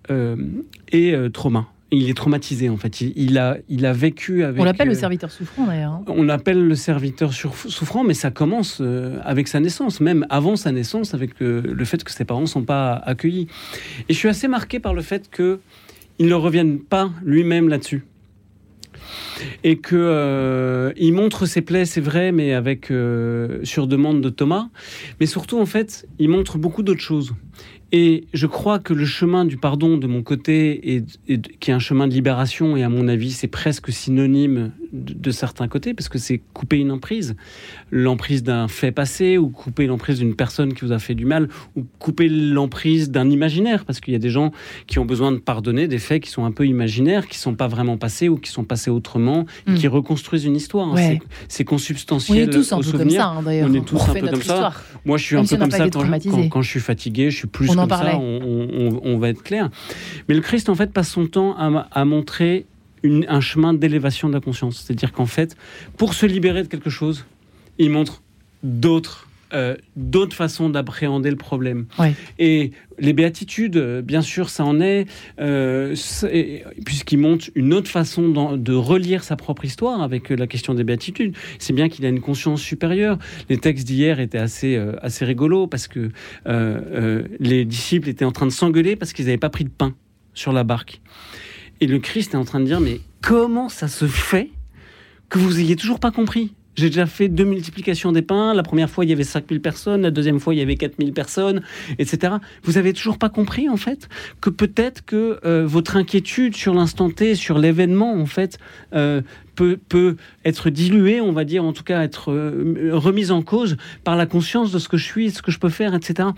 est 0.92 1.32
trauma 1.32 1.68
il 1.90 2.10
est 2.10 2.14
traumatisé 2.14 2.68
en 2.68 2.76
fait. 2.76 3.00
Il, 3.00 3.38
a, 3.38 3.56
il 3.68 3.86
a 3.86 3.92
vécu 3.92 4.44
avec. 4.44 4.60
On 4.60 4.64
l'appelle 4.64 4.88
le 4.88 4.94
euh, 4.94 4.98
serviteur 4.98 5.30
souffrant 5.30 5.66
d'ailleurs. 5.66 5.92
Hein. 5.92 6.04
On 6.08 6.22
l'appelle 6.22 6.66
le 6.66 6.74
serviteur 6.74 7.32
souffrant, 7.32 8.04
mais 8.04 8.14
ça 8.14 8.30
commence 8.30 8.78
euh, 8.80 9.18
avec 9.24 9.48
sa 9.48 9.60
naissance, 9.60 10.00
même 10.00 10.26
avant 10.28 10.56
sa 10.56 10.70
naissance, 10.70 11.14
avec 11.14 11.40
le, 11.40 11.84
fait 11.84 12.04
que 12.04 12.10
ses 12.10 12.24
parents 12.24 12.42
ne 12.42 12.46
sont 12.46 12.64
pas 12.64 12.94
accueillis. 12.94 13.48
Et 14.08 14.12
je 14.12 14.18
suis 14.18 14.28
assez 14.28 14.48
marqué 14.48 14.80
par 14.80 14.94
le 14.94 15.02
fait 15.02 15.30
que 15.30 15.60
il 16.18 16.26
ne 16.26 16.34
revienne 16.34 16.80
pas 16.80 17.10
lui-même 17.22 17.68
là-dessus. 17.68 18.04
Et 19.62 19.78
que 19.78 19.94
euh, 19.96 20.92
il 20.96 21.12
montre 21.12 21.46
ses 21.46 21.62
plaies, 21.62 21.84
c'est 21.84 22.00
vrai, 22.00 22.32
mais 22.32 22.52
avec 22.52 22.92
sur 23.62 23.86
demande 23.86 24.20
de 24.20 24.28
Thomas. 24.28 24.68
Mais 25.20 25.26
surtout, 25.26 25.58
en 25.58 25.66
fait, 25.66 26.06
il 26.18 26.28
montre 26.28 26.58
beaucoup 26.58 26.82
d'autres 26.82 27.00
choses. 27.00 27.34
Et 27.90 28.26
je 28.34 28.46
crois 28.46 28.78
que 28.78 28.92
le 28.92 29.06
chemin 29.06 29.46
du 29.46 29.56
pardon 29.56 29.96
de 29.96 30.06
mon 30.06 30.22
côté, 30.22 30.96
est, 30.96 31.58
qui 31.58 31.70
est 31.70 31.74
un 31.74 31.78
chemin 31.78 32.06
de 32.06 32.12
libération, 32.12 32.76
et 32.76 32.82
à 32.82 32.90
mon 32.90 33.08
avis 33.08 33.30
c'est 33.30 33.48
presque 33.48 33.90
synonyme 33.90 34.72
de, 34.92 35.30
certains 35.30 35.68
côtés, 35.68 35.94
parce 35.94 36.08
que 36.08 36.18
c'est 36.18 36.40
couper 36.52 36.78
une 36.78 36.90
emprise, 36.90 37.36
l'emprise 37.90 38.42
d'un 38.42 38.68
fait 38.68 38.92
passé, 38.92 39.38
ou 39.38 39.48
couper 39.48 39.86
l'emprise 39.86 40.18
d'une 40.18 40.34
personne 40.34 40.74
qui 40.74 40.84
vous 40.84 40.92
a 40.92 40.98
fait 40.98 41.14
du 41.14 41.24
mal, 41.24 41.48
ou 41.76 41.86
couper 41.98 42.28
l'emprise 42.28 43.10
d'un 43.10 43.30
imaginaire, 43.30 43.84
parce 43.84 44.00
qu'il 44.00 44.12
y 44.12 44.16
a 44.16 44.20
des 44.20 44.30
gens 44.30 44.52
qui 44.86 44.98
ont 44.98 45.04
besoin 45.04 45.32
de 45.32 45.38
pardonner 45.38 45.88
des 45.88 45.98
faits 45.98 46.22
qui 46.22 46.30
sont 46.30 46.44
un 46.44 46.52
peu 46.52 46.66
imaginaires, 46.66 47.26
qui 47.26 47.38
sont 47.38 47.54
pas 47.54 47.68
vraiment 47.68 47.96
passés, 47.96 48.28
ou 48.28 48.36
qui 48.36 48.50
sont 48.50 48.64
passés 48.64 48.90
autrement, 48.90 49.46
hmm. 49.66 49.74
qui 49.74 49.88
reconstruisent 49.88 50.44
une 50.44 50.56
histoire. 50.56 50.94
C'est 51.48 51.64
consubstantiel. 51.64 52.48
On 52.48 52.50
est 52.50 52.54
tous 52.54 52.72
un 52.72 52.80
peu 52.80 52.98
comme 52.98 53.10
ça, 53.10 53.26
hein, 53.26 53.42
d'ailleurs. 53.42 53.68
On 53.70 53.74
est 53.74 53.84
tous 53.84 54.08
un 54.08 54.14
peu 54.14 54.28
comme 54.28 54.42
ça. 54.42 54.72
Moi, 55.04 55.16
je 55.16 55.24
suis 55.24 55.36
un 55.36 55.44
peu 55.44 55.56
comme 55.56 55.70
ça 55.70 55.88
quand, 55.88 56.48
quand, 56.48 56.62
je 56.62 56.68
suis 56.68 56.80
fatigué, 56.80 57.30
je 57.30 57.36
suis 57.36 57.48
plus 57.48 57.68
comme 57.78 57.88
ça, 57.90 58.18
on, 58.18 59.18
va 59.18 59.28
être 59.28 59.42
clair. 59.42 59.70
Mais 60.28 60.34
le 60.34 60.40
Christ, 60.40 60.68
en 60.68 60.74
fait, 60.74 60.92
passe 60.92 61.10
son 61.10 61.26
temps 61.26 61.56
à, 61.56 62.04
montrer 62.04 62.66
un 63.04 63.40
chemin 63.40 63.74
d'élévation 63.74 64.28
de 64.28 64.34
la 64.34 64.40
conscience. 64.40 64.82
C'est-à-dire 64.84 65.12
qu'en 65.12 65.26
fait, 65.26 65.56
pour 65.96 66.14
se 66.14 66.26
libérer 66.26 66.62
de 66.62 66.68
quelque 66.68 66.90
chose, 66.90 67.24
il 67.78 67.90
montre 67.90 68.22
d'autres 68.62 69.27
euh, 69.52 69.76
d'autres 69.96 70.36
façons 70.36 70.68
d'appréhender 70.68 71.30
le 71.30 71.36
problème. 71.36 71.86
Et 72.38 72.72
les 72.98 73.12
béatitudes, 73.12 73.78
bien 74.04 74.22
sûr, 74.22 74.50
ça 74.50 74.64
en 74.64 74.80
est, 74.80 75.06
euh, 75.40 75.94
puisqu'il 76.84 77.18
montre 77.18 77.46
une 77.54 77.72
autre 77.72 77.88
façon 77.88 78.56
de 78.56 78.72
relire 78.74 79.24
sa 79.24 79.36
propre 79.36 79.64
histoire 79.64 80.02
avec 80.02 80.30
la 80.30 80.46
question 80.46 80.74
des 80.74 80.84
béatitudes. 80.84 81.34
C'est 81.58 81.72
bien 81.72 81.88
qu'il 81.88 82.04
a 82.04 82.08
une 82.08 82.20
conscience 82.20 82.60
supérieure. 82.60 83.18
Les 83.48 83.58
textes 83.58 83.86
d'hier 83.86 84.20
étaient 84.20 84.38
assez, 84.38 84.76
euh, 84.76 84.92
assez 85.00 85.24
rigolos 85.24 85.66
parce 85.66 85.88
que 85.88 86.10
les 87.40 87.64
disciples 87.64 88.08
étaient 88.08 88.24
en 88.24 88.32
train 88.32 88.46
de 88.46 88.52
s'engueuler 88.52 88.96
parce 88.96 89.12
qu'ils 89.12 89.26
n'avaient 89.26 89.38
pas 89.38 89.50
pris 89.50 89.64
de 89.64 89.70
pain 89.70 89.94
sur 90.34 90.52
la 90.52 90.64
barque. 90.64 91.00
Et 91.80 91.86
le 91.86 91.98
Christ 91.98 92.34
est 92.34 92.36
en 92.36 92.44
train 92.44 92.60
de 92.60 92.64
dire, 92.64 92.80
mais 92.80 93.00
comment 93.22 93.68
ça 93.68 93.88
se 93.88 94.06
fait 94.06 94.50
que 95.28 95.38
vous 95.38 95.60
ayez 95.60 95.76
toujours 95.76 96.00
pas 96.00 96.10
compris? 96.10 96.54
J'ai 96.78 96.90
déjà 96.90 97.06
fait 97.06 97.28
deux 97.28 97.44
multiplications 97.44 98.12
des 98.12 98.22
pains. 98.22 98.54
La 98.54 98.62
première 98.62 98.88
fois, 98.88 99.04
il 99.04 99.10
y 99.10 99.12
avait 99.12 99.24
5000 99.24 99.60
personnes. 99.60 100.02
La 100.02 100.12
deuxième 100.12 100.38
fois, 100.38 100.54
il 100.54 100.58
y 100.58 100.62
avait 100.62 100.76
4000 100.76 101.12
personnes, 101.12 101.62
etc. 101.98 102.34
Vous 102.62 102.78
avez 102.78 102.92
toujours 102.92 103.18
pas 103.18 103.28
compris, 103.28 103.68
en 103.68 103.76
fait, 103.76 104.08
que 104.40 104.48
peut-être 104.48 105.04
que 105.04 105.40
euh, 105.44 105.66
votre 105.66 105.96
inquiétude 105.96 106.54
sur 106.54 106.74
l'instant 106.74 107.10
T, 107.10 107.34
sur 107.34 107.58
l'événement, 107.58 108.14
en 108.14 108.26
fait, 108.26 108.58
euh, 108.94 109.22
peut, 109.88 110.16
être 110.44 110.70
diluée, 110.70 111.20
on 111.20 111.32
va 111.32 111.44
dire, 111.44 111.64
en 111.64 111.72
tout 111.72 111.82
cas 111.82 112.02
être 112.02 112.32
euh, 112.32 112.90
remise 112.92 113.30
en 113.30 113.42
cause 113.42 113.76
par 114.04 114.16
la 114.16 114.26
conscience 114.26 114.70
de 114.70 114.78
ce 114.78 114.88
que 114.88 114.96
je 114.96 115.04
suis, 115.04 115.30
ce 115.30 115.42
que 115.42 115.50
je 115.50 115.58
peux 115.58 115.68
faire, 115.68 115.94
etc. 115.94 116.28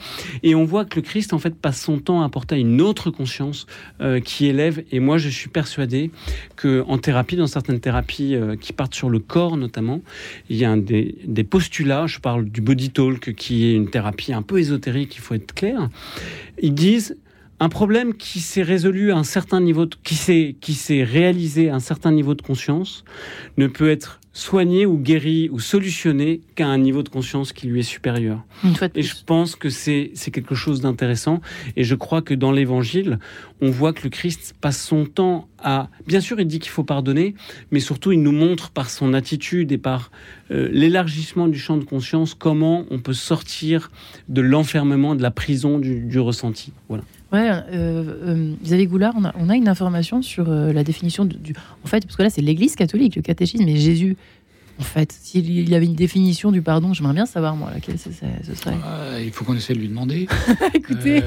Et 0.43 0.55
on 0.55 0.65
voit 0.65 0.85
que 0.85 0.97
le 0.97 1.03
Christ, 1.03 1.33
en 1.33 1.39
fait, 1.39 1.55
passe 1.55 1.81
son 1.81 1.99
temps 1.99 2.23
à 2.23 2.27
apporter 2.27 2.57
une 2.57 2.81
autre 2.81 3.11
conscience 3.11 3.67
euh, 4.01 4.21
qui 4.21 4.47
élève. 4.47 4.83
Et 4.91 5.01
moi, 5.01 5.19
je 5.19 5.29
suis 5.29 5.49
persuadé 5.49 6.11
que 6.57 6.85
en 6.89 6.99
thérapie, 6.99 7.37
dans 7.37 7.47
certaines 7.47 7.81
thérapies 7.81 8.35
euh, 8.35 8.57
qui 8.57 8.73
partent 8.73 8.95
sur 8.95 9.11
le 9.11 9.19
corps 9.19 9.57
notamment, 9.57 10.01
il 10.49 10.57
y 10.57 10.65
a 10.65 10.77
des, 10.77 11.17
des 11.25 11.45
postulats. 11.45 12.07
Je 12.07 12.19
parle 12.19 12.47
du 12.47 12.61
body 12.61 12.91
talk, 12.91 13.35
qui 13.35 13.67
est 13.67 13.75
une 13.75 13.91
thérapie 13.91 14.33
un 14.33 14.43
peu 14.43 14.59
ésotérique, 14.59 15.17
il 15.17 15.21
faut 15.21 15.35
être 15.35 15.55
clair. 15.55 15.89
Ils 16.63 16.75
disent 16.75 17.17
un 17.61 17.69
problème 17.69 18.15
qui 18.15 18.41
s'est 18.41 18.63
résolu 18.63 19.13
à 19.13 19.17
un 19.17 19.25
certain 19.25 19.61
niveau, 19.61 19.87
qui 20.03 20.15
s'est 20.15 20.57
qui 20.61 20.75
s'est 20.75 21.05
réalisé 21.05 21.69
à 21.69 21.75
un 21.75 21.81
certain 21.81 22.11
niveau 22.11 22.35
de 22.35 22.43
conscience, 22.43 23.05
ne 23.59 23.67
peut 23.67 23.91
être 23.91 24.21
soigné 24.33 24.87
ou 24.87 24.97
guéri 24.97 25.49
ou 25.51 25.59
solutionné 25.59 26.41
qu'à 26.55 26.67
un 26.67 26.79
niveau 26.79 27.03
de 27.03 27.09
conscience 27.09 27.53
qui 27.53 27.67
lui 27.67 27.81
est 27.81 27.85
supérieur. 27.85 28.45
et 28.95 29.03
je 29.03 29.15
pense 29.27 29.57
que 29.57 29.69
c'est 29.69 30.13
quelque 30.33 30.55
chose 30.55 30.81
d'intéressant. 30.81 31.41
Et 31.77 31.85
je 31.85 31.95
crois 31.95 32.23
que 32.23 32.35
dans 32.35 32.53
l'Évangile, 32.53 33.19
on 33.63 33.71
voit 33.71 33.93
que 33.93 34.03
le 34.05 34.11
Christ 34.11 34.55
passe 34.61 34.83
son 34.83 35.05
temps 35.05 35.49
à... 35.63 35.89
Bien 36.07 36.21
sûr, 36.21 36.41
il 36.41 36.47
dit 36.47 36.59
qu'il 36.59 36.71
faut 36.71 36.85
pardonner, 36.85 37.35
mais 37.71 37.81
surtout, 37.81 38.13
il 38.13 38.23
nous 38.23 38.33
montre 38.33 38.71
par 38.71 38.91
son 38.91 39.15
attitude 39.15 39.73
et 39.73 39.79
par 39.79 40.11
euh, 40.51 40.69
l'élargissement 40.73 41.49
du 41.49 41.59
champ 41.59 41.77
de 41.77 41.85
conscience 41.85 42.35
comment 42.35 42.85
on 42.91 42.99
peut 42.99 43.13
sortir 43.13 43.91
de 44.29 44.41
l'enfermement, 44.41 45.15
de 45.15 45.23
la 45.23 45.31
prison 45.31 45.79
du, 45.79 46.19
ressenti. 46.19 46.73
Voilà. 46.89 47.05
Ouais, 47.33 47.49
euh, 47.49 47.63
euh, 47.73 48.55
Xavier 48.63 48.87
Goulard, 48.87 49.15
on 49.17 49.49
a, 49.49 49.57
une 49.57 49.69
information 49.69 50.21
sur 50.21 50.51
euh, 50.51 50.73
la 50.73 50.83
définition 50.83 51.25
du. 51.25 51.55
En 51.85 51.87
fait, 51.87 52.05
parce 52.05 52.17
que 52.17 52.23
là, 52.23 52.31
c'est 52.31 52.43
l'Église 52.43 52.75
catholique, 52.75 53.15
le 53.17 53.23
catéchisme, 53.23 53.69
et 53.69 53.77
Jésus. 53.77 54.17
En 54.81 54.83
fait, 54.83 55.13
s'il 55.13 55.69
y 55.69 55.75
avait 55.75 55.85
une 55.85 55.95
définition 55.95 56.51
du 56.51 56.63
pardon, 56.63 56.95
j'aimerais 56.95 57.13
bien 57.13 57.27
savoir, 57.27 57.55
moi, 57.55 57.71
laquelle 57.73 57.99
ce, 57.99 58.11
serait. 58.13 58.77
Ah, 58.83 59.21
il 59.21 59.31
faut 59.31 59.45
qu'on 59.45 59.55
essaie 59.55 59.75
de 59.75 59.79
lui 59.79 59.89
demander. 59.89 60.27
Écoutez, 60.75 61.23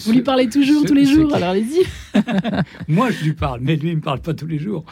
vous 0.00 0.12
lui 0.12 0.22
parlez 0.22 0.48
toujours, 0.48 0.84
tous 0.84 0.94
les 0.94 1.04
jours, 1.04 1.32
alors 1.32 1.50
allez-y. 1.50 1.86
moi, 2.88 3.10
je 3.12 3.24
lui 3.24 3.34
parle, 3.34 3.60
mais 3.62 3.76
lui, 3.76 3.90
il 3.90 3.92
ne 3.92 3.96
me 3.96 4.02
parle 4.02 4.20
pas 4.20 4.34
tous 4.34 4.48
les 4.48 4.58
jours. 4.58 4.84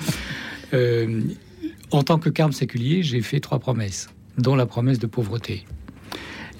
en 0.73 2.03
tant 2.05 2.19
que 2.19 2.31
carme 2.31 2.53
séculier, 2.53 3.03
j'ai 3.03 3.23
fait 3.23 3.41
trois 3.41 3.59
promesses, 3.59 4.09
dont 4.39 4.55
la 4.55 4.67
promesse 4.67 5.01
de 5.01 5.07
pauvreté, 5.07 5.65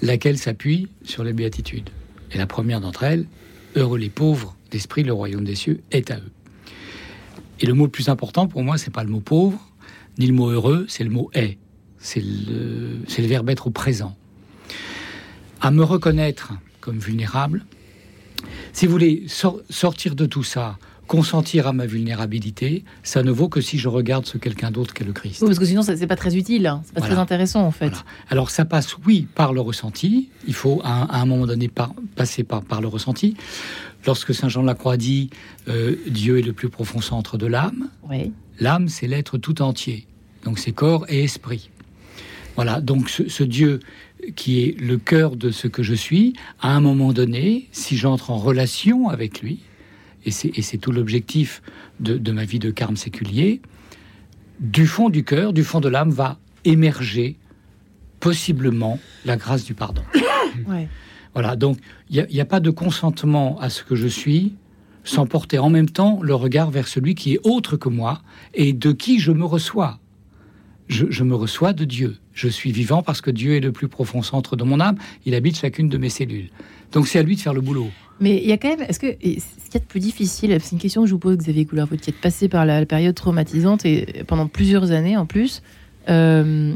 laquelle 0.01 0.37
s'appuie 0.37 0.89
sur 1.03 1.23
les 1.23 1.33
béatitudes. 1.33 1.89
Et 2.33 2.37
la 2.37 2.45
première 2.45 2.81
d'entre 2.81 3.03
elles, 3.03 3.25
Heureux 3.77 3.99
les 3.99 4.09
pauvres 4.09 4.55
d'esprit, 4.71 5.03
le 5.03 5.13
royaume 5.13 5.43
des 5.43 5.53
cieux 5.53 5.81
est 5.91 6.09
à 6.09 6.17
eux. 6.17 6.31
Et 7.59 7.67
le 7.67 7.73
mot 7.73 7.85
le 7.85 7.91
plus 7.91 8.09
important 8.09 8.47
pour 8.47 8.63
moi, 8.63 8.79
c'est 8.79 8.91
pas 8.91 9.03
le 9.03 9.09
mot 9.11 9.19
pauvre, 9.19 9.66
ni 10.17 10.27
le 10.27 10.33
mot 10.33 10.49
heureux, 10.49 10.85
c'est 10.87 11.03
le 11.03 11.09
mot 11.09 11.29
est. 11.33 11.57
C'est 11.99 12.21
le, 12.21 12.99
c'est 13.07 13.21
le 13.21 13.27
verbe 13.27 13.49
être 13.49 13.67
au 13.67 13.71
présent. 13.71 14.15
À 15.61 15.71
me 15.71 15.83
reconnaître 15.83 16.53
comme 16.79 16.99
vulnérable, 16.99 17.65
si 18.73 18.85
vous 18.85 18.91
voulez 18.91 19.25
sortir 19.69 20.15
de 20.15 20.25
tout 20.25 20.43
ça, 20.43 20.77
consentir 21.07 21.67
à 21.67 21.73
ma 21.73 21.85
vulnérabilité, 21.85 22.83
ça 23.01 23.23
ne 23.23 23.31
vaut 23.31 23.49
que 23.49 23.61
si 23.61 23.77
je 23.77 23.87
regarde 23.87 24.25
ce 24.25 24.37
quelqu'un 24.37 24.71
d'autre 24.71 24.93
qu'est 24.93 25.05
le 25.05 25.13
Christ. 25.13 25.43
parce 25.43 25.57
que 25.57 25.65
sinon, 25.65 25.81
c'est 25.81 26.05
pas 26.05 26.15
très 26.15 26.35
utile, 26.35 26.67
hein. 26.67 26.81
c'est 26.85 26.93
pas 26.93 27.01
très 27.01 27.15
intéressant 27.15 27.61
en 27.61 27.71
fait. 27.71 27.93
Alors 28.29 28.49
ça 28.51 28.65
passe, 28.65 28.95
oui, 29.05 29.27
par 29.33 29.53
le 29.53 29.61
ressenti. 29.61 30.29
Il 30.47 30.53
faut 30.53 30.81
à 30.83 31.19
un, 31.19 31.25
moment 31.25 31.47
donné 31.47 31.71
passer 32.15 32.43
par, 32.43 32.61
par 32.61 32.81
le 32.81 32.87
ressenti. 32.87 33.35
Lorsque 34.05 34.33
Saint 34.33 34.49
Jean 34.49 34.61
de 34.61 34.67
la 34.67 34.75
Croix 34.75 34.97
dit 34.97 35.29
euh, 35.67 35.95
Dieu 36.07 36.39
est 36.39 36.43
le 36.43 36.53
plus 36.53 36.69
profond 36.69 37.01
centre 37.01 37.37
de 37.37 37.47
l'âme, 37.47 37.89
l'âme 38.59 38.89
c'est 38.89 39.07
l'être 39.07 39.37
tout 39.37 39.61
entier. 39.61 40.05
Donc 40.43 40.59
c'est 40.59 40.71
corps 40.71 41.05
et 41.09 41.23
esprit. 41.23 41.69
Voilà, 42.55 42.81
donc 42.81 43.09
ce 43.09 43.43
Dieu 43.43 43.79
qui 44.35 44.63
est 44.63 44.79
le 44.79 44.97
cœur 44.97 45.35
de 45.35 45.51
ce 45.51 45.67
que 45.67 45.83
je 45.83 45.93
suis, 45.93 46.33
à 46.59 46.75
un 46.75 46.81
moment 46.81 47.13
donné, 47.13 47.67
si 47.71 47.97
j'entre 47.97 48.31
en 48.31 48.37
relation 48.37 49.09
avec 49.09 49.41
lui, 49.41 49.59
et 50.25 50.31
c'est 50.31 50.77
tout 50.77 50.91
l'objectif 50.91 51.61
de, 51.99 52.31
ma 52.31 52.43
vie 52.43 52.59
de 52.59 52.69
carme 52.69 52.97
séculier, 52.97 53.61
du 54.59 54.85
fond 54.85 55.09
du 55.09 55.23
cœur, 55.23 55.53
du 55.53 55.63
fond 55.63 55.79
de 55.79 55.87
l'âme, 55.87 56.09
va 56.09 56.37
émerger 56.65 57.37
possiblement 58.19 58.99
la 59.23 59.37
grâce 59.37 59.63
du 59.63 59.73
pardon. 59.73 60.03
Voilà, 61.33 61.55
donc 61.55 61.77
il 62.09 62.25
n'y 62.31 62.41
a, 62.41 62.45
pas 62.45 62.59
de 62.59 62.71
consentement 62.71 63.59
à 63.59 63.69
ce 63.69 63.83
que 63.83 63.95
je 63.95 64.07
suis 64.07 64.55
sans 65.07 65.25
porter 65.25 65.57
en 65.59 65.69
même 65.69 65.89
temps 65.89 66.19
le 66.21 66.35
regard 66.35 66.69
vers 66.69 66.87
celui 66.87 67.15
qui 67.15 67.33
est 67.33 67.39
autre 67.43 67.77
que 67.77 67.89
moi 67.89 68.21
et 68.53 68.73
de 68.73 68.91
qui 68.91 69.19
je 69.19 69.31
me 69.31 69.45
reçois. 69.45 69.99
je 70.87 71.23
me 71.23 71.35
reçois 71.35 71.73
de 71.73 71.85
Dieu. 71.85 72.17
Je 72.33 72.47
suis 72.47 72.71
vivant 72.71 73.01
parce 73.01 73.19
que 73.19 73.31
Dieu 73.31 73.55
est 73.55 73.59
le 73.59 73.71
plus 73.71 73.87
profond 73.87 74.21
centre 74.21 74.55
de 74.55 74.63
mon 74.63 74.79
âme. 74.79 74.95
Il 75.25 75.33
habite 75.33 75.57
chacune 75.57 75.89
de 75.89 75.97
mes 75.97 76.09
cellules. 76.09 76.49
Donc 76.91 77.07
c'est 77.07 77.17
à 77.17 77.23
lui 77.23 77.35
de 77.35 77.41
faire 77.41 77.53
le 77.53 77.61
boulot. 77.61 77.87
Mais 78.19 78.37
il 78.37 78.47
y 78.47 78.51
a 78.51 78.57
quand 78.57 78.69
même, 78.69 78.85
est-ce 78.87 78.99
que 78.99 79.07
ce 79.07 79.15
qu'il 79.15 79.73
y 79.73 79.77
a 79.77 79.79
de 79.79 79.85
plus 79.85 79.99
difficile, 79.99 80.55
c'est 80.61 80.71
une 80.71 80.77
question 80.77 81.01
que 81.01 81.07
je 81.07 81.13
vous 81.13 81.19
pose, 81.19 81.37
Xavier 81.37 81.65
Coulard, 81.65 81.87
vous 81.87 81.97
qui 81.97 82.11
êtes 82.11 82.21
passé 82.21 82.47
par 82.47 82.65
la, 82.65 82.85
période 82.85 83.15
traumatisante 83.15 83.85
et 83.85 84.23
pendant 84.27 84.47
plusieurs 84.47 84.91
années 84.91 85.17
en 85.17 85.25
plus, 85.25 85.63
euh, 86.09 86.75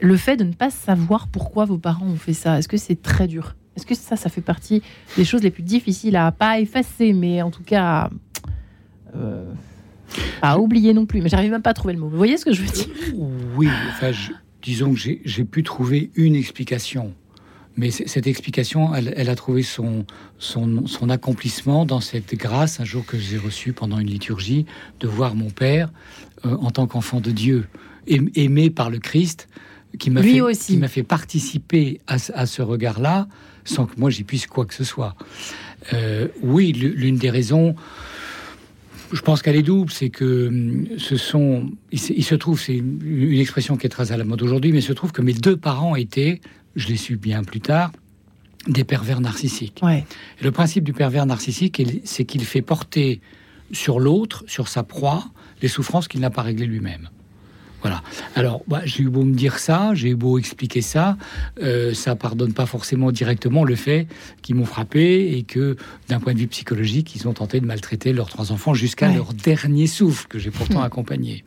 le 0.00 0.16
fait 0.16 0.36
de 0.36 0.44
ne 0.44 0.52
pas 0.52 0.70
savoir 0.70 1.28
pourquoi 1.28 1.64
vos 1.64 1.78
parents 1.78 2.06
ont 2.06 2.16
fait 2.16 2.34
ça, 2.34 2.58
est-ce 2.58 2.68
que 2.68 2.76
c'est 2.76 3.00
très 3.00 3.26
dur? 3.26 3.54
Est-ce 3.76 3.86
que 3.86 3.94
ça, 3.94 4.16
ça 4.16 4.28
fait 4.28 4.40
partie 4.40 4.82
des 5.16 5.24
choses 5.24 5.42
les 5.42 5.50
plus 5.50 5.62
difficiles 5.62 6.16
à 6.16 6.32
pas 6.32 6.60
effacer, 6.60 7.12
mais 7.12 7.42
en 7.42 7.50
tout 7.50 7.62
cas 7.62 8.10
euh, 9.16 9.44
à 10.42 10.58
oublier 10.58 10.92
non 10.92 11.06
plus. 11.06 11.20
Mais 11.20 11.28
j'arrive 11.28 11.50
même 11.50 11.62
pas 11.62 11.70
à 11.70 11.74
trouver 11.74 11.94
le 11.94 12.00
mot. 12.00 12.08
Vous 12.08 12.16
voyez 12.16 12.36
ce 12.36 12.44
que 12.44 12.52
je 12.52 12.62
veux 12.62 12.70
dire? 12.70 12.86
Oui, 13.56 13.68
enfin, 13.90 14.10
disons 14.62 14.92
que 14.92 14.98
j'ai 14.98 15.44
pu 15.44 15.62
trouver 15.62 16.10
une 16.14 16.34
explication. 16.34 17.14
Mais 17.76 17.90
cette 17.90 18.26
explication, 18.26 18.94
elle, 18.94 19.30
a 19.30 19.34
trouvé 19.36 19.62
son, 19.62 20.04
son, 20.38 21.08
accomplissement 21.08 21.86
dans 21.86 22.00
cette 22.00 22.34
grâce, 22.34 22.80
un 22.80 22.84
jour 22.84 23.06
que 23.06 23.16
j'ai 23.16 23.38
reçu 23.38 23.72
pendant 23.72 23.98
une 23.98 24.08
liturgie, 24.08 24.66
de 24.98 25.06
voir 25.06 25.34
mon 25.34 25.50
Père 25.50 25.90
euh, 26.44 26.56
en 26.60 26.70
tant 26.72 26.86
qu'enfant 26.86 27.20
de 27.20 27.30
Dieu, 27.30 27.68
aimé 28.06 28.70
par 28.70 28.90
le 28.90 28.98
Christ, 28.98 29.48
qui 29.98 30.10
m'a 30.10 30.88
fait 30.88 31.02
participer 31.04 32.00
à, 32.06 32.18
ce 32.18 32.60
regard-là, 32.60 33.28
sans 33.64 33.86
que 33.86 33.98
moi 33.98 34.10
j'y 34.10 34.24
puisse 34.24 34.46
quoi 34.46 34.66
que 34.66 34.74
ce 34.74 34.84
soit. 34.84 35.14
Euh, 35.92 36.28
oui, 36.42 36.72
l'une 36.72 37.16
des 37.16 37.30
raisons, 37.30 37.74
je 39.12 39.20
pense 39.22 39.42
qu'elle 39.42 39.56
est 39.56 39.62
double, 39.62 39.90
c'est 39.90 40.10
que 40.10 40.48
hum, 40.48 40.86
ce 40.98 41.16
sont, 41.16 41.70
il 41.92 41.98
se, 41.98 42.34
trouve, 42.34 42.60
c'est 42.60 42.76
une, 42.76 43.38
expression 43.38 43.76
qui 43.76 43.86
est 43.86 43.90
très 43.90 44.12
à 44.12 44.16
la 44.16 44.24
mode 44.24 44.42
aujourd'hui, 44.42 44.72
mais 44.72 44.78
il 44.78 44.82
se 44.82 44.92
trouve 44.92 45.12
que 45.12 45.22
mes 45.22 45.32
deux 45.32 45.56
parents 45.56 45.96
étaient 45.96 46.40
je 46.76 46.88
l'ai 46.88 46.96
su 46.96 47.16
bien 47.16 47.42
plus 47.42 47.60
tard, 47.60 47.92
des 48.68 48.84
pervers 48.84 49.20
narcissiques. 49.20 49.80
le 50.40 50.50
principe 50.50 50.84
du 50.84 50.92
pervers 50.92 51.26
narcissique, 51.26 51.82
c'est 52.04 52.24
qu'il 52.24 52.44
fait 52.44 52.62
porter 52.62 53.20
sur 53.72 54.00
l'autre, 54.00 54.44
sur 54.46 54.68
sa 54.68 54.82
proie, 54.82 55.24
les 55.62 55.68
souffrances 55.68 56.08
qu'il 56.08 56.20
n'a 56.20 56.30
pas 56.30 56.42
réglées 56.42 56.66
lui-même. 56.66 57.08
Voilà. 57.82 58.02
Alors, 58.34 58.62
bah, 58.68 58.82
j'ai 58.84 59.04
eu 59.04 59.08
beau 59.08 59.22
me 59.22 59.34
dire 59.34 59.58
ça, 59.58 59.92
j'ai 59.94 60.10
eu 60.10 60.14
beau 60.14 60.38
expliquer 60.38 60.82
ça, 60.82 61.16
euh, 61.62 61.94
ça 61.94 62.14
pardonne 62.14 62.52
pas 62.52 62.66
forcément 62.66 63.10
directement 63.10 63.64
le 63.64 63.74
fait 63.74 64.06
qu'ils 64.42 64.56
m'ont 64.56 64.64
frappé 64.64 65.36
et 65.36 65.42
que, 65.42 65.76
d'un 66.08 66.20
point 66.20 66.34
de 66.34 66.38
vue 66.38 66.48
psychologique, 66.48 67.14
ils 67.16 67.26
ont 67.28 67.32
tenté 67.32 67.60
de 67.60 67.66
maltraiter 67.66 68.12
leurs 68.12 68.28
trois 68.28 68.52
enfants 68.52 68.74
jusqu'à 68.74 69.12
leur 69.12 69.32
dernier 69.32 69.86
souffle 69.86 70.26
que 70.28 70.38
j'ai 70.38 70.50
pourtant 70.50 70.82
accompagné. 70.82 71.44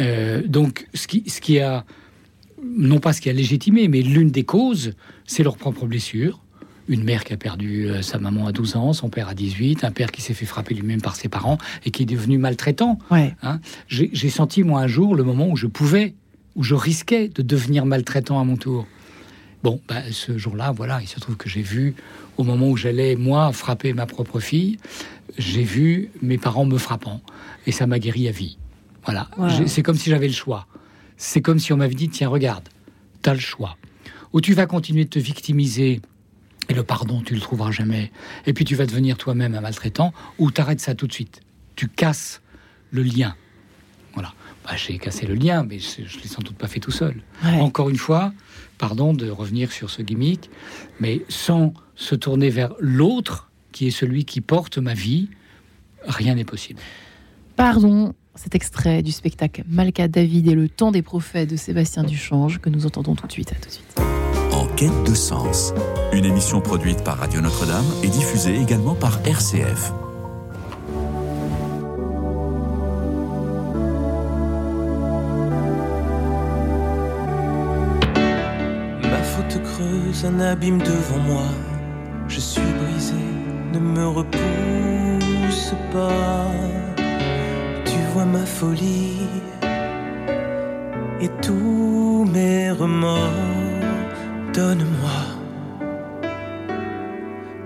Euh, 0.00 0.42
donc, 0.46 0.86
ce 0.94 1.06
qui, 1.06 1.24
ce 1.28 1.40
qui 1.40 1.58
a 1.58 1.84
non 2.62 3.00
pas 3.00 3.12
ce 3.12 3.20
qui 3.20 3.30
a 3.30 3.32
légitimé, 3.32 3.88
mais 3.88 4.02
l'une 4.02 4.30
des 4.30 4.44
causes, 4.44 4.92
c'est 5.26 5.42
leur 5.42 5.56
propre 5.56 5.86
blessure. 5.86 6.40
Une 6.90 7.04
mère 7.04 7.24
qui 7.24 7.32
a 7.32 7.36
perdu 7.38 7.88
euh, 7.88 8.02
sa 8.02 8.18
maman 8.18 8.46
à 8.46 8.52
12 8.52 8.76
ans, 8.76 8.92
son 8.92 9.08
père 9.08 9.28
à 9.28 9.34
18, 9.34 9.84
un 9.84 9.90
père 9.90 10.12
qui 10.12 10.20
s'est 10.20 10.34
fait 10.34 10.44
frapper 10.44 10.74
lui-même 10.74 11.00
par 11.00 11.16
ses 11.16 11.28
parents 11.28 11.56
et 11.86 11.90
qui 11.90 12.02
est 12.02 12.06
devenu 12.06 12.36
maltraitant. 12.36 12.98
Hein. 13.10 13.60
J'ai 13.88 14.30
senti, 14.30 14.62
moi, 14.62 14.82
un 14.82 14.86
jour, 14.86 15.14
le 15.14 15.22
moment 15.22 15.48
où 15.48 15.56
je 15.56 15.66
pouvais, 15.66 16.14
où 16.56 16.62
je 16.62 16.74
risquais 16.74 17.28
de 17.28 17.40
devenir 17.40 17.86
maltraitant 17.86 18.38
à 18.38 18.44
mon 18.44 18.56
tour. 18.56 18.86
Bon, 19.62 19.80
bah, 19.88 20.02
ce 20.10 20.36
jour-là, 20.36 20.72
voilà, 20.72 21.00
il 21.00 21.08
se 21.08 21.20
trouve 21.20 21.36
que 21.36 21.48
j'ai 21.48 21.62
vu, 21.62 21.94
au 22.36 22.44
moment 22.44 22.68
où 22.68 22.76
j'allais, 22.76 23.16
moi, 23.16 23.52
frapper 23.52 23.92
ma 23.92 24.06
propre 24.06 24.40
fille, 24.40 24.78
j'ai 25.38 25.62
vu 25.62 26.10
mes 26.20 26.38
parents 26.38 26.66
me 26.66 26.76
frappant. 26.76 27.22
Et 27.66 27.72
ça 27.72 27.86
m'a 27.86 27.98
guéri 27.98 28.28
à 28.28 28.32
vie. 28.32 28.58
Voilà. 29.04 29.30
C'est 29.66 29.82
comme 29.82 29.96
si 29.96 30.10
j'avais 30.10 30.28
le 30.28 30.34
choix 30.34 30.66
c'est 31.20 31.42
comme 31.42 31.58
si 31.58 31.72
on 31.72 31.76
m'avait 31.76 31.94
dit 31.94 32.08
tiens, 32.08 32.28
regarde, 32.28 32.68
tu 33.22 33.28
as 33.28 33.34
le 33.34 33.40
choix. 33.40 33.76
Ou 34.32 34.40
tu 34.40 34.54
vas 34.54 34.66
continuer 34.66 35.04
de 35.04 35.10
te 35.10 35.18
victimiser 35.18 36.00
et 36.70 36.74
le 36.74 36.84
pardon, 36.84 37.20
tu 37.20 37.34
le 37.34 37.40
trouveras 37.40 37.72
jamais. 37.72 38.12
Et 38.46 38.52
puis 38.52 38.64
tu 38.64 38.76
vas 38.76 38.86
devenir 38.86 39.18
toi-même 39.18 39.56
un 39.56 39.60
maltraitant, 39.60 40.14
ou 40.38 40.52
tu 40.52 40.60
arrêtes 40.60 40.80
ça 40.80 40.94
tout 40.94 41.08
de 41.08 41.12
suite. 41.12 41.40
Tu 41.74 41.88
casses 41.88 42.40
le 42.92 43.02
lien. 43.02 43.34
Voilà. 44.14 44.32
Bah, 44.64 44.76
j'ai 44.76 44.98
cassé 44.98 45.26
le 45.26 45.34
lien, 45.34 45.64
mais 45.64 45.80
je 45.80 46.02
ne 46.02 46.22
l'ai 46.22 46.28
sans 46.28 46.42
doute 46.42 46.56
pas 46.56 46.68
fait 46.68 46.78
tout 46.78 46.92
seul. 46.92 47.22
Encore 47.42 47.90
une 47.90 47.96
fois, 47.96 48.32
pardon 48.78 49.12
de 49.14 49.28
revenir 49.30 49.72
sur 49.72 49.90
ce 49.90 50.00
gimmick, 50.02 50.48
mais 51.00 51.22
sans 51.28 51.74
se 51.96 52.14
tourner 52.14 52.50
vers 52.50 52.72
l'autre, 52.78 53.50
qui 53.72 53.88
est 53.88 53.90
celui 53.90 54.24
qui 54.24 54.40
porte 54.40 54.78
ma 54.78 54.94
vie, 54.94 55.28
rien 56.06 56.36
n'est 56.36 56.44
possible. 56.44 56.80
Pardon, 57.56 58.14
cet 58.36 58.54
extrait 58.54 59.02
du 59.02 59.10
spectacle 59.10 59.64
Malka 59.66 60.06
David 60.06 60.46
et 60.46 60.54
le 60.54 60.68
temps 60.68 60.92
des 60.92 61.02
prophètes 61.02 61.50
de 61.50 61.56
Sébastien 61.56 62.04
Duchange 62.04 62.60
que 62.60 62.70
nous 62.70 62.86
entendons 62.86 63.16
tout 63.16 63.26
de 63.26 63.32
suite. 63.32 63.50
À 63.52 63.56
tout 63.56 63.68
de 63.68 63.72
suite. 63.72 64.09
De 64.80 65.12
sens, 65.12 65.74
une 66.10 66.24
émission 66.24 66.62
produite 66.62 67.04
par 67.04 67.18
Radio 67.18 67.42
Notre-Dame 67.42 67.84
et 68.02 68.08
diffusée 68.08 68.56
également 68.56 68.94
par 68.94 69.20
RCF. 69.26 69.92
Ma 79.02 79.22
faute 79.22 79.62
creuse 79.62 80.24
un 80.24 80.40
abîme 80.40 80.78
devant 80.78 81.18
moi. 81.26 81.42
Je 82.28 82.40
suis 82.40 82.62
brisé, 82.62 83.12
ne 83.74 83.80
me 83.80 84.08
repousse 84.08 85.74
pas. 85.92 86.46
Tu 87.84 87.98
vois 88.14 88.24
ma 88.24 88.46
folie 88.46 89.28
et 91.20 91.28
tous 91.42 92.24
mes 92.32 92.70
remords. 92.70 93.59
Donne-moi 94.52 95.20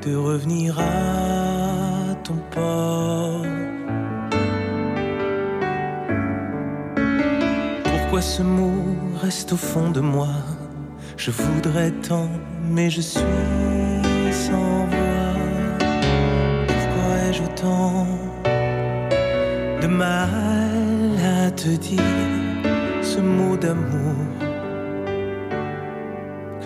de 0.02 0.14
revenir 0.14 0.78
à 0.78 2.14
ton 2.22 2.36
port. 2.50 3.46
Pourquoi 7.84 8.20
ce 8.20 8.42
mot 8.42 8.84
reste 9.22 9.54
au 9.54 9.56
fond 9.56 9.90
de 9.90 10.00
moi? 10.00 10.28
Je 11.16 11.30
voudrais 11.30 11.90
tant, 11.90 12.28
mais 12.70 12.90
je 12.90 13.00
suis 13.00 13.22
sans 14.30 14.86
voix. 14.86 15.40
Pourquoi 16.68 17.16
ai-je 17.28 17.42
autant 17.44 18.06
de 19.80 19.86
mal 19.86 21.16
à 21.46 21.50
te 21.50 21.70
dire 21.70 22.02
ce 23.00 23.20
mot 23.20 23.56
d'amour? 23.56 24.43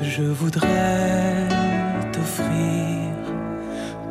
Je 0.02 0.22
voudrais 0.22 1.48
t'offrir 2.12 3.12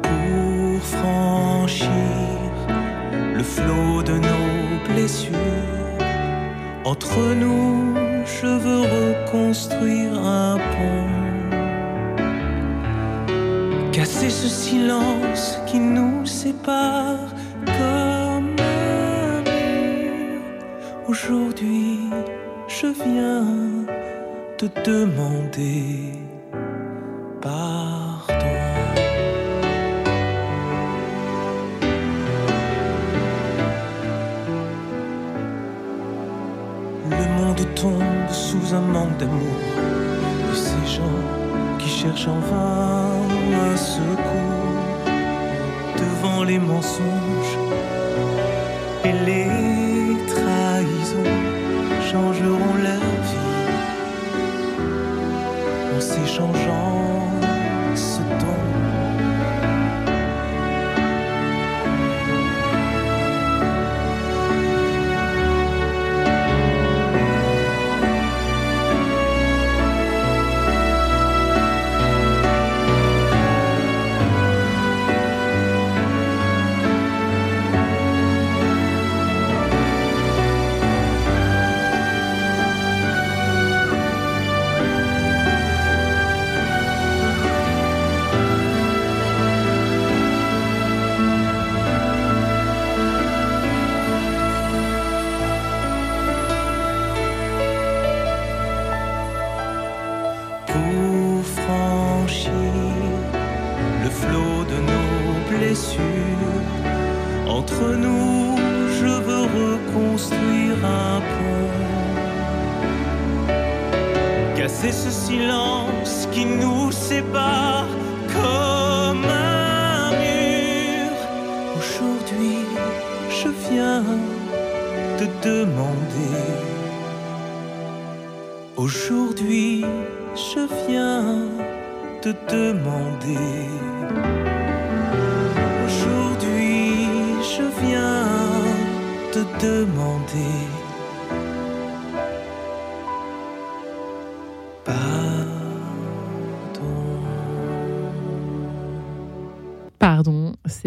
pour 0.02 0.84
franchir 0.84 1.90
le 3.36 3.44
flot 3.44 4.04
de 4.04 4.14
nos 4.14 4.94
blessures. 4.94 5.34
Entre 6.84 7.18
nous, 7.36 7.94
je 8.26 8.48
veux 8.48 8.82
reconstruire 8.82 10.14
un 10.14 10.58
pont. 10.58 11.08
Casser 13.92 14.30
ce 14.30 14.48
silence 14.48 15.58
qui 15.66 15.80
nous 15.80 16.26
sépare 16.26 17.34
comme 17.66 18.56
un 18.60 19.42
mur. 19.42 20.42
Aujourd'hui, 21.08 22.00
je 22.68 22.88
viens 22.88 23.97
te 24.58 24.66
demander 24.84 26.14
pardon. 27.42 28.36
Le 37.12 37.26
monde 37.38 37.76
tombe 37.76 38.30
sous 38.32 38.74
un 38.74 38.82
manque 38.82 39.18
d'amour 39.18 39.60
ces 40.54 40.96
gens 40.96 41.22
qui 41.78 41.90
cherchent 41.90 42.28
en 42.28 42.40
vain 42.40 43.12
un 43.72 43.78
secours 43.78 45.06
devant 45.98 46.44
les 46.44 46.58
mensonges 46.58 47.58
et 49.06 49.14
les 49.26 49.67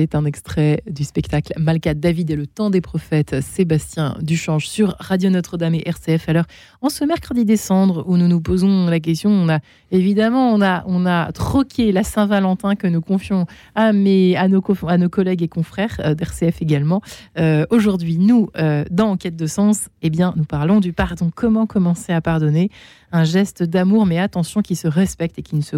c'est 0.01 0.14
un 0.14 0.24
extrait 0.24 0.82
du 0.90 1.05
spectacle 1.05 1.53
Malka 1.59 1.92
David 1.92 2.30
et 2.30 2.36
le 2.36 2.46
temps 2.46 2.70
des 2.70 2.80
prophètes 2.80 3.42
Sébastien 3.42 4.16
Duchange 4.22 4.66
sur 4.66 4.96
Radio 4.98 5.28
Notre-Dame 5.28 5.74
et 5.74 5.82
RCF. 5.84 6.26
Alors, 6.30 6.46
en 6.80 6.88
ce 6.88 7.05
mercredi 7.05 7.44
des 7.44 7.59
cendres 7.59 8.03
où 8.09 8.16
nous 8.16 8.26
nous 8.26 8.40
posons 8.40 8.86
la 8.86 8.98
question, 8.98 9.28
on 9.28 9.51
a 9.51 9.59
évidemment 9.90 10.55
on 10.55 10.62
a, 10.62 10.84
on 10.86 11.05
a 11.05 11.30
troqué 11.32 11.92
la 11.92 12.03
Saint-Valentin 12.03 12.76
que 12.76 12.86
nous 12.86 13.03
confions 13.03 13.44
à, 13.74 13.92
mes, 13.92 14.36
à, 14.36 14.48
nos, 14.48 14.62
à 14.88 14.96
nos 14.96 15.11
collègues 15.11 15.42
et 15.42 15.48
confrères 15.48 16.01
euh, 16.03 16.14
d'RCF 16.14 16.62
également. 16.62 17.03
Euh, 17.38 17.66
Aujourd'hui, 17.68 18.16
nous, 18.16 18.48
euh, 18.57 18.86
dans 18.90 19.11
Enquête 19.11 19.36
de 19.36 19.46
sens, 19.46 19.90
eh 20.01 20.09
bien, 20.09 20.32
nous 20.34 20.44
parlons 20.44 20.80
du 20.80 20.94
pardon. 20.94 21.30
Comment 21.34 21.66
commencer 21.66 22.14
à 22.14 22.22
pardonner? 22.22 22.70
Un 23.12 23.24
geste 23.24 23.62
d'amour, 23.62 24.07
mais 24.07 24.18
attention, 24.18 24.62
qui 24.62 24.76
se 24.76 24.88
respecte 24.88 25.38
et 25.38 25.42
qui 25.42 25.57
ne 25.57 25.62
se 25.62 25.76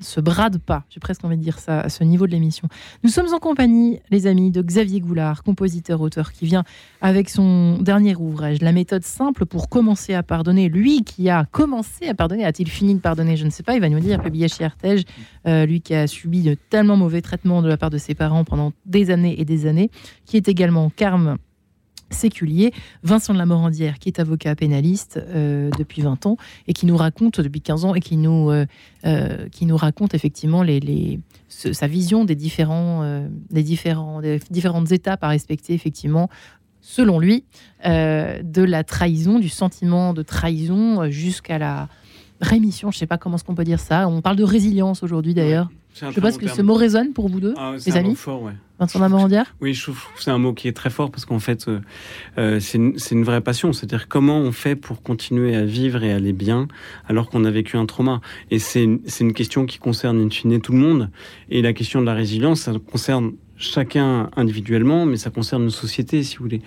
se 0.00 0.20
brade 0.20 0.58
pas, 0.58 0.84
j'ai 0.90 1.00
presque 1.00 1.24
envie 1.24 1.36
de 1.36 1.42
dire 1.42 1.58
ça, 1.58 1.80
à 1.80 1.88
ce 1.88 2.04
niveau 2.04 2.26
de 2.26 2.32
l'émission. 2.32 2.68
Nous 3.02 3.10
sommes 3.10 3.32
en 3.32 3.38
compagnie, 3.38 4.00
les 4.10 4.26
amis, 4.26 4.50
de 4.50 4.62
Xavier 4.62 5.00
Goulard, 5.00 5.42
compositeur-auteur, 5.42 6.32
qui 6.32 6.46
vient 6.46 6.64
avec 7.00 7.28
son 7.28 7.78
dernier 7.78 8.14
ouvrage, 8.16 8.60
La 8.62 8.72
méthode 8.72 9.04
simple 9.04 9.46
pour 9.46 9.68
commencer 9.68 10.14
à 10.14 10.22
pardonner. 10.22 10.68
Lui 10.68 11.02
qui 11.04 11.28
a 11.30 11.44
commencé 11.50 12.08
à 12.08 12.14
pardonner, 12.14 12.44
a-t-il 12.44 12.68
fini 12.68 12.94
de 12.94 13.00
pardonner? 13.00 13.36
Je 13.36 13.44
ne 13.44 13.50
sais 13.50 13.62
pas, 13.62 13.74
il 13.74 13.80
va 13.80 13.88
nous 13.88 14.00
dire, 14.00 14.22
publié 14.22 14.48
chez 14.48 14.64
Artege, 14.64 15.02
euh, 15.46 15.66
lui 15.66 15.80
qui 15.80 15.94
a 15.94 16.06
subi 16.06 16.42
de 16.42 16.54
tellement 16.54 16.96
mauvais 16.96 17.22
traitements 17.22 17.62
de 17.62 17.68
la 17.68 17.76
part 17.76 17.90
de 17.90 17.98
ses 17.98 18.14
parents 18.14 18.44
pendant 18.44 18.72
des 18.86 19.10
années 19.10 19.40
et 19.40 19.44
des 19.44 19.66
années, 19.66 19.90
qui 20.24 20.36
est 20.36 20.48
également 20.48 20.90
carme 20.90 21.38
séculier, 22.10 22.72
Vincent 23.02 23.32
de 23.32 23.38
la 23.38 23.46
Morandière, 23.46 23.98
qui 23.98 24.08
est 24.08 24.20
avocat 24.20 24.54
pénaliste 24.54 25.20
euh, 25.28 25.70
depuis 25.78 26.02
20 26.02 26.26
ans 26.26 26.36
et 26.66 26.72
qui 26.72 26.86
nous 26.86 26.96
raconte 26.96 27.40
depuis 27.40 27.60
15 27.60 27.84
ans 27.84 27.94
et 27.94 28.00
qui 28.00 28.16
nous, 28.16 28.50
euh, 28.50 28.66
euh, 29.06 29.48
qui 29.50 29.66
nous 29.66 29.76
raconte 29.76 30.14
effectivement 30.14 30.62
les, 30.62 30.80
les, 30.80 31.20
sa 31.48 31.86
vision 31.86 32.24
des, 32.24 32.34
différents, 32.34 33.26
des, 33.50 33.62
différents, 33.62 34.20
des 34.20 34.40
différentes 34.50 34.92
étapes 34.92 35.22
à 35.22 35.28
respecter 35.28 35.74
effectivement 35.74 36.28
selon 36.80 37.18
lui, 37.18 37.44
de 37.84 38.62
la 38.62 38.82
trahison, 38.82 39.38
du 39.38 39.50
sentiment 39.50 40.14
de 40.14 40.22
trahison 40.22 41.10
jusqu'à 41.10 41.58
la 41.58 41.88
rémission. 42.40 42.90
Je 42.90 42.96
ne 42.96 43.00
sais 43.00 43.06
pas 43.06 43.18
comment 43.18 43.36
est-ce 43.36 43.44
qu'on 43.44 43.54
peut 43.54 43.64
dire 43.64 43.80
ça. 43.80 44.08
On 44.08 44.22
parle 44.22 44.36
de 44.36 44.44
résilience 44.44 45.02
aujourd'hui 45.02 45.34
d'ailleurs. 45.34 45.68
Je 46.00 46.12
sais 46.12 46.20
pas 46.20 46.32
si 46.32 46.48
ce 46.48 46.62
mot 46.62 46.74
résonne 46.74 47.12
pour 47.12 47.28
vous 47.28 47.40
deux, 47.40 47.54
Ah, 47.56 47.74
les 47.84 47.96
amis. 47.96 48.10
mot 48.10 48.14
fort, 48.14 48.42
ouais. 48.42 48.52
Vincent 48.78 49.00
de 49.00 49.04
la 49.04 49.08
Morandière 49.08 49.56
Oui, 49.60 49.74
je 49.74 49.82
trouve 49.82 50.00
que 50.14 50.22
c'est 50.22 50.30
un 50.30 50.38
mot 50.38 50.52
qui 50.52 50.68
est 50.68 50.72
très 50.72 50.90
fort 50.90 51.10
parce 51.10 51.24
qu'en 51.24 51.40
fait, 51.40 51.66
euh, 51.66 51.80
euh, 52.38 52.60
c'est 52.60 52.78
une, 52.78 53.24
vraie 53.24 53.40
passion. 53.40 53.72
C'est-à-dire 53.72 54.06
comment 54.06 54.38
on 54.38 54.52
fait 54.52 54.76
pour 54.76 55.02
continuer 55.02 55.56
à 55.56 55.64
vivre 55.64 56.04
et 56.04 56.12
aller 56.12 56.32
bien 56.32 56.68
alors 57.08 57.28
qu'on 57.28 57.44
a 57.44 57.50
vécu 57.50 57.76
un 57.76 57.86
trauma. 57.86 58.20
Et 58.52 58.60
c'est 58.60 58.84
une, 58.84 59.32
question 59.32 59.66
qui 59.66 59.78
concerne 59.78 60.20
in 60.20 60.30
fine 60.30 60.60
tout 60.60 60.72
le 60.72 60.78
monde. 60.78 61.10
Et 61.50 61.60
la 61.60 61.72
question 61.72 62.00
de 62.00 62.06
la 62.06 62.14
résilience, 62.14 62.60
ça 62.60 62.72
concerne 62.90 63.32
chacun 63.58 64.30
individuellement, 64.36 65.04
mais 65.04 65.16
ça 65.16 65.30
concerne 65.30 65.64
une 65.64 65.70
société, 65.70 66.22
si 66.22 66.36
vous 66.36 66.44
voulez. 66.44 66.62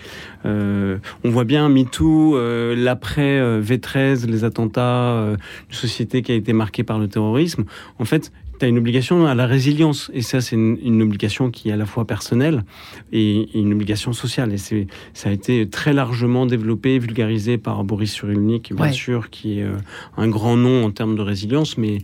Euh, 0.46 0.98
on 1.24 1.30
voit 1.30 1.46
bien 1.46 1.70
MeToo, 1.70 2.36
euh, 2.36 2.76
l'après 2.76 3.40
euh, 3.40 3.62
V13, 3.62 4.28
les 4.28 4.44
attentats, 4.44 5.36
une 5.70 5.76
société 5.76 6.22
qui 6.22 6.32
a 6.32 6.36
été 6.36 6.54
marquée 6.54 6.84
par 6.84 7.00
le 7.00 7.08
terrorisme. 7.08 7.64
En 7.98 8.06
fait, 8.06 8.32
tu 8.62 8.66
as 8.66 8.68
une 8.68 8.78
obligation 8.78 9.26
à 9.26 9.34
la 9.34 9.48
résilience. 9.48 10.12
Et 10.14 10.22
ça, 10.22 10.40
c'est 10.40 10.56
une, 10.56 11.02
obligation 11.02 11.50
qui 11.50 11.70
est 11.70 11.72
à 11.72 11.78
la 11.78 11.88
fois 11.88 12.06
personnelle 12.06 12.64
et, 13.12 13.50
une 13.58 13.74
obligation 13.74 14.14
sociale. 14.14 14.54
Et 14.54 14.58
c'est, 14.58 14.86
ça 15.16 15.30
a 15.30 15.32
été 15.32 15.68
très 15.68 15.94
largement 15.94 16.46
développé, 16.46 17.00
vulgarisé 17.00 17.58
par 17.58 17.84
Boris 17.84 18.14
Cyrulnik, 18.14 18.72
bien 18.72 18.92
sûr, 18.92 19.32
qui 19.32 19.60
est 19.60 19.64
euh, 19.64 19.78
un 20.16 20.28
grand 20.28 20.58
nom 20.58 20.86
en 20.86 20.92
termes 20.92 21.16
de 21.16 21.24
résilience. 21.24 21.76
Mais, 21.80 21.98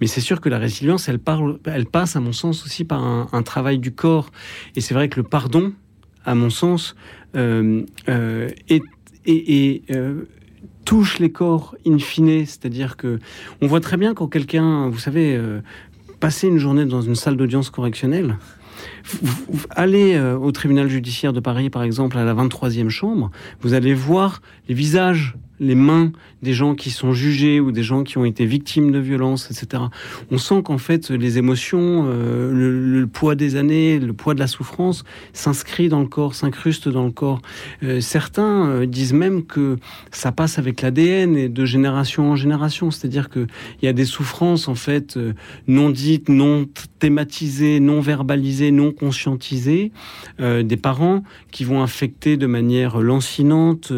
mais 0.00 0.08
c'est 0.08 0.20
sûr 0.20 0.40
que 0.40 0.48
la 0.48 0.58
résilience, 0.58 1.08
elle, 1.08 1.20
parle, 1.20 1.60
elle 1.64 1.86
passe, 1.86 2.16
à 2.16 2.20
mon 2.20 2.32
sens, 2.32 2.64
aussi 2.64 2.84
par 2.84 3.04
un, 3.04 3.42
travail 3.42 3.78
du 3.78 3.92
corps. 3.92 4.30
Et 4.74 4.80
c'est 4.80 4.94
vrai 4.94 5.08
que 5.08 5.20
le 5.20 5.22
pardon, 5.22 5.72
à 6.24 6.34
mon 6.34 6.50
sens, 6.50 6.96
euh, 7.36 7.84
euh, 8.08 8.48
est, 8.68 8.82
est, 9.26 9.82
touche 10.84 11.20
les 11.20 11.30
corps 11.30 11.76
in 11.86 11.98
fine, 11.98 12.44
c'est-à-dire 12.46 12.96
que 12.96 13.20
on 13.60 13.66
voit 13.66 13.80
très 13.80 13.96
bien 13.96 14.14
quand 14.14 14.26
quelqu'un, 14.26 14.88
vous 14.88 14.98
savez, 14.98 15.36
euh, 15.36 15.60
passer 16.20 16.48
une 16.48 16.58
journée 16.58 16.84
dans 16.84 17.02
une 17.02 17.14
salle 17.14 17.36
d'audience 17.36 17.70
correctionnelle, 17.70 18.36
allez 19.70 20.14
euh, 20.14 20.36
au 20.36 20.52
tribunal 20.52 20.88
judiciaire 20.88 21.32
de 21.32 21.40
Paris, 21.40 21.70
par 21.70 21.82
exemple, 21.82 22.18
à 22.18 22.24
la 22.24 22.34
23e 22.34 22.88
chambre, 22.88 23.30
vous 23.60 23.74
allez 23.74 23.94
voir 23.94 24.42
les 24.68 24.74
visages 24.74 25.34
les 25.60 25.74
mains 25.74 26.10
des 26.42 26.54
gens 26.54 26.74
qui 26.74 26.90
sont 26.90 27.12
jugés 27.12 27.60
ou 27.60 27.70
des 27.70 27.82
gens 27.82 28.02
qui 28.02 28.16
ont 28.16 28.24
été 28.24 28.46
victimes 28.46 28.90
de 28.90 28.98
violences, 28.98 29.50
etc. 29.50 29.82
On 30.30 30.38
sent 30.38 30.62
qu'en 30.64 30.78
fait 30.78 31.10
les 31.10 31.36
émotions, 31.38 32.06
euh, 32.08 32.50
le, 32.52 33.06
poids 33.06 33.34
des 33.34 33.56
années, 33.56 33.98
le 33.98 34.12
poids 34.14 34.34
de 34.34 34.40
la 34.40 34.46
souffrance 34.46 35.04
s'inscrit 35.34 35.88
dans 35.88 36.00
le 36.00 36.06
corps, 36.06 36.34
s'incruste 36.34 36.88
dans 36.88 37.04
le 37.04 37.10
corps. 37.10 37.40
Euh, 37.82 38.00
certains 38.00 38.68
euh, 38.68 38.86
disent 38.86 39.12
même 39.12 39.44
que 39.44 39.76
ça 40.10 40.32
passe 40.32 40.58
avec 40.58 40.80
l'ADN 40.80 41.36
et 41.36 41.48
de 41.48 41.64
génération 41.66 42.30
en 42.30 42.36
génération, 42.36 42.90
c'est-à-dire 42.90 43.28
qu'il 43.28 43.48
y 43.82 43.86
a 43.86 43.92
des 43.92 44.06
souffrances 44.06 44.66
en 44.66 44.74
fait 44.74 45.18
non 45.68 45.90
dites, 45.90 46.30
non 46.30 46.66
thématisées, 46.98 47.80
non 47.80 48.00
verbalisées, 48.00 48.70
non 48.70 48.92
conscientisées, 48.92 49.92
des 50.38 50.76
parents 50.76 51.22
qui 51.50 51.64
vont 51.64 51.82
affecter 51.82 52.36
de 52.36 52.46
manière 52.46 53.00
lancinante 53.00 53.92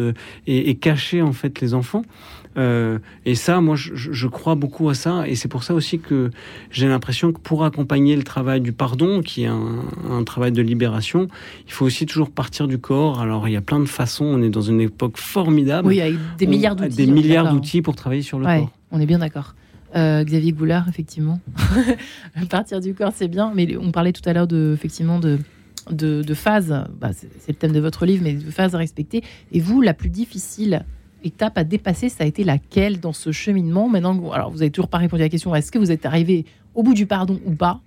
et, 0.47 0.69
et 0.69 0.75
cacher 0.75 1.21
en 1.21 1.33
fait 1.33 1.52
les 1.61 1.73
enfants. 1.73 2.03
Euh, 2.57 2.99
et 3.25 3.35
ça, 3.35 3.61
moi, 3.61 3.75
je, 3.75 4.27
crois 4.27 4.55
beaucoup 4.55 4.89
à 4.89 4.93
ça. 4.93 5.27
Et 5.27 5.35
c'est 5.35 5.47
pour 5.47 5.63
ça 5.63 5.73
aussi 5.73 5.99
que 5.99 6.29
j'ai 6.71 6.87
l'impression 6.87 7.31
que 7.31 7.39
pour 7.39 7.63
accompagner 7.63 8.15
le 8.15 8.23
travail 8.23 8.61
du 8.61 8.71
pardon, 8.71 9.21
qui 9.21 9.43
est 9.43 9.47
un, 9.47 10.23
travail 10.23 10.51
de 10.51 10.61
libération, 10.61 11.27
il 11.67 11.73
faut 11.73 11.85
aussi 11.85 12.05
toujours 12.05 12.31
partir 12.31 12.67
du 12.67 12.77
corps. 12.77 13.19
Alors, 13.19 13.47
il 13.47 13.51
y 13.51 13.57
a 13.57 13.61
plein 13.61 13.79
de 13.79 13.85
façons. 13.85 14.25
On 14.25 14.41
est 14.41 14.49
dans 14.49 14.61
une 14.61 14.81
époque 14.81 15.17
formidable. 15.17 15.87
Oui, 15.87 16.01
avec 16.01 16.15
des 16.37 16.47
milliards 16.47 16.75
d'outils. 16.75 16.95
Des 16.95 17.07
milliards 17.07 17.51
d'outils 17.51 17.81
pour 17.81 17.95
travailler 17.95 18.21
sur 18.21 18.39
le 18.39 18.45
corps. 18.45 18.71
On 18.91 18.99
est 18.99 19.05
bien 19.05 19.19
d'accord. 19.19 19.55
Euh, 19.95 20.23
Xavier 20.23 20.53
Goulard, 20.53 20.87
effectivement. 20.89 21.39
partir 22.49 22.79
du 22.79 22.93
corps, 22.93 23.13
c'est 23.15 23.27
bien. 23.27 23.51
Mais 23.53 23.77
on 23.77 23.91
parlait 23.91 24.13
tout 24.13 24.27
à 24.27 24.33
l'heure 24.33 24.47
de, 24.47 24.71
effectivement, 24.73 25.19
de, 25.19 25.39
de, 25.91 26.33
phases. 26.33 26.83
Bah, 26.99 27.11
c'est 27.13 27.51
le 27.51 27.57
thème 27.57 27.73
de 27.73 27.79
votre 27.79 28.05
livre, 28.05 28.23
mais 28.23 28.33
de 28.33 28.51
phases 28.51 28.73
à 28.73 28.77
respecter. 28.77 29.23
Et 29.51 29.59
vous, 29.59 29.81
la 29.81 29.93
plus 29.93 30.09
difficile 30.09 30.83
étape 31.23 31.57
à 31.57 31.63
dépasser, 31.63 32.09
ça 32.09 32.23
a 32.23 32.27
été 32.27 32.43
laquelle 32.43 32.99
dans 32.99 33.13
ce 33.13 33.31
cheminement 33.31 33.89
Maintenant, 33.89 34.31
alors 34.31 34.51
vous 34.51 34.61
avez 34.61 34.71
toujours 34.71 34.89
pas 34.89 34.97
répondu 34.97 35.21
à 35.21 35.25
la 35.25 35.29
question 35.29 35.53
est-ce 35.55 35.71
que 35.71 35.79
vous 35.79 35.91
êtes 35.91 36.05
arrivé 36.05 36.45
au 36.75 36.83
bout 36.83 36.93
du 36.93 37.05
pardon 37.05 37.39
ou 37.45 37.53
pas 37.53 37.81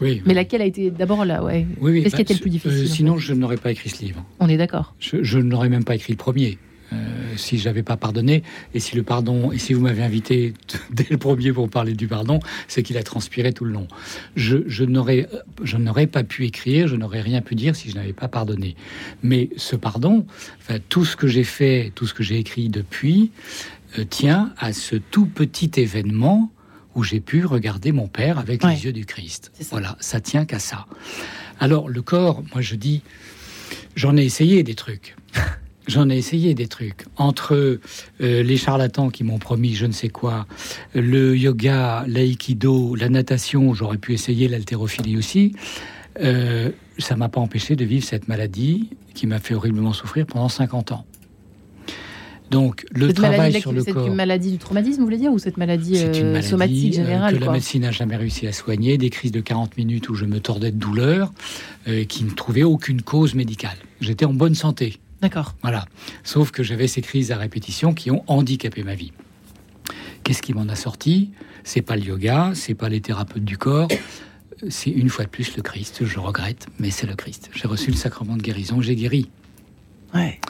oui. 0.00 0.22
Mais 0.24 0.32
laquelle 0.32 0.62
a 0.62 0.64
été 0.64 0.90
d'abord 0.90 1.26
là 1.26 1.44
ouais. 1.44 1.66
Oui, 1.78 2.02
Qu'est-ce 2.02 2.14
qui 2.14 2.20
a 2.20 2.22
été 2.22 2.32
le 2.32 2.38
bah, 2.38 2.42
plus 2.42 2.50
difficile 2.50 2.84
euh, 2.84 2.86
Sinon, 2.86 3.18
je 3.18 3.34
n'aurais 3.34 3.58
pas 3.58 3.70
écrit 3.70 3.90
ce 3.90 4.02
livre. 4.02 4.24
On 4.38 4.48
est 4.48 4.56
d'accord. 4.56 4.94
Je, 4.98 5.22
je 5.22 5.38
n'aurais 5.38 5.68
même 5.68 5.84
pas 5.84 5.94
écrit 5.94 6.14
le 6.14 6.16
premier. 6.16 6.58
Euh, 6.92 7.36
si 7.36 7.58
j'avais 7.58 7.84
pas 7.84 7.96
pardonné 7.96 8.42
et 8.74 8.80
si 8.80 8.96
le 8.96 9.04
pardon 9.04 9.52
et 9.52 9.58
si 9.58 9.74
vous 9.74 9.80
m'avez 9.80 10.02
invité 10.02 10.54
dès 10.90 11.06
le 11.08 11.18
premier 11.18 11.52
pour 11.52 11.68
parler 11.70 11.94
du 11.94 12.08
pardon, 12.08 12.40
c'est 12.66 12.82
qu'il 12.82 12.98
a 12.98 13.04
transpiré 13.04 13.52
tout 13.52 13.64
le 13.64 13.72
long. 13.72 13.86
Je, 14.34 14.58
je 14.66 14.84
n'aurais 14.84 15.28
je 15.62 15.76
n'aurais 15.76 16.08
pas 16.08 16.24
pu 16.24 16.46
écrire, 16.46 16.88
je 16.88 16.96
n'aurais 16.96 17.20
rien 17.20 17.42
pu 17.42 17.54
dire 17.54 17.76
si 17.76 17.90
je 17.90 17.94
n'avais 17.94 18.12
pas 18.12 18.26
pardonné. 18.26 18.74
Mais 19.22 19.50
ce 19.56 19.76
pardon, 19.76 20.26
enfin 20.58 20.78
tout 20.88 21.04
ce 21.04 21.16
que 21.16 21.28
j'ai 21.28 21.44
fait, 21.44 21.92
tout 21.94 22.06
ce 22.06 22.14
que 22.14 22.24
j'ai 22.24 22.38
écrit 22.38 22.68
depuis 22.68 23.30
euh, 23.98 24.04
tient 24.04 24.52
à 24.58 24.72
ce 24.72 24.96
tout 24.96 25.26
petit 25.26 25.70
événement 25.76 26.50
où 26.96 27.04
j'ai 27.04 27.20
pu 27.20 27.44
regarder 27.44 27.92
mon 27.92 28.08
père 28.08 28.40
avec 28.40 28.64
les 28.64 28.84
yeux 28.84 28.92
du 28.92 29.06
Christ. 29.06 29.52
Voilà, 29.70 29.96
ça 30.00 30.20
tient 30.20 30.44
qu'à 30.44 30.58
ça. 30.58 30.86
Alors 31.60 31.88
le 31.88 32.02
corps, 32.02 32.42
moi 32.52 32.62
je 32.62 32.74
dis, 32.74 33.02
j'en 33.94 34.16
ai 34.16 34.24
essayé 34.24 34.64
des 34.64 34.74
trucs. 34.74 35.14
J'en 35.90 36.08
ai 36.08 36.16
essayé 36.16 36.54
des 36.54 36.68
trucs. 36.68 37.04
Entre 37.16 37.80
euh, 38.20 38.42
les 38.42 38.56
charlatans 38.56 39.10
qui 39.10 39.24
m'ont 39.24 39.40
promis 39.40 39.74
je 39.74 39.86
ne 39.86 39.92
sais 39.92 40.08
quoi, 40.08 40.46
le 40.94 41.36
yoga, 41.36 42.04
l'aïkido, 42.06 42.94
la 42.94 43.08
natation, 43.08 43.74
j'aurais 43.74 43.98
pu 43.98 44.12
essayer 44.14 44.46
l'haltérophilie 44.46 45.16
aussi. 45.16 45.52
Euh, 46.20 46.70
ça 46.98 47.16
m'a 47.16 47.28
pas 47.28 47.40
empêché 47.40 47.74
de 47.74 47.84
vivre 47.84 48.04
cette 48.04 48.28
maladie 48.28 48.90
qui 49.14 49.26
m'a 49.26 49.40
fait 49.40 49.54
horriblement 49.54 49.92
souffrir 49.92 50.26
pendant 50.26 50.48
50 50.48 50.92
ans. 50.92 51.04
Donc 52.50 52.86
le 52.92 53.12
travail 53.12 53.60
sur 53.60 53.72
le 53.72 53.82
corps. 53.82 54.04
C'est 54.04 54.08
une 54.08 54.14
maladie 54.14 54.52
du 54.52 54.58
traumatisme, 54.58 55.00
vous 55.00 55.06
voulez 55.06 55.18
dire, 55.18 55.32
ou 55.32 55.40
cette 55.40 55.56
maladie, 55.56 55.96
euh, 55.96 56.40
somatique 56.40 56.94
générale 56.94 57.36
que 57.36 57.44
la 57.44 57.50
médecine 57.50 57.82
n'a 57.82 57.90
jamais 57.90 58.16
réussi 58.16 58.46
à 58.46 58.52
soigner, 58.52 58.96
des 58.96 59.10
crises 59.10 59.32
de 59.32 59.40
40 59.40 59.76
minutes 59.76 60.08
où 60.08 60.14
je 60.14 60.24
me 60.24 60.38
tordais 60.38 60.70
de 60.70 60.78
douleur, 60.78 61.32
qui 62.08 62.22
ne 62.22 62.30
trouvaient 62.30 62.62
aucune 62.62 63.02
cause 63.02 63.34
médicale. 63.34 63.76
J'étais 64.00 64.24
en 64.24 64.34
bonne 64.34 64.54
santé. 64.54 65.00
D'accord. 65.22 65.54
Voilà. 65.62 65.84
Sauf 66.24 66.50
que 66.50 66.62
j'avais 66.62 66.88
ces 66.88 67.02
crises 67.02 67.32
à 67.32 67.36
répétition 67.36 67.92
qui 67.94 68.10
ont 68.10 68.24
handicapé 68.26 68.82
ma 68.82 68.94
vie. 68.94 69.12
Qu'est-ce 70.24 70.42
qui 70.42 70.54
m'en 70.54 70.68
a 70.68 70.76
sorti? 70.76 71.30
C'est 71.64 71.82
pas 71.82 71.96
le 71.96 72.02
yoga, 72.02 72.52
c'est 72.54 72.74
pas 72.74 72.88
les 72.88 73.00
thérapeutes 73.00 73.44
du 73.44 73.58
corps, 73.58 73.88
c'est 74.68 74.90
une 74.90 75.08
fois 75.08 75.24
de 75.24 75.30
plus 75.30 75.56
le 75.56 75.62
Christ. 75.62 76.04
Je 76.04 76.18
regrette, 76.18 76.68
mais 76.78 76.90
c'est 76.90 77.06
le 77.06 77.14
Christ. 77.14 77.50
J'ai 77.54 77.68
reçu 77.68 77.90
le 77.90 77.96
sacrement 77.96 78.36
de 78.36 78.42
guérison, 78.42 78.80
j'ai 78.80 78.96
guéri. 78.96 79.28
Ouais. 80.14 80.40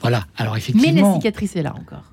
Voilà. 0.00 0.26
Alors 0.36 0.56
effectivement. 0.56 0.92
Mais 0.94 1.00
la 1.00 1.14
cicatrice 1.14 1.56
est 1.56 1.62
là 1.62 1.74
encore 1.74 2.04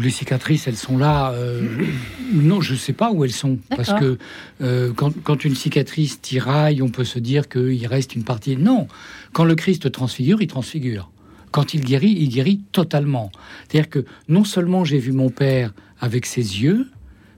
les 0.00 0.10
cicatrices, 0.10 0.66
elles 0.66 0.76
sont 0.76 0.98
là. 0.98 1.32
Euh, 1.32 1.62
non, 2.32 2.60
je 2.60 2.72
ne 2.72 2.78
sais 2.78 2.92
pas 2.92 3.12
où 3.12 3.24
elles 3.24 3.32
sont. 3.32 3.58
Parce 3.70 3.92
que 3.94 4.18
euh, 4.60 4.92
quand, 4.94 5.44
une 5.44 5.54
cicatrice 5.54 6.20
tiraille, 6.20 6.82
on 6.82 6.88
peut 6.88 7.04
se 7.04 7.18
dire 7.18 7.48
qu'il 7.48 7.86
reste 7.86 8.14
une 8.14 8.24
partie. 8.24 8.56
Non. 8.56 8.88
Quand 9.32 9.44
le 9.44 9.54
Christ 9.54 9.90
transfigure, 9.90 10.42
il 10.42 10.48
transfigure. 10.48 11.10
Quand 11.50 11.74
il 11.74 11.82
guérit, 11.82 12.16
il 12.18 12.28
guérit 12.28 12.60
totalement. 12.72 13.30
C'est-à-dire 13.68 13.90
que 13.90 14.04
non 14.28 14.44
seulement 14.44 14.84
j'ai 14.84 14.98
vu 14.98 15.12
mon 15.12 15.28
père 15.28 15.72
avec 16.00 16.26
ses 16.26 16.62
yeux, 16.62 16.86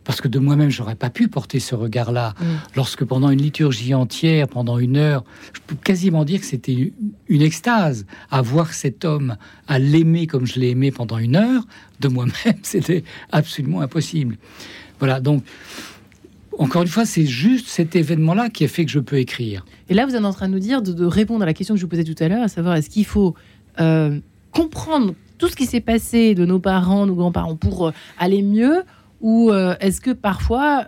parce 0.04 0.20
que 0.20 0.28
de 0.28 0.38
moi-même, 0.38 0.70
j'aurais 0.70 0.94
pas 0.94 1.10
pu 1.10 1.28
porter 1.28 1.60
ce 1.60 1.74
regard-là. 1.74 2.34
Mm. 2.38 2.44
Lorsque 2.76 3.04
pendant 3.04 3.30
une 3.30 3.40
liturgie 3.40 3.94
entière, 3.94 4.48
pendant 4.48 4.78
une 4.78 4.96
heure, 4.96 5.24
je 5.52 5.60
peux 5.66 5.76
quasiment 5.76 6.24
dire 6.24 6.40
que 6.40 6.46
c'était 6.46 6.92
une 7.28 7.42
extase 7.42 8.06
à 8.30 8.42
voir 8.42 8.74
cet 8.74 9.04
homme, 9.04 9.36
à 9.66 9.78
l'aimer 9.78 10.26
comme 10.26 10.46
je 10.46 10.60
l'ai 10.60 10.70
aimé 10.70 10.90
pendant 10.90 11.18
une 11.18 11.36
heure, 11.36 11.64
de 12.00 12.08
moi-même, 12.08 12.34
c'était 12.62 13.04
absolument 13.32 13.80
impossible. 13.80 14.36
Voilà, 14.98 15.20
donc, 15.20 15.42
encore 16.58 16.82
une 16.82 16.88
fois, 16.88 17.04
c'est 17.04 17.26
juste 17.26 17.68
cet 17.68 17.96
événement-là 17.96 18.48
qui 18.50 18.64
a 18.64 18.68
fait 18.68 18.84
que 18.84 18.90
je 18.90 19.00
peux 19.00 19.18
écrire. 19.18 19.64
Et 19.88 19.94
là, 19.94 20.06
vous 20.06 20.14
êtes 20.14 20.24
en 20.24 20.32
train 20.32 20.48
de 20.48 20.52
nous 20.52 20.60
dire, 20.60 20.82
de, 20.82 21.04
répondre 21.04 21.42
à 21.42 21.46
la 21.46 21.54
question 21.54 21.74
que 21.74 21.80
je 21.80 21.84
vous 21.84 21.90
posais 21.90 22.04
tout 22.04 22.14
à 22.22 22.28
l'heure, 22.28 22.42
à 22.42 22.48
savoir, 22.48 22.76
est-ce 22.76 22.90
qu'il 22.90 23.06
faut 23.06 23.34
euh, 23.80 24.20
comprendre 24.52 25.14
tout 25.38 25.48
ce 25.48 25.56
qui 25.56 25.66
s'est 25.66 25.80
passé 25.80 26.34
de 26.34 26.44
nos 26.44 26.60
parents, 26.60 27.06
nos 27.06 27.14
grands-parents, 27.14 27.56
pour 27.56 27.88
euh, 27.88 27.92
aller 28.18 28.42
mieux 28.42 28.82
ou 29.24 29.50
euh, 29.50 29.74
est-ce 29.80 30.02
que 30.02 30.10
parfois 30.10 30.86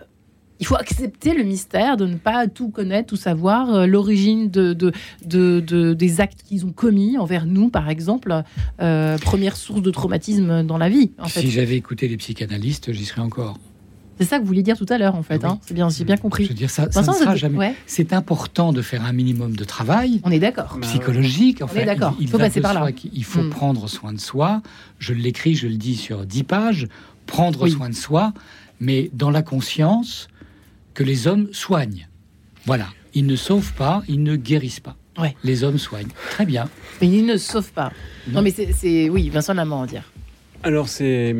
il 0.59 0.65
faut 0.65 0.75
accepter 0.75 1.33
le 1.33 1.43
mystère 1.43 1.97
de 1.97 2.05
ne 2.05 2.15
pas 2.15 2.47
tout 2.47 2.69
connaître, 2.69 3.09
tout 3.09 3.15
savoir, 3.15 3.73
euh, 3.73 3.85
l'origine 3.87 4.49
de, 4.49 4.73
de, 4.73 5.93
des 5.93 6.21
actes 6.21 6.43
qu'ils 6.43 6.65
ont 6.65 6.71
commis 6.71 7.17
envers 7.17 7.45
nous, 7.45 7.69
par 7.69 7.89
exemple, 7.89 8.43
euh, 8.79 9.17
première 9.17 9.57
source 9.57 9.81
de 9.81 9.91
traumatisme 9.91 10.63
dans 10.63 10.77
la 10.77 10.89
vie. 10.89 11.11
Si 11.27 11.49
j'avais 11.49 11.75
écouté 11.75 12.07
les 12.07 12.17
psychanalystes, 12.17 12.91
j'y 12.91 13.05
serais 13.05 13.21
encore. 13.21 13.57
C'est 14.19 14.25
ça 14.25 14.37
que 14.37 14.41
vous 14.41 14.47
vouliez 14.47 14.63
dire 14.63 14.77
tout 14.77 14.87
à 14.89 14.97
l'heure, 14.97 15.15
en 15.15 15.21
fait. 15.21 15.45
Hein. 15.45 15.59
C'est 15.61 15.75
bien, 15.75 15.89
j'ai 15.89 16.03
bien 16.03 16.17
compris. 16.17 16.45
Je 16.45 16.49
veux 16.49 16.55
dire, 16.55 16.71
ça, 16.71 16.91
ça 16.91 17.01
ne 17.01 17.05
sera 17.05 17.35
jamais. 17.35 17.75
C'est 17.85 18.13
important 18.13 18.73
de 18.73 18.81
faire 18.81 19.05
un 19.05 19.13
minimum 19.13 19.55
de 19.55 19.63
travail. 19.63 20.21
On 20.23 20.31
est 20.31 20.39
d'accord. 20.39 20.77
Psychologique. 20.81 21.61
On 21.61 21.75
est 21.75 21.85
d'accord. 21.85 22.15
Il, 22.19 22.27
faut 22.27 22.39
passer 22.39 22.61
par 22.61 22.73
là. 22.73 22.87
Il 23.13 23.23
faut 23.23 23.43
hmm. 23.43 23.49
prendre 23.49 23.87
soin 23.87 24.13
de 24.13 24.19
soi. 24.19 24.63
Je 24.97 25.13
l'écris, 25.13 25.53
je 25.53 25.67
le 25.67 25.75
dis 25.75 25.95
sur 25.95 26.25
dix 26.25 26.43
pages 26.43 26.87
prendre 27.27 27.67
soin 27.67 27.89
de 27.89 27.95
soi, 27.95 28.33
mais 28.79 29.11
dans 29.13 29.29
la 29.29 29.43
conscience 29.43 30.27
que 30.95 31.03
les 31.03 31.27
hommes 31.27 31.47
soignent. 31.51 32.07
Voilà, 32.65 32.87
ils 33.13 33.25
ne 33.27 33.35
sauvent 33.35 33.73
pas, 33.73 34.01
ils 34.07 34.23
ne 34.23 34.35
guérissent 34.35 34.79
pas. 34.79 34.95
Ouais. 35.19 35.35
Les 35.43 35.63
hommes 35.63 35.77
soignent. 35.77 36.09
Très 36.31 36.45
bien. 36.45 36.69
Mais 37.01 37.07
ils 37.07 37.25
ne 37.25 37.37
sauvent 37.37 37.71
pas. 37.71 37.91
Non, 38.27 38.41
mais 38.41 38.51
c'est. 38.51 39.09
Oui, 39.09 39.29
Vincent 39.29 39.53
Lamont 39.53 39.83
à 39.83 39.87
dire. 39.87 40.11
Alors, 40.63 40.89
c'est. 40.89 41.35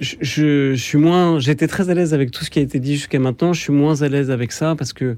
Je, 0.00 0.74
suis 0.76 0.98
moins. 0.98 1.38
J'étais 1.38 1.68
très 1.68 1.90
à 1.90 1.94
l'aise 1.94 2.14
avec 2.14 2.30
tout 2.30 2.44
ce 2.44 2.50
qui 2.50 2.58
a 2.58 2.62
été 2.62 2.80
dit 2.80 2.94
jusqu'à 2.94 3.18
maintenant. 3.18 3.52
Je 3.52 3.60
suis 3.60 3.72
moins 3.72 4.02
à 4.02 4.08
l'aise 4.08 4.30
avec 4.30 4.50
ça 4.50 4.74
parce 4.74 4.92
que 4.92 5.16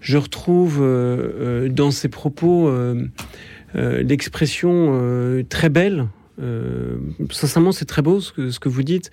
je 0.00 0.16
retrouve 0.16 0.80
euh, 0.80 1.66
euh, 1.66 1.68
dans 1.68 1.90
ces 1.90 2.08
propos 2.08 2.68
euh, 2.68 3.04
l'expression 3.74 5.44
très 5.48 5.68
belle 5.68 6.00
euh, 6.00 6.23
sincèrement, 7.30 7.72
c'est 7.72 7.84
très 7.84 8.02
beau 8.02 8.20
ce 8.20 8.32
que, 8.32 8.50
ce 8.50 8.58
que 8.58 8.68
vous 8.68 8.82
dites, 8.82 9.10